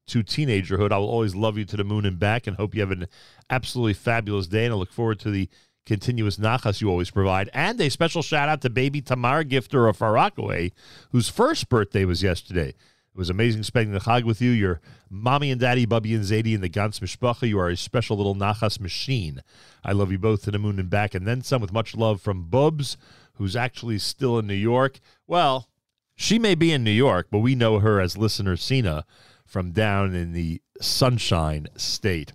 To 0.07 0.23
teenagerhood. 0.23 0.91
I 0.91 0.97
will 0.97 1.09
always 1.09 1.35
love 1.35 1.57
you 1.57 1.65
to 1.65 1.77
the 1.77 1.83
moon 1.83 2.05
and 2.05 2.19
back 2.19 2.47
and 2.47 2.57
hope 2.57 2.75
you 2.75 2.81
have 2.81 2.91
an 2.91 3.07
absolutely 3.49 3.93
fabulous 3.93 4.47
day. 4.47 4.65
And 4.65 4.73
I 4.73 4.77
look 4.77 4.91
forward 4.91 5.19
to 5.21 5.31
the 5.31 5.49
continuous 5.85 6.37
nachas 6.37 6.81
you 6.81 6.89
always 6.89 7.09
provide. 7.09 7.49
And 7.53 7.79
a 7.81 7.89
special 7.89 8.21
shout 8.21 8.49
out 8.49 8.61
to 8.61 8.69
baby 8.69 9.01
Tamar 9.01 9.43
Gifter 9.43 9.89
of 9.89 9.97
Far 9.97 10.13
Rockaway, 10.13 10.71
whose 11.11 11.29
first 11.29 11.69
birthday 11.69 12.05
was 12.05 12.21
yesterday. 12.21 12.73
It 13.13 13.17
was 13.17 13.29
amazing 13.29 13.63
spending 13.63 13.93
the 13.93 13.99
Chag 13.99 14.23
with 14.23 14.41
you. 14.41 14.51
Your 14.51 14.79
mommy 15.09 15.51
and 15.51 15.59
daddy, 15.59 15.85
Bubby 15.85 16.15
and 16.15 16.23
Zadie, 16.23 16.55
and 16.55 16.63
the 16.63 16.69
Gans 16.69 17.01
Mishpacha. 17.01 17.47
You 17.47 17.59
are 17.59 17.69
a 17.69 17.75
special 17.75 18.15
little 18.15 18.35
nachas 18.35 18.79
machine. 18.79 19.43
I 19.83 19.91
love 19.91 20.13
you 20.13 20.17
both 20.17 20.43
to 20.43 20.51
the 20.51 20.59
moon 20.59 20.79
and 20.79 20.89
back, 20.89 21.13
and 21.13 21.27
then 21.27 21.41
some 21.41 21.61
with 21.61 21.73
much 21.73 21.95
love 21.95 22.21
from 22.21 22.45
Bubs, 22.45 22.95
who's 23.33 23.55
actually 23.55 23.99
still 23.99 24.39
in 24.39 24.47
New 24.47 24.53
York. 24.53 25.01
Well, 25.27 25.67
she 26.15 26.39
may 26.39 26.55
be 26.55 26.71
in 26.71 26.85
New 26.85 26.91
York, 26.91 27.27
but 27.29 27.39
we 27.39 27.53
know 27.53 27.79
her 27.79 27.99
as 27.99 28.17
listener 28.17 28.55
Sina 28.55 29.05
from 29.45 29.71
down 29.71 30.15
in 30.15 30.31
the 30.31 30.61
Sunshine 30.79 31.67
State. 31.75 32.31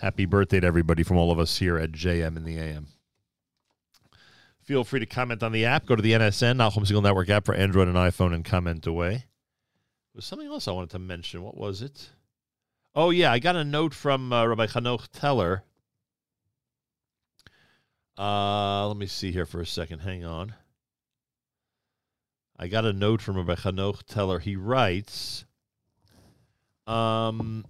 Happy 0.00 0.24
birthday 0.24 0.60
to 0.60 0.66
everybody 0.66 1.02
from 1.02 1.18
all 1.18 1.30
of 1.30 1.38
us 1.38 1.58
here 1.58 1.76
at 1.76 1.92
JM 1.92 2.38
in 2.38 2.44
the 2.44 2.56
AM. 2.56 2.86
Feel 4.62 4.84
free 4.84 5.00
to 5.00 5.06
comment 5.06 5.42
on 5.42 5.52
the 5.52 5.66
app. 5.66 5.84
Go 5.84 5.96
to 5.96 6.02
the 6.02 6.12
NSN, 6.12 6.56
Nachum 6.56 6.86
Segal 6.86 7.02
Network 7.02 7.28
app 7.28 7.44
for 7.44 7.54
Android 7.54 7.88
and 7.88 7.96
iPhone 7.96 8.32
and 8.32 8.44
comment 8.44 8.86
away. 8.86 9.24
Was 10.14 10.24
something 10.24 10.48
else 10.48 10.66
I 10.66 10.72
wanted 10.72 10.90
to 10.90 10.98
mention. 10.98 11.42
What 11.42 11.56
was 11.56 11.82
it? 11.82 12.10
Oh, 12.94 13.10
yeah. 13.10 13.30
I 13.32 13.38
got 13.38 13.56
a 13.56 13.64
note 13.64 13.94
from 13.94 14.32
uh, 14.32 14.46
Rabbi 14.46 14.66
Chanoch 14.66 15.06
Teller. 15.12 15.62
Uh, 18.18 18.88
let 18.88 18.96
me 18.96 19.06
see 19.06 19.32
here 19.32 19.46
for 19.46 19.60
a 19.60 19.66
second. 19.66 20.00
Hang 20.00 20.24
on. 20.24 20.54
I 22.58 22.68
got 22.68 22.84
a 22.84 22.92
note 22.92 23.22
from 23.22 23.36
Rabbi 23.36 23.54
Chanoch 23.54 24.02
Teller. 24.06 24.40
He 24.40 24.56
writes, 24.56 25.46
um, 26.86 27.64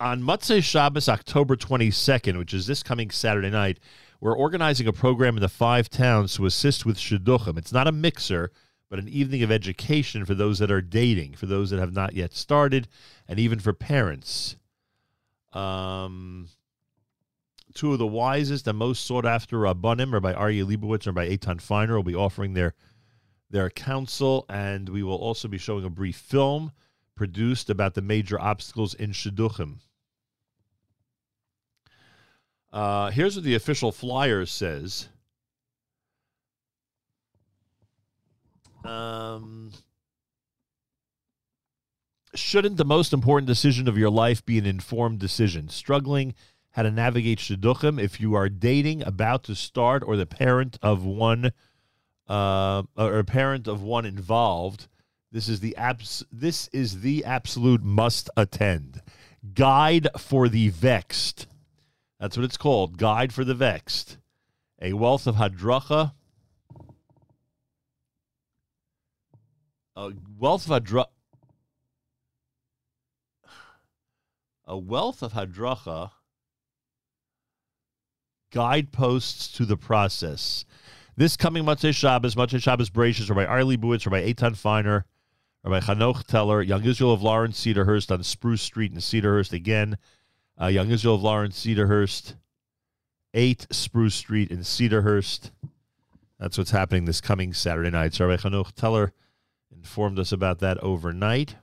on 0.00 0.22
Motzei 0.22 0.62
Shabbos, 0.62 1.08
October 1.08 1.56
22nd, 1.56 2.36
which 2.36 2.52
is 2.52 2.66
this 2.66 2.82
coming 2.82 3.10
Saturday 3.10 3.50
night, 3.50 3.78
we're 4.20 4.36
organizing 4.36 4.86
a 4.86 4.92
program 4.92 5.36
in 5.36 5.40
the 5.40 5.48
five 5.48 5.88
towns 5.88 6.34
to 6.34 6.46
assist 6.46 6.84
with 6.84 6.96
shidduchim. 6.98 7.56
It's 7.56 7.72
not 7.72 7.86
a 7.86 7.92
mixer, 7.92 8.50
but 8.88 8.98
an 8.98 9.08
evening 9.08 9.42
of 9.42 9.50
education 9.50 10.24
for 10.24 10.34
those 10.34 10.58
that 10.58 10.70
are 10.70 10.80
dating, 10.80 11.34
for 11.34 11.46
those 11.46 11.70
that 11.70 11.78
have 11.78 11.92
not 11.92 12.14
yet 12.14 12.32
started, 12.32 12.88
and 13.26 13.38
even 13.38 13.58
for 13.58 13.72
parents. 13.72 14.56
Um, 15.52 16.48
two 17.74 17.92
of 17.92 17.98
the 17.98 18.06
wisest 18.06 18.66
and 18.66 18.78
most 18.78 19.04
sought 19.04 19.26
after 19.26 19.56
rabbanim, 19.58 20.20
by 20.22 20.32
Aryeh 20.32 20.66
Leibowitz 20.66 21.06
and 21.06 21.14
by 21.14 21.28
Eitan 21.28 21.60
Feiner, 21.60 21.96
will 21.96 22.02
be 22.02 22.14
offering 22.14 22.54
their 22.54 22.74
their 23.50 23.70
counsel, 23.70 24.44
and 24.48 24.88
we 24.90 25.02
will 25.02 25.16
also 25.16 25.48
be 25.48 25.56
showing 25.56 25.84
a 25.84 25.90
brief 25.90 26.16
film 26.16 26.70
produced 27.14 27.70
about 27.70 27.94
the 27.94 28.02
major 28.02 28.38
obstacles 28.40 28.94
in 28.94 29.10
shidduchim. 29.10 29.76
Uh, 32.70 33.10
here's 33.10 33.34
what 33.34 33.44
the 33.44 33.54
official 33.54 33.90
flyer 33.90 34.44
says. 34.44 35.08
Um, 38.88 39.72
shouldn't 42.34 42.76
the 42.76 42.84
most 42.84 43.12
important 43.12 43.46
decision 43.46 43.88
of 43.88 43.98
your 43.98 44.10
life 44.10 44.44
be 44.44 44.58
an 44.58 44.66
informed 44.66 45.18
decision? 45.18 45.68
Struggling 45.68 46.34
how 46.70 46.82
to 46.82 46.90
navigate 46.90 47.38
shidduchim 47.38 48.00
if 48.02 48.20
you 48.20 48.34
are 48.34 48.48
dating, 48.48 49.02
about 49.02 49.44
to 49.44 49.54
start, 49.54 50.02
or 50.06 50.16
the 50.16 50.26
parent 50.26 50.78
of 50.80 51.04
one, 51.04 51.52
uh, 52.28 52.82
or 52.96 53.22
parent 53.24 53.66
of 53.66 53.82
one 53.82 54.06
involved. 54.06 54.88
This 55.30 55.48
is 55.48 55.60
the 55.60 55.76
abs- 55.76 56.24
This 56.32 56.68
is 56.72 57.00
the 57.00 57.24
absolute 57.24 57.82
must 57.82 58.30
attend 58.36 59.02
guide 59.54 60.08
for 60.16 60.48
the 60.48 60.68
vexed. 60.70 61.46
That's 62.18 62.36
what 62.36 62.44
it's 62.44 62.56
called. 62.56 62.98
Guide 62.98 63.32
for 63.32 63.44
the 63.44 63.54
vexed. 63.54 64.18
A 64.80 64.92
wealth 64.92 65.26
of 65.26 65.36
hadracha. 65.36 66.12
A 69.98 70.12
wealth 70.38 70.70
of 70.70 70.84
hadra. 70.84 71.06
A 74.64 74.78
wealth 74.78 75.24
of 75.24 75.32
hadracha. 75.32 76.12
Guideposts 78.52 79.50
to 79.56 79.64
the 79.64 79.76
process. 79.76 80.64
This 81.16 81.36
coming 81.36 81.64
Motzei 81.64 81.92
Shabbos, 81.92 82.36
Motzei 82.36 82.62
Shabbos 82.62 82.90
Bereishis, 82.90 83.28
Rabbi 83.28 83.74
Buitz, 83.74 84.06
Rabbi 84.06 84.32
Eitan 84.32 84.56
Feiner, 84.56 85.04
or 85.64 85.72
Rabbi 85.72 85.84
Chanoch 85.84 86.24
Teller, 86.26 86.62
Young 86.62 86.84
Israel 86.84 87.12
of 87.12 87.20
Lawrence 87.20 87.58
Cedarhurst 87.60 88.12
on 88.12 88.22
Spruce 88.22 88.62
Street 88.62 88.92
in 88.92 88.98
Cedarhurst. 88.98 89.52
Again, 89.52 89.98
uh, 90.62 90.66
Young 90.68 90.92
Israel 90.92 91.16
of 91.16 91.24
Lawrence 91.24 91.58
Cedarhurst, 91.66 92.36
8 93.34 93.66
Spruce 93.72 94.14
Street 94.14 94.52
in 94.52 94.60
Cedarhurst. 94.60 95.50
That's 96.38 96.56
what's 96.56 96.70
happening 96.70 97.04
this 97.04 97.20
coming 97.20 97.52
Saturday 97.52 97.90
night. 97.90 98.14
So 98.14 98.28
Rabbi 98.28 98.40
Chanoch 98.40 98.70
Teller 98.76 99.12
informed 99.78 100.18
us 100.18 100.32
about 100.32 100.58
that 100.58 100.78
overnight. 100.78 101.56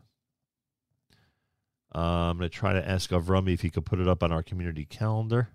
Uh, 1.93 2.29
I'm 2.29 2.37
going 2.37 2.49
to 2.49 2.55
try 2.55 2.73
to 2.73 2.89
ask 2.89 3.09
Avrami 3.11 3.53
if 3.53 3.61
he 3.61 3.69
could 3.69 3.85
put 3.85 3.99
it 3.99 4.07
up 4.07 4.21
on 4.23 4.31
our 4.31 4.43
community 4.43 4.85
calendar. 4.85 5.49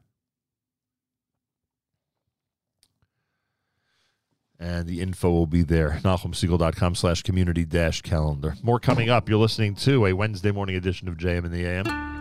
And 4.59 4.87
the 4.87 5.01
info 5.01 5.31
will 5.31 5.47
be 5.47 5.63
there. 5.63 6.01
NachumSegal.com 6.05 6.95
slash 6.95 7.23
community 7.23 7.65
dash 7.65 8.03
calendar. 8.03 8.55
More 8.63 8.79
coming 8.79 9.09
up. 9.09 9.29
You're 9.29 9.39
listening 9.39 9.75
to 9.77 10.07
a 10.07 10.13
Wednesday 10.13 10.51
morning 10.51 10.77
edition 10.77 11.09
of 11.09 11.17
JM 11.17 11.47
in 11.47 11.53
the 11.53 11.65
AM. 11.65 12.20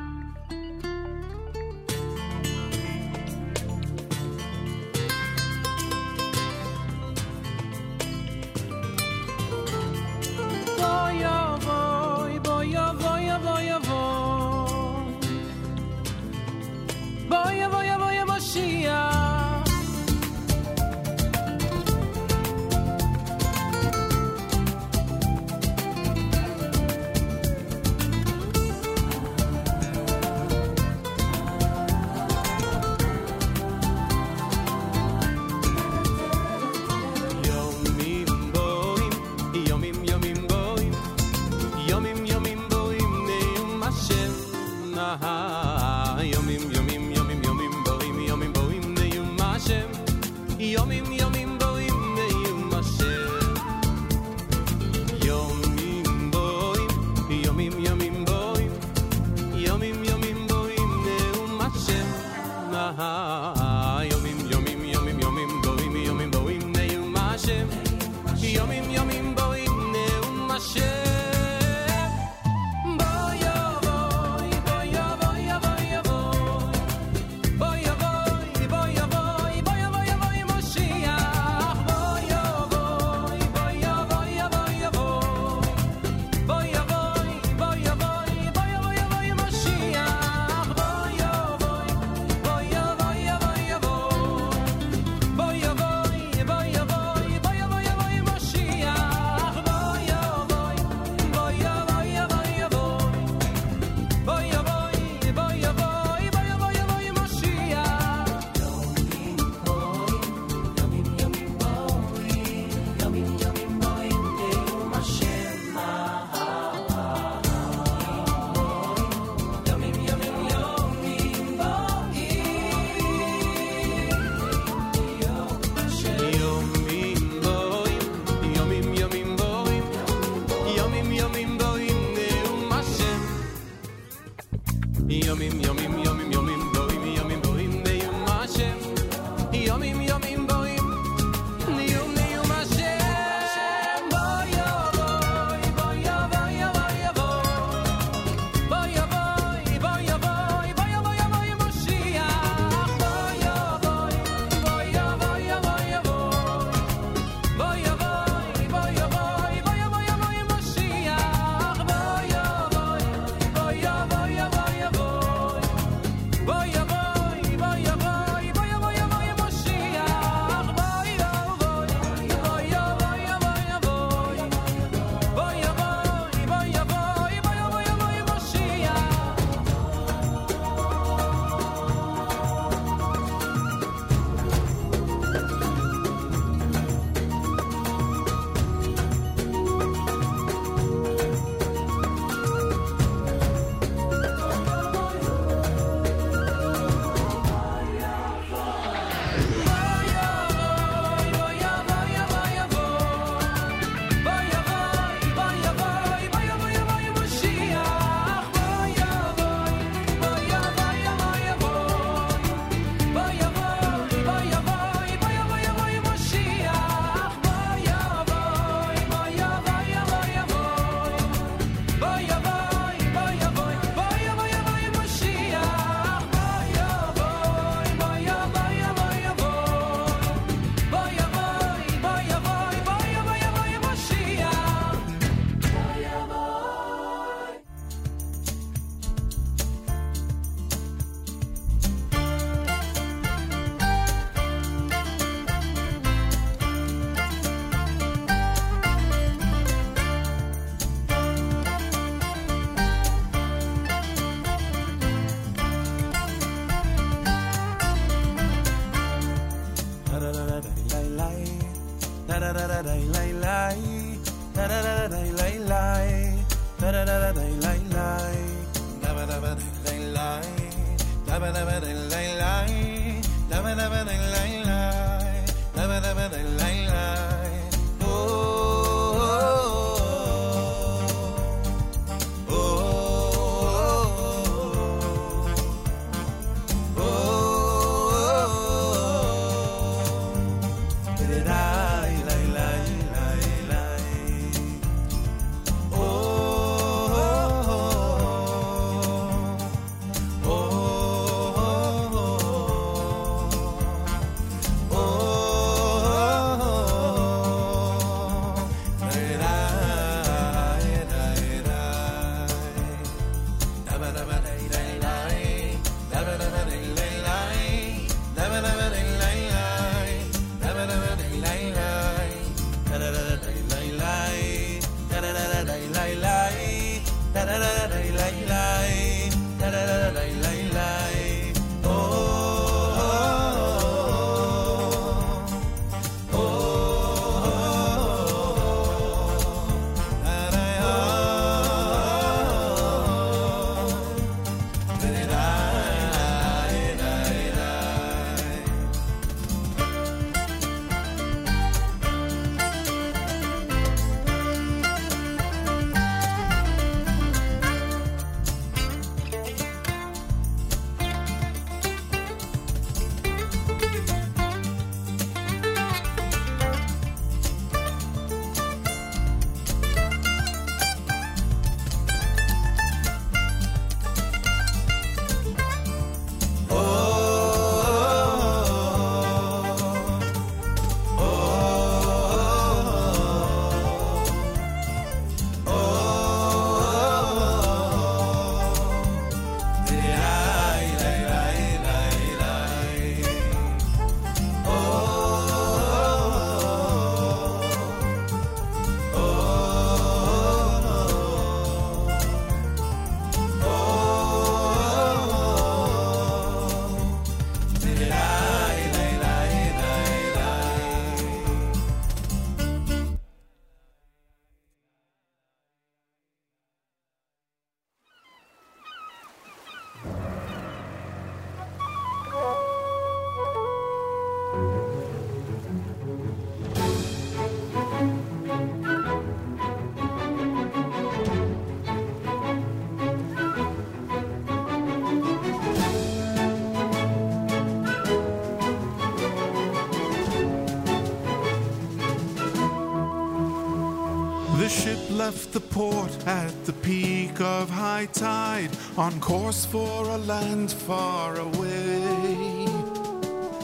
Port 445.79 446.13
at 446.27 446.53
the 446.65 446.73
peak 446.73 447.39
of 447.39 447.69
high 447.69 448.05
tide, 448.07 448.69
on 448.97 449.17
course 449.21 449.63
for 449.65 450.09
a 450.09 450.17
land 450.17 450.69
far 450.69 451.39
away. 451.39 452.67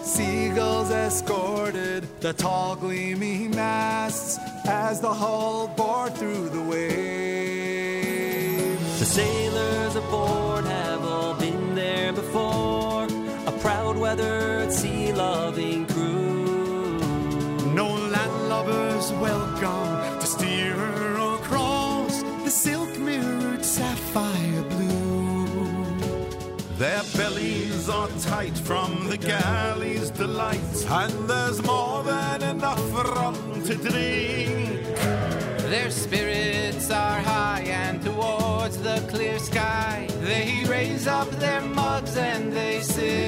Seagulls 0.02 0.92
escorted 0.92 2.08
the 2.22 2.32
tall 2.32 2.77
gleaming 2.77 3.52
masts 3.52 4.40
as 4.66 5.02
the 5.02 5.14
hull 5.14 5.68
bore 5.76 6.10
through 6.10 6.48
the 6.58 6.61
waves. 6.61 7.00
The 9.00 9.06
sailors 9.19 9.98
aboard 9.98 10.64
have 10.64 11.03
all 11.03 11.34
been 11.34 11.76
there 11.76 12.14
before. 12.14 13.10
A 13.45 13.52
proud 13.60 13.98
weathered 13.98 14.44
from 28.35 29.07
the 29.07 29.17
galley's 29.17 30.09
delight, 30.09 30.85
and 30.89 31.30
there's 31.30 31.64
more 31.64 32.03
than 32.03 32.43
enough 32.43 32.93
rum 32.93 33.64
to 33.64 33.75
drink. 33.75 34.83
Their 35.69 35.89
spirits 35.89 36.91
are 36.91 37.22
high 37.22 37.64
and 37.65 38.01
towards 38.03 38.77
the 38.80 39.01
clear 39.07 39.39
sky 39.39 40.07
they 40.19 40.65
raise 40.67 41.07
up 41.07 41.30
their 41.39 41.61
mugs 41.61 42.17
and 42.17 42.51
they 42.51 42.81
sing. 42.81 43.24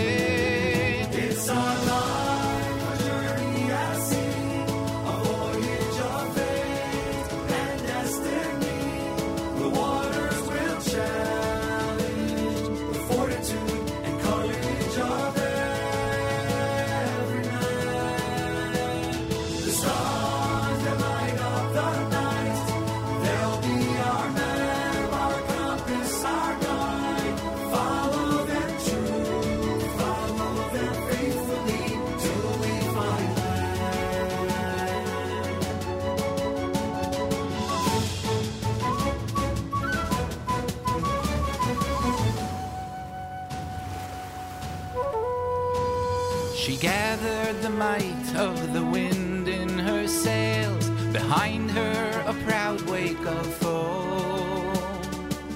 Might 47.78 48.36
of 48.36 48.74
the 48.74 48.84
wind 48.84 49.48
in 49.48 49.70
her 49.78 50.08
sails, 50.08 50.90
behind 51.14 51.70
her 51.70 52.24
a 52.26 52.34
proud 52.46 52.82
wake 52.90 53.26
of 53.26 53.46
foam. 53.56 54.74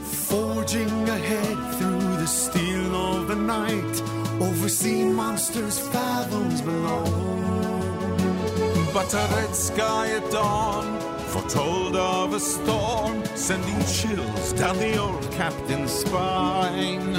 Forging 0.04 1.10
ahead 1.10 1.58
through 1.78 2.16
the 2.22 2.28
steel 2.28 2.96
of 2.96 3.28
the 3.28 3.36
night, 3.36 4.02
over 4.40 4.70
sea 4.70 5.04
monsters 5.04 5.80
fathoms 5.90 6.62
below. 6.62 7.06
But 8.94 9.12
a 9.14 9.28
red 9.36 9.56
sky 9.56 10.10
at 10.12 10.32
dawn 10.32 11.02
foretold 11.32 11.96
of 11.96 12.34
a 12.34 12.40
storm, 12.40 13.24
sending 13.36 13.80
chills 13.86 14.54
down 14.54 14.78
the 14.78 14.98
old 14.98 15.32
captain's 15.32 15.92
spine. 15.92 17.14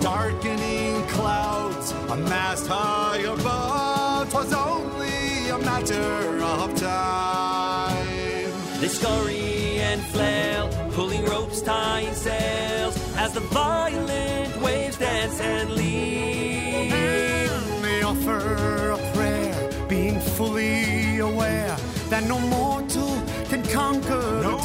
Darkening 0.00 1.02
clouds 1.08 1.71
amassed 2.12 2.66
high 2.66 3.22
above. 3.34 4.02
above, 4.22 4.30
'twas 4.30 4.52
only 4.52 5.48
a 5.50 5.58
matter 5.58 6.42
of 6.42 6.74
time. 6.74 8.52
They 8.80 8.88
scurry 8.88 9.80
and 9.80 10.00
flail, 10.06 10.68
pulling 10.92 11.24
ropes, 11.24 11.60
tying 11.62 12.14
sails, 12.14 12.94
as 13.16 13.32
the 13.32 13.40
violent 13.40 14.60
waves 14.62 14.96
dance 14.98 15.40
and 15.40 15.70
lead. 15.70 16.92
And 16.92 17.84
they 17.84 18.02
offer 18.02 18.90
a 18.90 18.98
prayer, 19.14 19.70
being 19.88 20.20
fully 20.36 21.18
aware 21.18 21.76
that 22.10 22.24
no 22.24 22.38
mortal 22.38 23.12
can 23.50 23.62
conquer 23.62 24.24
the 24.48 24.56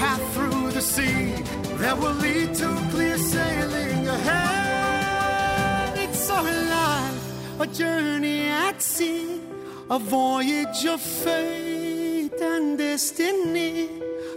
path 0.00 0.32
through 0.32 0.70
the 0.70 0.80
sea 0.80 1.32
that 1.82 1.94
will 2.00 2.14
lead 2.14 2.54
to 2.54 2.68
clear 2.90 3.18
sailing 3.18 4.08
ahead. 4.08 5.98
It's 5.98 6.30
our 6.30 6.54
life, 6.78 7.60
a 7.60 7.66
journey 7.66 8.48
at 8.48 8.80
sea, 8.80 9.42
a 9.90 9.98
voyage 9.98 10.86
of 10.86 11.02
fate 11.02 12.40
and 12.40 12.78
destiny. 12.78 13.90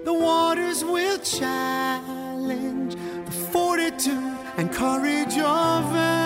The 0.03 0.13
waters 0.13 0.83
will 0.83 1.19
challenge 1.19 2.95
the 3.27 3.35
fortitude 3.53 4.37
and 4.57 4.69
courage 4.69 5.37
of 5.37 5.83
every 5.95 6.22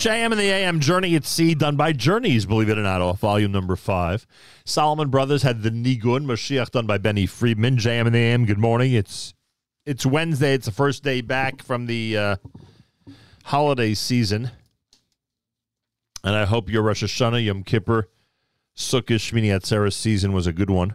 JM 0.00 0.32
in 0.32 0.38
the 0.38 0.44
AM 0.44 0.80
Journey 0.80 1.14
at 1.14 1.26
Sea, 1.26 1.54
done 1.54 1.76
by 1.76 1.92
Journeys, 1.92 2.46
believe 2.46 2.70
it 2.70 2.78
or 2.78 2.82
not, 2.82 3.02
off 3.02 3.20
volume 3.20 3.52
number 3.52 3.76
five. 3.76 4.26
Solomon 4.64 5.10
Brothers 5.10 5.42
had 5.42 5.62
the 5.62 5.68
Nigun, 5.68 6.24
Mashiach, 6.24 6.70
done 6.70 6.86
by 6.86 6.96
Benny 6.96 7.26
Friedman. 7.26 7.76
JM 7.76 8.06
in 8.06 8.14
the 8.14 8.18
AM, 8.18 8.46
good 8.46 8.56
morning. 8.56 8.94
It's 8.94 9.34
it's 9.84 10.06
Wednesday. 10.06 10.54
It's 10.54 10.64
the 10.64 10.72
first 10.72 11.04
day 11.04 11.20
back 11.20 11.62
from 11.62 11.84
the 11.84 12.16
uh, 12.16 12.36
holiday 13.44 13.92
season. 13.92 14.50
And 16.24 16.34
I 16.34 16.46
hope 16.46 16.70
your 16.70 16.80
Rosh 16.80 17.04
Hashanah, 17.04 17.44
Yom 17.44 17.62
Kippur, 17.62 18.08
Sukkot, 18.74 19.16
Shmini 19.16 19.48
Atzeres 19.48 19.92
season 19.92 20.32
was 20.32 20.46
a 20.46 20.52
good 20.54 20.70
one. 20.70 20.94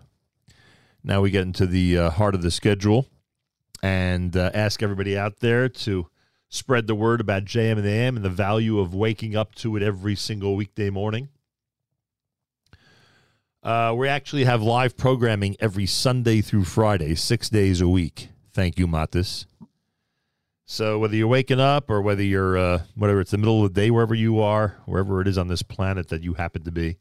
Now 1.03 1.22
we 1.22 1.30
get 1.30 1.43
into 1.43 1.67
the 1.67 1.95
uh, 1.95 2.09
heart 2.09 2.34
of 2.34 2.42
the 2.42 2.50
schedule 2.50 3.06
and 3.84 4.35
uh, 4.35 4.50
ask 4.56 4.82
everybody 4.82 5.16
out 5.16 5.42
there 5.42 5.69
to 5.69 6.08
spread 6.56 6.88
the 6.88 6.95
word 6.95 7.22
about 7.22 7.45
JM 7.45 7.77
in 7.77 7.84
the 7.84 7.90
AM 7.90 8.16
and 8.16 8.25
the 8.25 8.30
value 8.30 8.80
of 8.80 8.93
waking 8.93 9.35
up 9.35 9.53
to 9.56 9.75
it 9.75 9.84
every 9.84 10.16
single 10.16 10.56
weekday 10.56 10.90
morning. 10.90 11.30
Uh, 13.61 13.93
we 13.98 14.08
actually 14.08 14.45
have 14.45 14.61
live 14.61 14.95
programming 14.95 15.56
every 15.59 15.85
Sunday 15.85 16.40
through 16.42 16.64
Friday, 16.64 17.16
six 17.16 17.50
days 17.50 17.82
a 17.82 17.88
week. 17.88 18.30
Thank 18.53 18.80
you, 18.80 18.88
Matis. 18.88 19.45
So 20.66 20.98
whether 20.98 21.16
you're 21.16 21.27
waking 21.27 21.59
up 21.59 21.90
or 21.90 22.01
whether 22.01 22.24
you're 22.24 22.58
uh, 22.58 22.84
whether 22.95 23.19
it's 23.19 23.32
the 23.32 23.38
middle 23.38 23.64
of 23.64 23.74
the 23.74 23.82
day, 23.82 23.92
wherever 23.92 24.16
you 24.16 24.40
are, 24.40 24.77
wherever 24.85 25.19
it 25.22 25.27
is 25.27 25.38
on 25.38 25.48
this 25.48 25.61
planet 25.61 26.08
that 26.09 26.24
you 26.24 26.35
happen 26.35 26.64
to 26.64 26.72
be, 26.72 26.98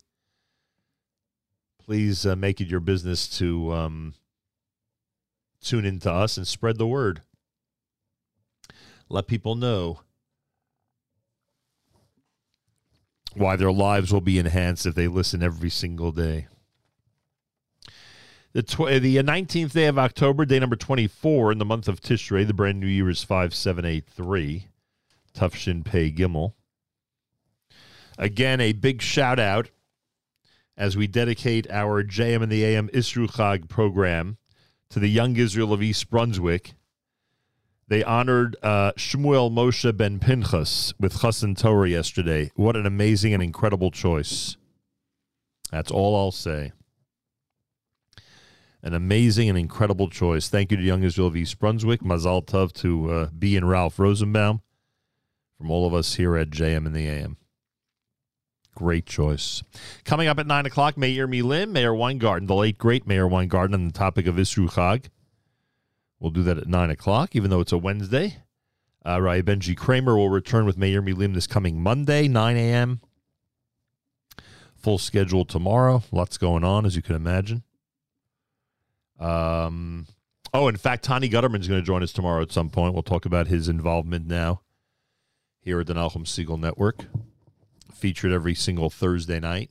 please 1.82 2.26
uh, 2.26 2.34
make 2.34 2.60
it 2.60 2.68
your 2.68 2.80
business 2.80 3.28
to 3.38 3.72
um, 3.72 4.14
tune 5.62 5.84
into 5.84 6.10
us 6.10 6.36
and 6.36 6.46
spread 6.46 6.76
the 6.76 6.86
word. 6.86 7.22
Let 9.14 9.28
people 9.28 9.54
know 9.54 10.00
why 13.34 13.54
their 13.54 13.70
lives 13.70 14.12
will 14.12 14.20
be 14.20 14.40
enhanced 14.40 14.86
if 14.86 14.96
they 14.96 15.06
listen 15.06 15.40
every 15.40 15.70
single 15.70 16.10
day. 16.10 16.48
The 18.54 18.64
tw- 18.64 18.80
uh, 18.80 18.98
the 18.98 19.20
uh, 19.20 19.22
nineteenth 19.22 19.72
day 19.72 19.86
of 19.86 20.00
October, 20.00 20.44
day 20.44 20.58
number 20.58 20.74
twenty 20.74 21.06
four 21.06 21.52
in 21.52 21.58
the 21.58 21.64
month 21.64 21.86
of 21.86 22.00
Tishrei. 22.00 22.44
The 22.44 22.54
brand 22.54 22.80
new 22.80 22.88
year 22.88 23.08
is 23.08 23.22
five 23.22 23.54
seven 23.54 23.84
eight 23.84 24.04
three. 24.04 24.66
Tav 25.32 25.54
Shin 25.54 25.84
Pei 25.84 26.10
Gimel. 26.10 26.54
Again, 28.18 28.60
a 28.60 28.72
big 28.72 29.00
shout 29.00 29.38
out 29.38 29.70
as 30.76 30.96
we 30.96 31.06
dedicate 31.06 31.70
our 31.70 32.02
JM 32.02 32.42
in 32.42 32.48
the 32.48 32.64
AM 32.64 32.88
Isru 32.88 33.30
Chag 33.30 33.68
program 33.68 34.38
to 34.90 34.98
the 34.98 35.08
young 35.08 35.36
Israel 35.36 35.72
of 35.72 35.84
East 35.84 36.10
Brunswick. 36.10 36.74
They 37.88 38.02
honored 38.02 38.56
uh, 38.62 38.92
Shmuel 38.92 39.52
Moshe 39.52 39.94
ben 39.96 40.18
Pinchas 40.18 40.94
with 40.98 41.18
Chassan 41.18 41.56
Torah 41.58 41.88
yesterday. 41.88 42.50
What 42.54 42.76
an 42.76 42.86
amazing 42.86 43.34
and 43.34 43.42
incredible 43.42 43.90
choice. 43.90 44.56
That's 45.70 45.90
all 45.90 46.16
I'll 46.16 46.32
say. 46.32 46.72
An 48.82 48.94
amazing 48.94 49.48
and 49.48 49.58
incredible 49.58 50.08
choice. 50.08 50.48
Thank 50.48 50.70
you 50.70 50.76
to 50.76 50.82
Young 50.82 51.02
Israel 51.02 51.28
of 51.28 51.36
East 51.36 51.58
Brunswick. 51.58 52.00
Mazal 52.00 52.44
Tov 52.44 52.72
to 52.74 53.10
uh, 53.10 53.28
B 53.38 53.56
and 53.56 53.68
Ralph 53.68 53.98
Rosenbaum 53.98 54.62
from 55.58 55.70
all 55.70 55.86
of 55.86 55.94
us 55.94 56.14
here 56.14 56.36
at 56.36 56.50
JM 56.50 56.86
in 56.86 56.92
the 56.92 57.06
AM. 57.06 57.36
Great 58.74 59.06
choice. 59.06 59.62
Coming 60.04 60.26
up 60.26 60.38
at 60.38 60.46
9 60.46 60.66
o'clock, 60.66 60.96
Meir 60.96 61.28
Milim, 61.28 61.70
Meir 61.70 61.94
Weingarten, 61.94 62.46
the 62.46 62.54
late 62.54 62.76
great 62.76 63.06
Meir 63.06 63.26
Weingarten, 63.28 63.74
on 63.74 63.86
the 63.86 63.92
topic 63.92 64.26
of 64.26 64.34
Isru 64.36 64.68
Chag. 64.70 65.06
We'll 66.24 66.30
do 66.30 66.42
that 66.44 66.56
at 66.56 66.66
9 66.66 66.88
o'clock, 66.88 67.36
even 67.36 67.50
though 67.50 67.60
it's 67.60 67.70
a 67.70 67.76
Wednesday. 67.76 68.38
Uh, 69.04 69.20
Rai 69.20 69.42
Benji 69.42 69.76
Kramer 69.76 70.16
will 70.16 70.30
return 70.30 70.64
with 70.64 70.78
Meir 70.78 71.02
Milim 71.02 71.34
this 71.34 71.46
coming 71.46 71.82
Monday, 71.82 72.28
9 72.28 72.56
a.m. 72.56 73.02
Full 74.74 74.96
schedule 74.96 75.44
tomorrow. 75.44 76.02
Lots 76.10 76.38
going 76.38 76.64
on, 76.64 76.86
as 76.86 76.96
you 76.96 77.02
can 77.02 77.14
imagine. 77.14 77.62
Um, 79.20 80.06
oh, 80.54 80.66
in 80.68 80.78
fact, 80.78 81.04
Tani 81.04 81.28
Gutterman's 81.28 81.68
going 81.68 81.82
to 81.82 81.86
join 81.86 82.02
us 82.02 82.14
tomorrow 82.14 82.40
at 82.40 82.52
some 82.52 82.70
point. 82.70 82.94
We'll 82.94 83.02
talk 83.02 83.26
about 83.26 83.48
his 83.48 83.68
involvement 83.68 84.26
now 84.26 84.62
here 85.60 85.80
at 85.80 85.86
the 85.86 85.92
Nachum 85.92 86.24
Segal 86.24 86.58
Network. 86.58 87.04
Featured 87.92 88.32
every 88.32 88.54
single 88.54 88.88
Thursday 88.88 89.40
night 89.40 89.68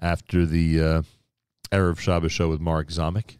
after 0.00 0.46
the 0.46 0.80
uh, 0.80 1.02
Erev 1.70 1.98
Shabbos 1.98 2.32
show 2.32 2.48
with 2.48 2.62
Mark 2.62 2.88
Zomick. 2.88 3.39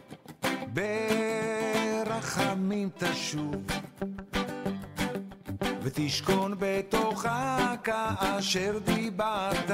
ברחמים 2.03 2.89
תשוב, 2.97 3.55
ותשכון 5.81 6.53
בתוך 6.59 7.25
כאשר 7.83 8.79
דיברת, 8.85 9.71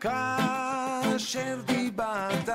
כאשר 0.00 1.60
דיברת. 1.66 2.48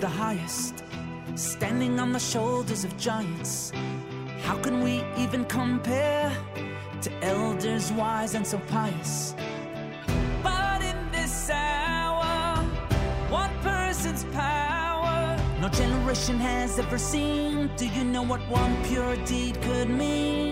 the 0.00 0.08
highest, 0.08 0.82
standing 1.34 2.00
on 2.00 2.10
the 2.12 2.18
shoulders 2.18 2.84
of 2.84 2.96
giants. 2.96 3.70
How 4.42 4.56
can 4.56 4.80
we 4.82 5.04
even 5.18 5.44
compare 5.44 6.32
to 7.02 7.10
elders 7.22 7.92
wise 7.92 8.34
and 8.34 8.46
so 8.46 8.58
pious? 8.68 9.34
But 10.42 10.80
in 10.82 10.96
this 11.12 11.50
hour, 11.50 12.64
one 13.28 13.50
person's 13.60 14.24
power 14.32 14.80
no 15.60 15.68
generation 15.68 16.38
has 16.38 16.78
ever 16.78 16.96
seen. 16.96 17.70
Do 17.76 17.86
you 17.86 18.02
know 18.02 18.22
what 18.22 18.40
one 18.48 18.82
pure 18.84 19.16
deed 19.26 19.60
could 19.60 19.90
mean? 19.90 20.49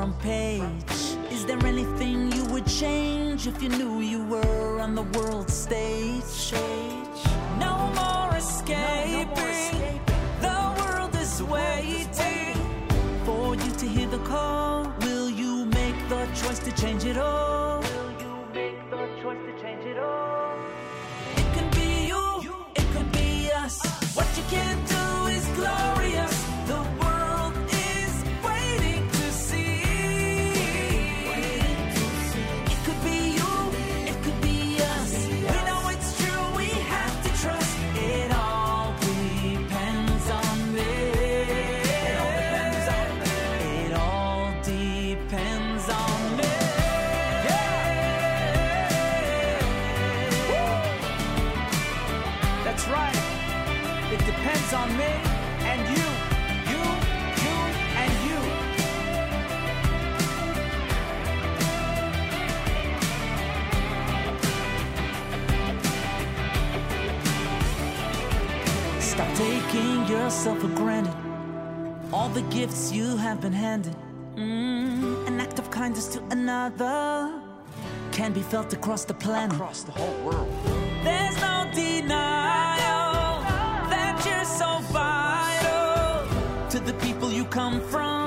front 0.00 0.18
page. 0.20 0.92
Is 1.30 1.44
there 1.44 1.62
anything 1.66 2.32
you 2.32 2.44
would 2.46 2.66
change 2.66 3.46
if 3.46 3.62
you 3.62 3.68
knew 3.68 3.99
felt 78.50 78.72
across 78.72 79.04
the 79.04 79.14
planet, 79.14 79.52
across 79.52 79.84
the 79.84 79.92
whole 79.92 80.24
world. 80.24 80.48
There's 81.04 81.36
no 81.40 81.70
denial 81.72 83.42
that 83.88 84.20
you're 84.26 84.44
so 84.44 84.80
vital 84.90 86.68
to 86.68 86.80
the 86.80 86.94
people 86.94 87.30
you 87.30 87.44
come 87.44 87.80
from. 87.80 88.19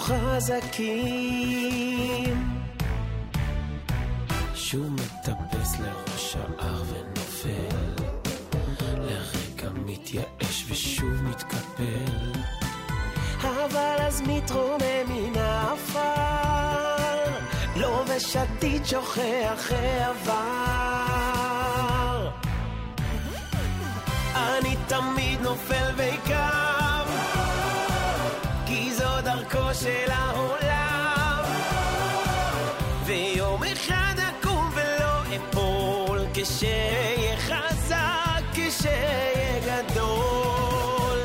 חזקים. 0.00 1.10
שהוא 4.54 4.90
מטפס 4.90 5.78
לראש 5.80 6.36
ההר 6.36 6.82
ונופל, 6.88 8.02
לרגע 8.96 9.70
מתייאש 9.86 10.64
ושוב 10.68 11.22
מתקפל. 11.22 12.32
אבל 13.42 13.96
אז 13.98 14.22
מתרומם 14.26 15.06
מן 15.08 15.38
העפר, 15.38 16.00
לא 17.76 17.98
לובש 17.98 18.36
עתיד 18.36 18.86
שוכח 18.86 19.70
העבר. 19.70 20.70
אני 24.36 24.76
תמיד 24.88 25.40
נופל 25.40 25.94
ו... 25.96 26.09
סופו 29.72 29.84
של 29.84 30.10
העולם. 30.10 31.42
ויום 33.04 33.62
אחד 33.64 34.14
אקום 34.18 34.70
ולא 34.74 35.36
אפול, 35.36 36.20
כשאהיה 36.34 37.36
חזק, 37.36 38.42
כשאהיה 38.52 39.60
גדול. 39.66 41.18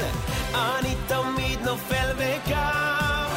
אני 0.56 0.96
תמיד 1.08 1.60
נופל 1.62 2.12
וקם, 2.18 3.28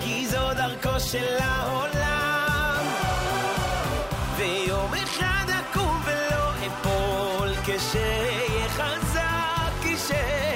כי 0.00 0.26
זו 0.26 0.54
דרכו 0.54 1.00
של 1.00 1.36
העולם. 1.40 2.86
ויום 4.36 4.94
אחד 4.94 5.44
אקום 5.60 6.02
ולא 6.04 6.50
אפול, 6.66 7.48
כשאהיה 7.64 8.68
חזק, 8.68 9.72
כשאהיה... 9.82 10.55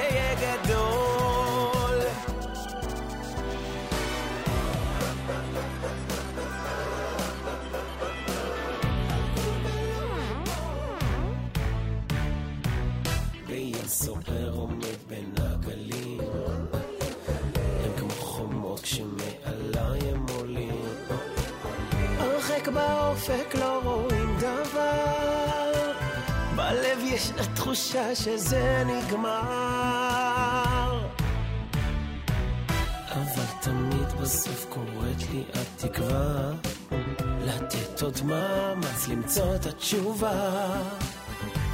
יש 27.21 27.33
לה 27.37 27.45
תחושה 27.55 28.15
שזה 28.15 28.85
נגמר. 28.87 29.31
אבל 33.13 33.45
תמיד 33.61 34.13
בסוף 34.21 34.67
קוראת 34.69 35.31
לי 35.33 35.45
התקווה, 35.55 36.53
לתת 37.41 38.03
עוד 38.03 38.19
מאמץ 38.25 39.09
למצוא 39.09 39.55
את 39.55 39.67
התשובה, 39.67 40.61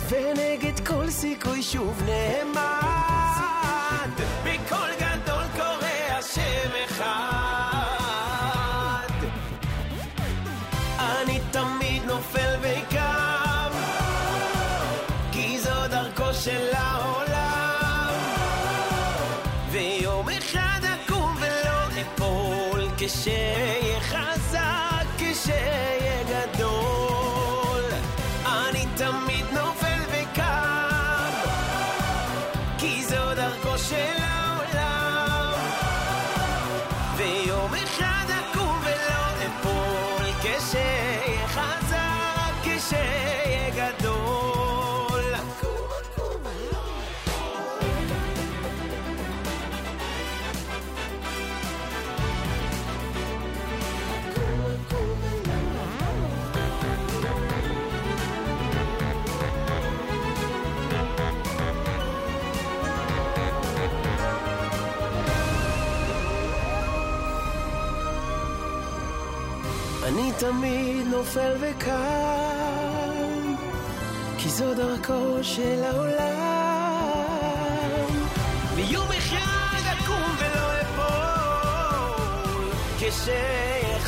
ונגד 0.09 0.87
כל 0.87 1.11
סיכוי 1.11 1.63
שוב 1.63 2.03
נעמד, 2.07 2.61
בקול 4.45 4.91
גדול 5.01 5.45
קורא 5.57 6.19
השם 6.19 6.71
אחד. 6.85 7.56
to 23.07 23.13
share. 23.13 23.66
תמיד 70.39 71.07
נופל 71.07 71.53
וקם, 71.61 71.93
כי 74.39 74.49
זו 74.49 74.75
דרכו 74.75 75.39
של 75.43 75.85
העולם. 75.85 76.17
ויום 78.75 79.09
אחד 79.19 79.81
אקום 79.93 80.37
ולא 80.39 80.81
אפול, 80.81 82.71
כשאהיה 82.99 83.99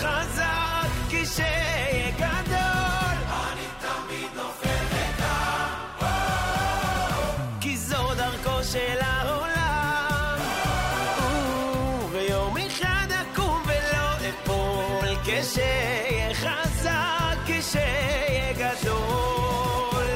שאהיה 17.78 18.52
גדול, 18.52 20.06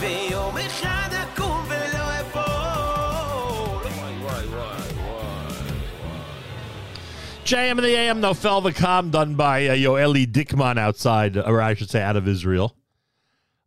ויום 0.00 0.56
אחד 0.56 1.08
אקום 1.12 1.64
ולא 1.68 2.06
JM 7.44 7.78
in 7.78 7.84
the 7.84 7.94
AM, 7.94 8.20
Nofel 8.20 8.60
Vakam, 8.60 9.12
done 9.12 9.36
by 9.36 9.68
uh, 9.68 9.72
Yoeli 9.72 10.26
Dickman 10.26 10.78
outside, 10.78 11.36
or 11.36 11.62
I 11.62 11.74
should 11.74 11.90
say 11.90 12.02
out 12.02 12.16
of 12.16 12.26
Israel. 12.26 12.74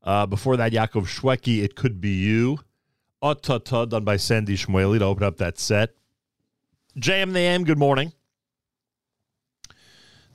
Uh, 0.04 0.26
before 0.26 0.58
that, 0.58 0.74
Yaakov 0.74 1.08
Shweki, 1.08 1.64
It 1.64 1.78
Could 1.78 2.02
Be 2.02 2.10
You. 2.10 2.60
Otata, 3.24 3.88
done 3.88 4.04
by 4.04 4.18
Sandy 4.18 4.58
Shmueli 4.58 5.00
to 5.00 5.06
open 5.06 5.24
up 5.24 5.38
that 5.38 5.60
set. 5.60 5.92
JM 6.98 7.32
the 7.32 7.40
AM, 7.40 7.64
good 7.64 7.78
morning. 7.78 8.12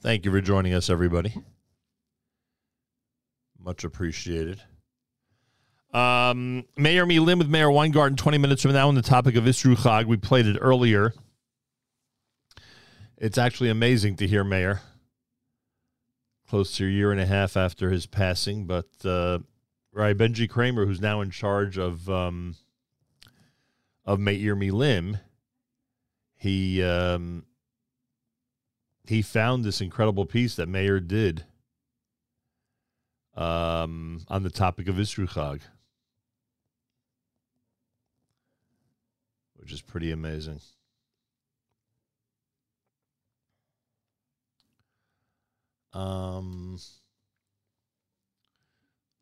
Thank 0.01 0.25
you 0.25 0.31
for 0.31 0.41
joining 0.41 0.73
us, 0.73 0.89
everybody. 0.89 1.35
Much 3.65 3.83
appreciated. 3.83 4.61
Um, 5.93 6.67
Meir 6.77 7.07
Milim 7.07 7.39
with 7.39 7.49
Meir 7.49 7.71
Weingarten 7.71 8.17
20 8.17 8.37
minutes 8.37 8.63
from 8.63 8.73
now 8.73 8.89
on 8.89 8.95
the 8.95 9.01
topic 9.01 9.37
of 9.37 9.45
Isru 9.45 9.75
Chag. 9.75 10.07
We 10.07 10.19
played 10.19 10.47
it 10.47 10.59
earlier. 10.61 11.15
It's 13.17 13.39
actually 13.39 13.71
amazing 13.71 14.17
to 14.17 14.27
hear 14.27 14.45
Meir 14.45 14.83
close 16.49 16.77
to 16.77 16.87
a 16.87 16.91
year 16.91 17.11
and 17.11 17.21
a 17.21 17.27
half 17.27 17.57
after 17.57 17.91
his 17.91 18.07
passing. 18.07 18.67
But 18.67 18.89
uh, 19.05 19.39
right, 19.93 20.17
Benji 20.17 20.49
Kramer, 20.49 20.85
who's 20.85 21.01
now 21.01 21.21
in 21.21 21.31
charge 21.31 21.79
of 21.79 22.11
um, 22.11 22.57
of 24.05 24.21
Meir 24.21 24.55
Milim, 24.55 25.21
he 26.37 26.83
um, 26.83 27.47
he 29.07 29.23
found 29.23 29.65
this 29.65 29.81
incredible 29.81 30.27
piece 30.27 30.55
that 30.57 30.69
Meir 30.69 31.01
did 31.01 31.45
um, 33.37 34.21
on 34.29 34.43
the 34.43 34.51
topic 34.51 34.89
of 34.89 34.97
Isru 34.97 35.29
Chag, 35.29 35.61
which 39.57 39.73
is 39.73 39.81
pretty 39.81 40.11
amazing. 40.11 40.61
Um, 45.93 46.77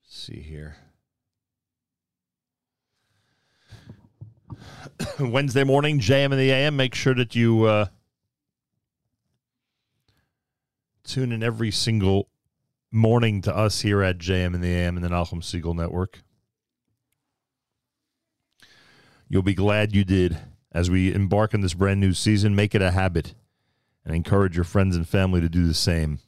see 0.07 0.41
here. 0.41 0.77
Wednesday 5.21 5.65
morning, 5.65 6.01
JM 6.01 6.33
in 6.33 6.39
the 6.39 6.51
AM. 6.51 6.77
Make 6.77 6.95
sure 6.95 7.15
that 7.15 7.35
you 7.35 7.65
uh, 7.65 7.87
tune 11.05 11.33
in 11.33 11.43
every 11.43 11.71
single 11.71 12.29
morning 12.93 13.41
to 13.41 13.57
us 13.57 13.81
here 13.81 14.03
at 14.03 14.19
JM 14.19 14.55
in 14.55 14.61
the 14.61 14.75
AM 14.75 14.97
and 14.97 15.05
the 15.05 15.09
Nachum 15.09 15.43
Segal 15.43 15.75
Network. 15.75 16.23
You'll 19.29 19.43
be 19.43 19.55
glad 19.55 19.95
you 19.95 20.05
did 20.05 20.39
as 20.71 20.91
we 20.91 21.13
embark 21.13 21.55
on 21.55 21.63
this 21.63 21.73
brand 21.73 22.01
new 22.01 22.13
season. 22.13 22.55
Make 22.55 22.75
it 22.75 22.83
a 22.83 22.91
habit 22.91 23.35
and 24.05 24.15
encourage 24.15 24.57
your 24.57 24.65
friends 24.65 24.95
and 24.95 25.09
family 25.09 25.41
to 25.41 25.49
do 25.49 25.67
the 25.67 25.73
same. 25.73 26.19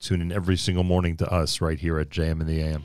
Tune 0.00 0.22
in 0.22 0.32
every 0.32 0.56
single 0.56 0.84
morning 0.84 1.18
to 1.18 1.30
us 1.30 1.60
right 1.60 1.78
here 1.78 1.98
at 1.98 2.08
JM 2.08 2.40
in 2.40 2.46
the 2.46 2.60
AM. 2.60 2.84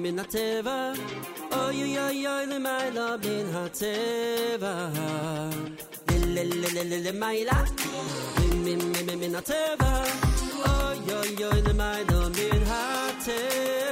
מן 0.00 0.18
הטבע, 0.18 0.92
אוי 1.52 1.82
אוי 1.82 1.98
אוי 1.98 2.26
אוי 2.26 2.46
למעלה 2.46 3.16
מן 3.24 3.54
הטבע. 3.54 4.88
למעלה, 6.08 7.58
מן 9.20 9.34
הטבע, 9.34 10.04
אוי 10.66 11.14
אוי 11.14 11.44
אוי 11.44 11.62
למעלה 11.62 12.28
מן 12.28 12.62
הטבע. 12.66 13.89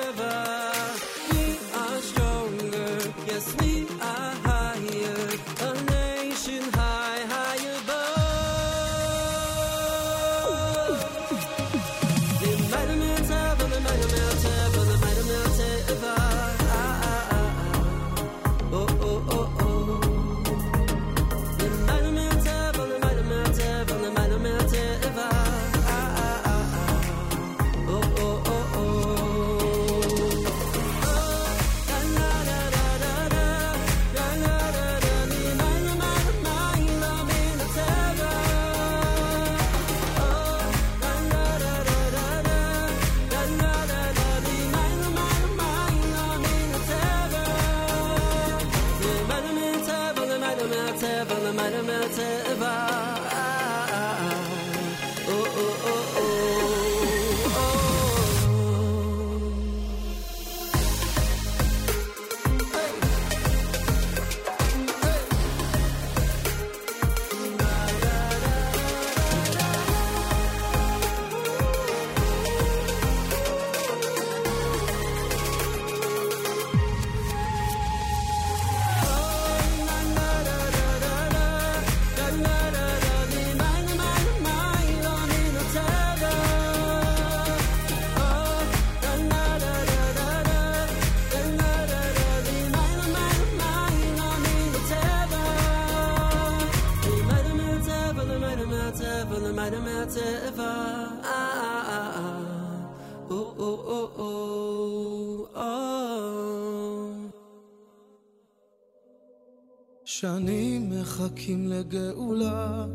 מחכים 111.20 111.68
לגאולה, 111.68 112.86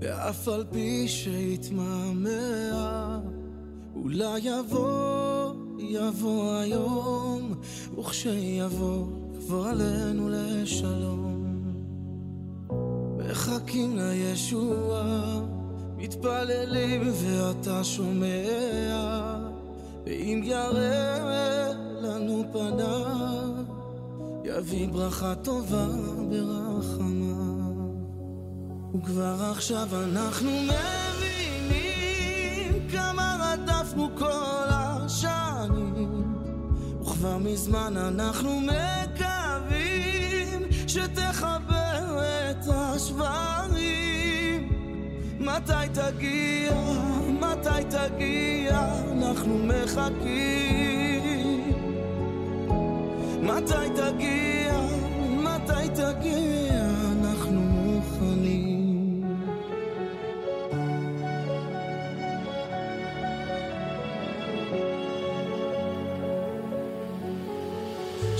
ואף 0.00 0.48
על 0.48 0.64
פי 0.70 1.08
שהתמהמה, 1.08 2.30
אולי 3.94 4.40
יבוא, 4.40 5.52
יבוא 5.78 6.54
היום, 6.54 7.54
וכשיבוא, 7.98 9.06
יבוא 9.36 9.68
עלינו 9.68 10.28
לשלום. 10.30 11.44
מחכים 13.18 13.96
לישועה, 13.98 15.40
מתפללים 15.96 17.02
ואתה 17.14 17.84
שומע, 17.84 19.38
ואם 20.06 20.40
יראה 20.44 21.72
לנו 22.00 22.44
פניו, 22.52 23.48
יביא 24.44 24.88
ברכה 24.88 25.34
טובה 25.34 25.86
ברחמה. 26.30 27.17
וכבר 28.94 29.50
עכשיו 29.50 29.88
אנחנו 29.92 30.50
מבינים 30.50 30.78
כמה 32.92 33.36
רדפנו 33.40 34.08
כל 34.18 34.66
השנים, 34.68 36.34
וכבר 37.02 37.38
מזמן 37.38 37.96
אנחנו 37.96 38.60
מקווים 38.60 40.62
שתחבר 40.86 42.20
את 42.50 42.68
השברים. 42.68 44.68
מתי 45.40 45.88
תגיע, 45.92 46.72
מתי 47.28 47.84
תגיע, 47.90 48.80
אנחנו 49.12 49.58
מחכים. 49.58 51.28
מתי 53.42 53.88
תגיע, 53.96 54.80
מתי 55.42 55.88
תגיע, 55.94 56.57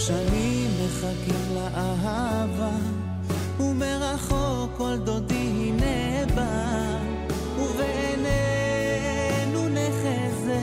שנים 0.09 0.71
מחכים 0.85 1.55
לאהבה, 1.55 2.77
ומרחוק 3.61 4.71
כל 4.77 4.97
דודי 5.05 5.35
הנה 5.35 6.27
בא, 6.35 6.99
ובעינינו 7.59 8.89
נחזה, 9.69 10.61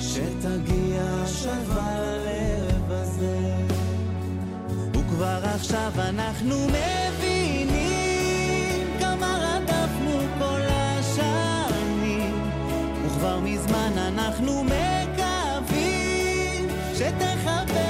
שתגיע 0.00 1.02
שווה 1.26 1.98
ללב 2.00 2.90
הזה. 2.90 3.54
וכבר 4.92 5.40
עכשיו 5.54 5.92
אנחנו 5.96 6.56
מבינים 6.66 7.76
כמה 9.00 9.38
רדפנו 9.42 10.20
כל 10.38 10.60
השנים, 10.70 12.34
וכבר 13.06 13.40
מזמן 13.40 13.92
אנחנו 13.98 14.64
מקווים 14.64 15.28
שתחבר 16.94 17.87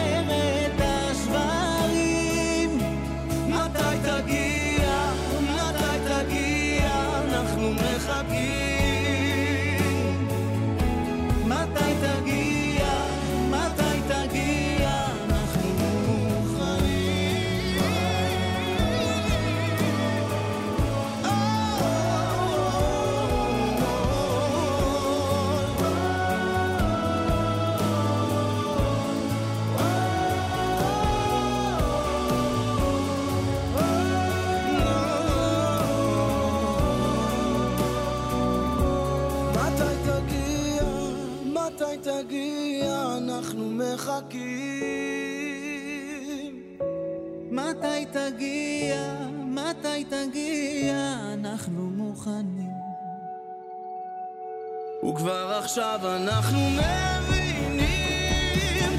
וכבר 55.18 55.60
עכשיו 55.64 56.00
אנחנו 56.16 56.58
מבינים 56.70 57.82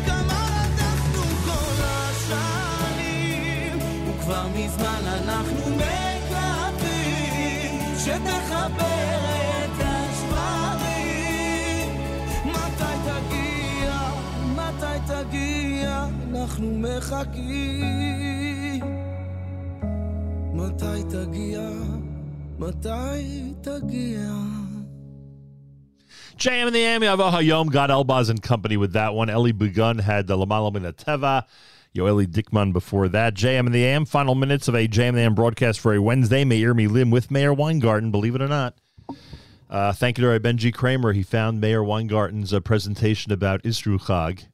כמה 0.05 0.47
רדפנו 0.51 1.23
כל 1.45 1.81
השנים, 1.83 3.77
וכבר 4.09 4.47
מזמן 4.55 5.01
אנחנו 5.23 5.75
מקווים 5.75 6.99
שתחבר 7.97 9.19
את 9.63 9.79
השברים. 9.79 11.09
מתי 12.45 12.95
תגיע, 13.05 13.93
מתי 14.55 14.99
תגיע, 15.07 16.05
אנחנו 16.29 16.67
מחכים. 16.77 17.99
מתי 20.53 20.99
תגיע, 21.09 21.69
מתי 22.59 23.53
תגיע. 23.61 24.58
JM 26.39 26.67
in 26.67 26.73
the 26.73 26.79
AM, 26.79 27.01
Yavo 27.01 27.33
Hayom, 27.33 27.69
Gad 27.69 27.89
Elbaz 27.89 28.29
and 28.29 28.41
company 28.41 28.77
with 28.77 28.93
that 28.93 29.13
one. 29.13 29.29
Eli 29.29 29.51
Begun 29.51 29.99
had 29.99 30.25
the 30.25 30.37
Lamalam 30.37 30.77
in 30.77 30.83
Teva. 30.93 31.43
Yoeli 31.93 32.25
Dickman 32.25 32.71
before 32.71 33.09
that. 33.09 33.33
JM 33.33 33.65
in 33.65 33.73
the 33.73 33.83
AM, 33.83 34.05
final 34.05 34.35
minutes 34.35 34.69
of 34.69 34.73
a 34.73 34.87
JM 34.87 35.09
in 35.09 35.15
the 35.15 35.21
AM 35.21 35.35
broadcast 35.35 35.81
for 35.81 35.93
a 35.93 36.01
Wednesday. 36.01 36.45
Meir 36.45 36.73
Milim 36.73 37.11
with 37.11 37.29
Meir 37.29 37.53
Weingarten, 37.53 38.09
believe 38.09 38.35
it 38.35 38.41
or 38.41 38.47
not. 38.47 38.77
Uh, 39.69 39.91
thank 39.91 40.17
you 40.17 40.23
to 40.23 40.31
our 40.31 40.39
Benji 40.39 40.73
Kramer. 40.73 41.11
He 41.11 41.23
found 41.23 41.59
Meir 41.59 41.83
Weingarten's 41.83 42.53
uh, 42.53 42.61
presentation 42.61 43.33
about 43.33 43.61
Isru 43.63 43.99
Chag. 43.99 44.45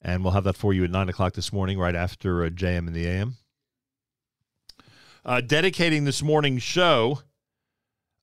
And 0.00 0.24
we'll 0.24 0.32
have 0.32 0.44
that 0.44 0.56
for 0.56 0.72
you 0.72 0.82
at 0.82 0.90
9 0.90 1.10
o'clock 1.10 1.34
this 1.34 1.52
morning, 1.52 1.78
right 1.78 1.94
after 1.94 2.42
uh, 2.42 2.48
JM 2.48 2.88
in 2.88 2.94
the 2.94 3.06
AM. 3.06 3.36
Uh, 5.26 5.42
dedicating 5.42 6.04
this 6.04 6.22
morning's 6.22 6.62
show 6.62 7.20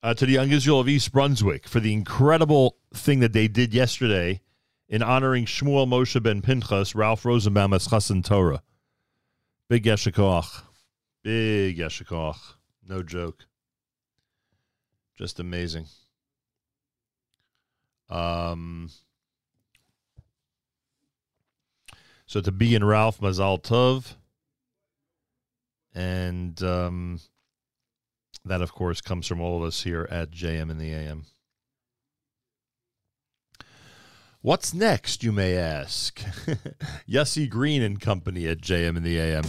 uh, 0.02 0.14
to 0.14 0.26
the 0.26 0.34
Young 0.34 0.52
Israel 0.52 0.80
of 0.80 0.90
East 0.90 1.12
Brunswick 1.12 1.68
for 1.68 1.80
the 1.80 1.94
incredible 1.94 2.78
thing 2.94 3.20
that 3.20 3.34
they 3.34 3.48
did 3.48 3.74
yesterday 3.74 4.42
in 4.88 5.04
honoring 5.04 5.46
Shmuel 5.46 5.88
Moshe 5.88 6.22
ben 6.22 6.42
Pinchas, 6.42 6.96
Ralph 6.96 7.26
Rosenbaum 7.26 7.74
as 7.74 7.88
Chassan 7.88 8.24
Torah. 8.24 8.64
Big 9.68 9.84
Yeshikoach. 9.84 10.64
Big 11.24 11.78
Yeshikoach. 11.78 12.38
No 12.88 13.04
joke. 13.04 13.46
Just 15.16 15.40
amazing. 15.40 15.86
Um, 18.10 18.90
so 22.26 22.42
to 22.42 22.52
be 22.52 22.74
in 22.74 22.84
Ralph 22.84 23.20
Mazal 23.20 23.62
Tov. 23.62 24.16
And 25.94 26.62
um, 26.64 27.20
that, 28.50 28.62
of 28.62 28.74
course, 28.74 29.00
comes 29.00 29.26
from 29.28 29.40
all 29.40 29.58
of 29.58 29.64
us 29.64 29.84
here 29.84 30.08
at 30.12 30.32
JM 30.32 30.70
in 30.70 30.78
the 30.78 30.92
AM. 30.92 31.26
What's 34.42 34.74
next, 34.74 35.24
you 35.24 35.32
may 35.32 35.58
ask? 35.58 36.20
Yossi 37.10 37.50
Green 37.50 37.82
and 37.82 38.00
Company 38.00 38.48
at 38.48 38.60
JM 38.60 38.96
in 38.98 39.04
the 39.04 39.18
AM. 39.20 39.44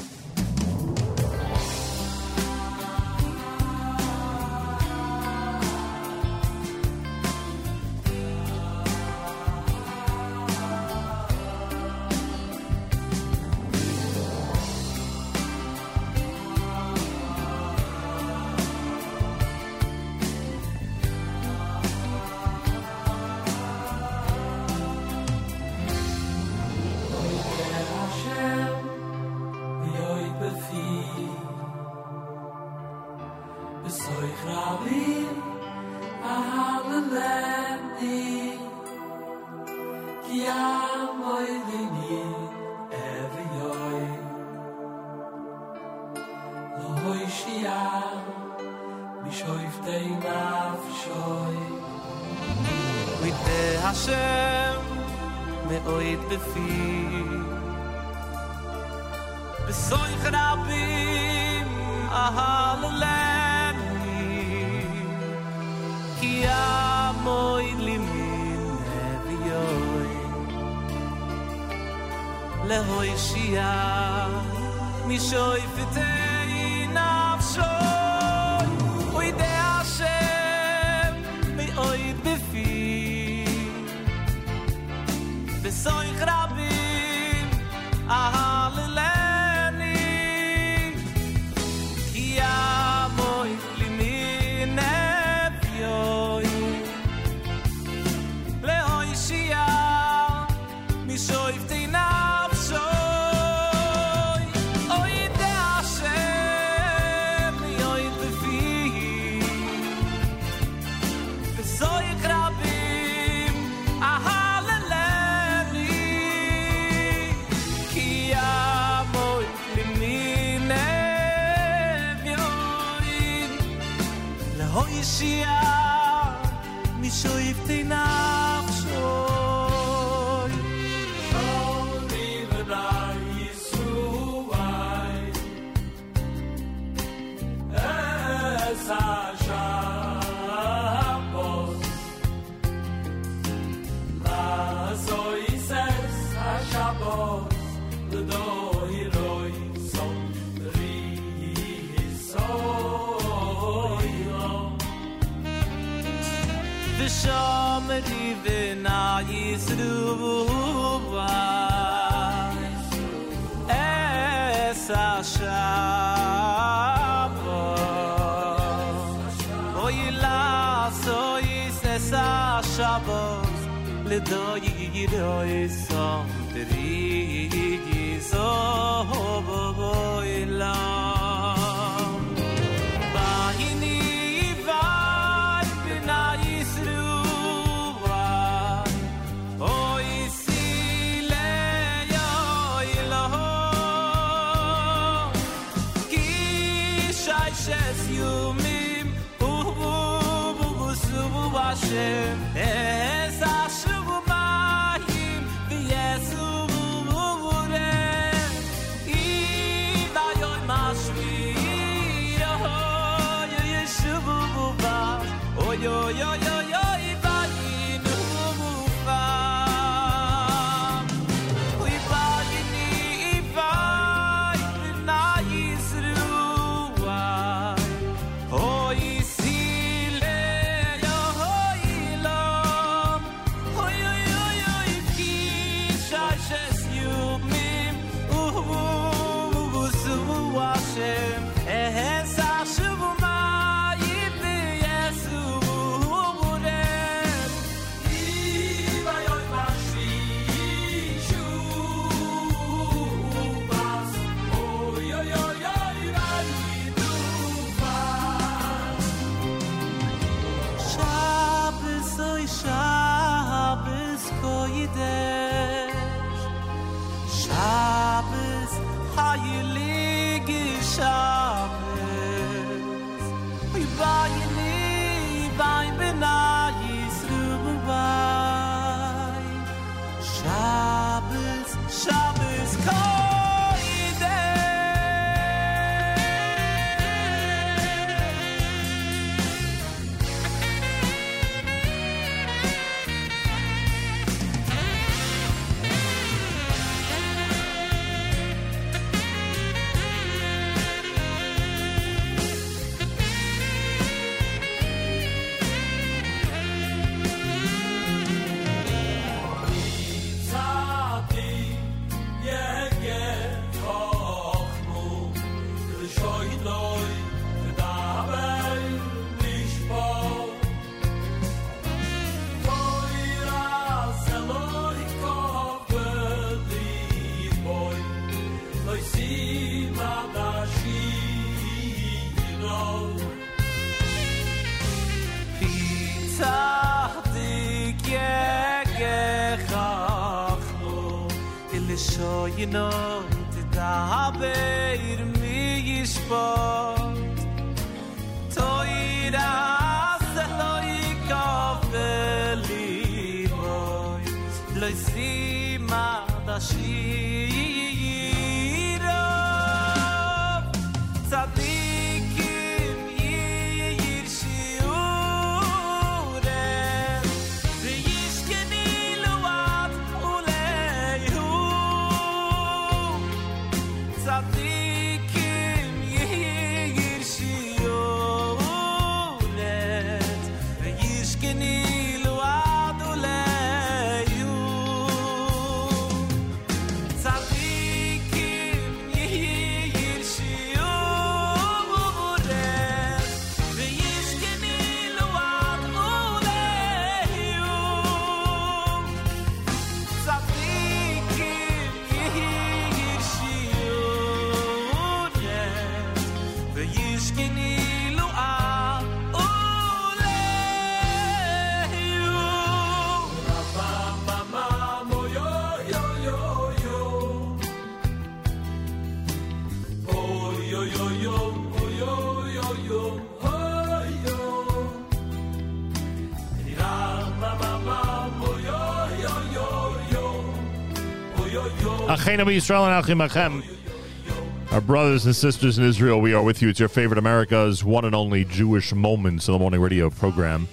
Our 434.70 434.80
brothers 434.80 435.26
and 435.26 435.34
sisters 435.34 435.78
in 435.78 435.84
Israel, 435.84 436.20
we 436.20 436.32
are 436.32 436.42
with 436.42 436.62
you. 436.62 436.68
It's 436.68 436.78
your 436.78 436.88
favorite 436.88 437.18
America's 437.18 437.82
one 437.82 438.04
and 438.04 438.14
only 438.14 438.44
Jewish 438.44 438.92
Moments 438.92 439.48
in 439.48 439.52
the 439.52 439.58
Morning 439.58 439.80
Radio 439.80 440.10
program. 440.10 440.68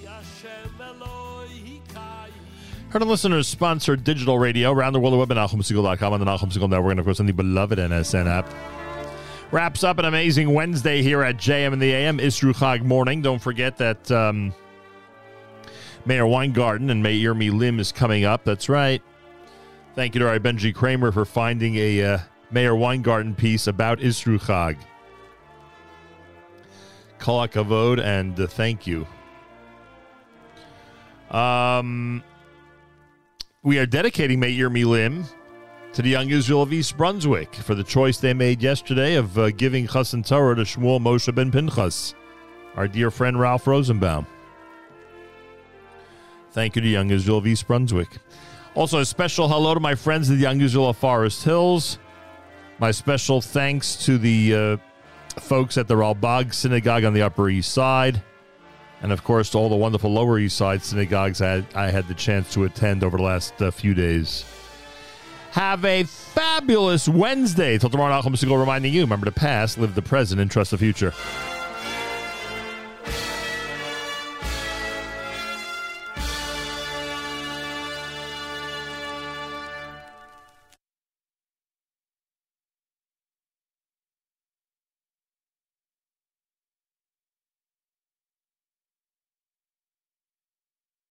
Heard 2.90 3.02
and 3.02 3.10
listeners 3.10 3.48
sponsored 3.48 4.04
digital 4.04 4.38
radio 4.38 4.70
around 4.70 4.92
the 4.92 5.00
world 5.00 5.18
web 5.18 5.30
at 5.32 5.36
NachumSegal.com 5.36 6.12
on 6.12 6.20
the 6.20 6.26
Nachum 6.26 6.52
Segal 6.52 6.70
Network, 6.70 6.92
and 6.92 7.00
of 7.00 7.06
course 7.06 7.18
on 7.20 7.26
the 7.26 7.32
beloved 7.32 7.78
NSN 7.78 8.26
app. 8.26 8.48
Wraps 9.50 9.82
up 9.82 9.98
an 9.98 10.04
amazing 10.04 10.54
Wednesday 10.54 11.02
here 11.02 11.22
at 11.22 11.36
JM 11.38 11.72
in 11.72 11.80
the 11.80 11.92
AM 11.92 12.18
Isru 12.18 12.54
Chag 12.54 12.84
morning. 12.84 13.20
Don't 13.20 13.40
forget 13.40 13.76
that 13.78 14.10
um, 14.12 14.54
Meir 16.06 16.26
Weingarten 16.26 16.88
and 16.88 17.02
Meir 17.02 17.34
Milim 17.34 17.80
is 17.80 17.90
coming 17.90 18.24
up. 18.24 18.44
That's 18.44 18.68
right. 18.68 19.02
Thank 19.98 20.14
you 20.14 20.20
to 20.20 20.28
our 20.28 20.38
Benji 20.38 20.72
Kramer 20.72 21.10
for 21.10 21.24
finding 21.24 21.74
a 21.74 22.04
uh, 22.04 22.18
Meir 22.52 22.76
Weingarten 22.76 23.34
piece 23.34 23.66
about 23.66 23.98
Isru 23.98 24.40
Chag. 24.40 24.78
Kol 27.18 27.44
hakavod 27.44 28.00
and 28.00 28.38
uh, 28.38 28.46
thank 28.46 28.86
you. 28.86 29.08
Um, 31.36 32.22
we 33.64 33.80
are 33.80 33.86
dedicating 33.86 34.38
Meir 34.38 34.70
Milim 34.70 35.24
to 35.94 36.00
the 36.00 36.10
young 36.10 36.30
Israel 36.30 36.62
of 36.62 36.72
East 36.72 36.96
Brunswick 36.96 37.52
for 37.56 37.74
the 37.74 37.82
choice 37.82 38.18
they 38.18 38.32
made 38.32 38.62
yesterday 38.62 39.16
of 39.16 39.36
uh, 39.36 39.50
giving 39.50 39.88
Chassan 39.88 40.24
Torah 40.24 40.54
to 40.54 40.62
Shmuel 40.62 41.00
Moshe 41.00 41.34
ben 41.34 41.50
Pinchas, 41.50 42.14
our 42.76 42.86
dear 42.86 43.10
friend 43.10 43.40
Ralph 43.40 43.66
Rosenbaum. 43.66 44.28
Thank 46.52 46.76
you 46.76 46.82
to 46.82 46.88
Young 46.88 47.10
Israel 47.10 47.38
of 47.38 47.48
East 47.48 47.66
Brunswick. 47.66 48.18
Also, 48.78 49.00
a 49.00 49.04
special 49.04 49.48
hello 49.48 49.74
to 49.74 49.80
my 49.80 49.96
friends 49.96 50.30
at 50.30 50.38
the 50.38 50.46
of 50.46 50.96
Forest 50.96 51.42
Hills. 51.42 51.98
My 52.78 52.92
special 52.92 53.40
thanks 53.40 53.96
to 54.06 54.18
the 54.18 54.54
uh, 54.54 54.76
folks 55.40 55.76
at 55.76 55.88
the 55.88 55.96
Ralbag 55.96 56.54
Synagogue 56.54 57.02
on 57.02 57.12
the 57.12 57.22
Upper 57.22 57.48
East 57.48 57.72
Side. 57.72 58.22
And 59.02 59.10
of 59.10 59.24
course, 59.24 59.50
to 59.50 59.58
all 59.58 59.68
the 59.68 59.74
wonderful 59.74 60.12
Lower 60.12 60.38
East 60.38 60.56
Side 60.56 60.84
synagogues 60.84 61.42
I 61.42 61.48
had, 61.48 61.66
I 61.74 61.90
had 61.90 62.06
the 62.06 62.14
chance 62.14 62.52
to 62.54 62.62
attend 62.66 63.02
over 63.02 63.16
the 63.16 63.24
last 63.24 63.60
uh, 63.60 63.72
few 63.72 63.94
days. 63.94 64.44
Have 65.50 65.84
a 65.84 66.04
fabulous 66.04 67.08
Wednesday. 67.08 67.78
Till 67.78 67.90
tomorrow, 67.90 68.22
Nachum 68.22 68.36
Segal 68.36 68.60
reminding 68.60 68.94
you 68.94 69.00
remember 69.00 69.24
the 69.24 69.32
past, 69.32 69.78
live 69.78 69.96
the 69.96 70.02
present, 70.02 70.40
and 70.40 70.48
trust 70.48 70.70
the 70.70 70.78
future. 70.78 71.12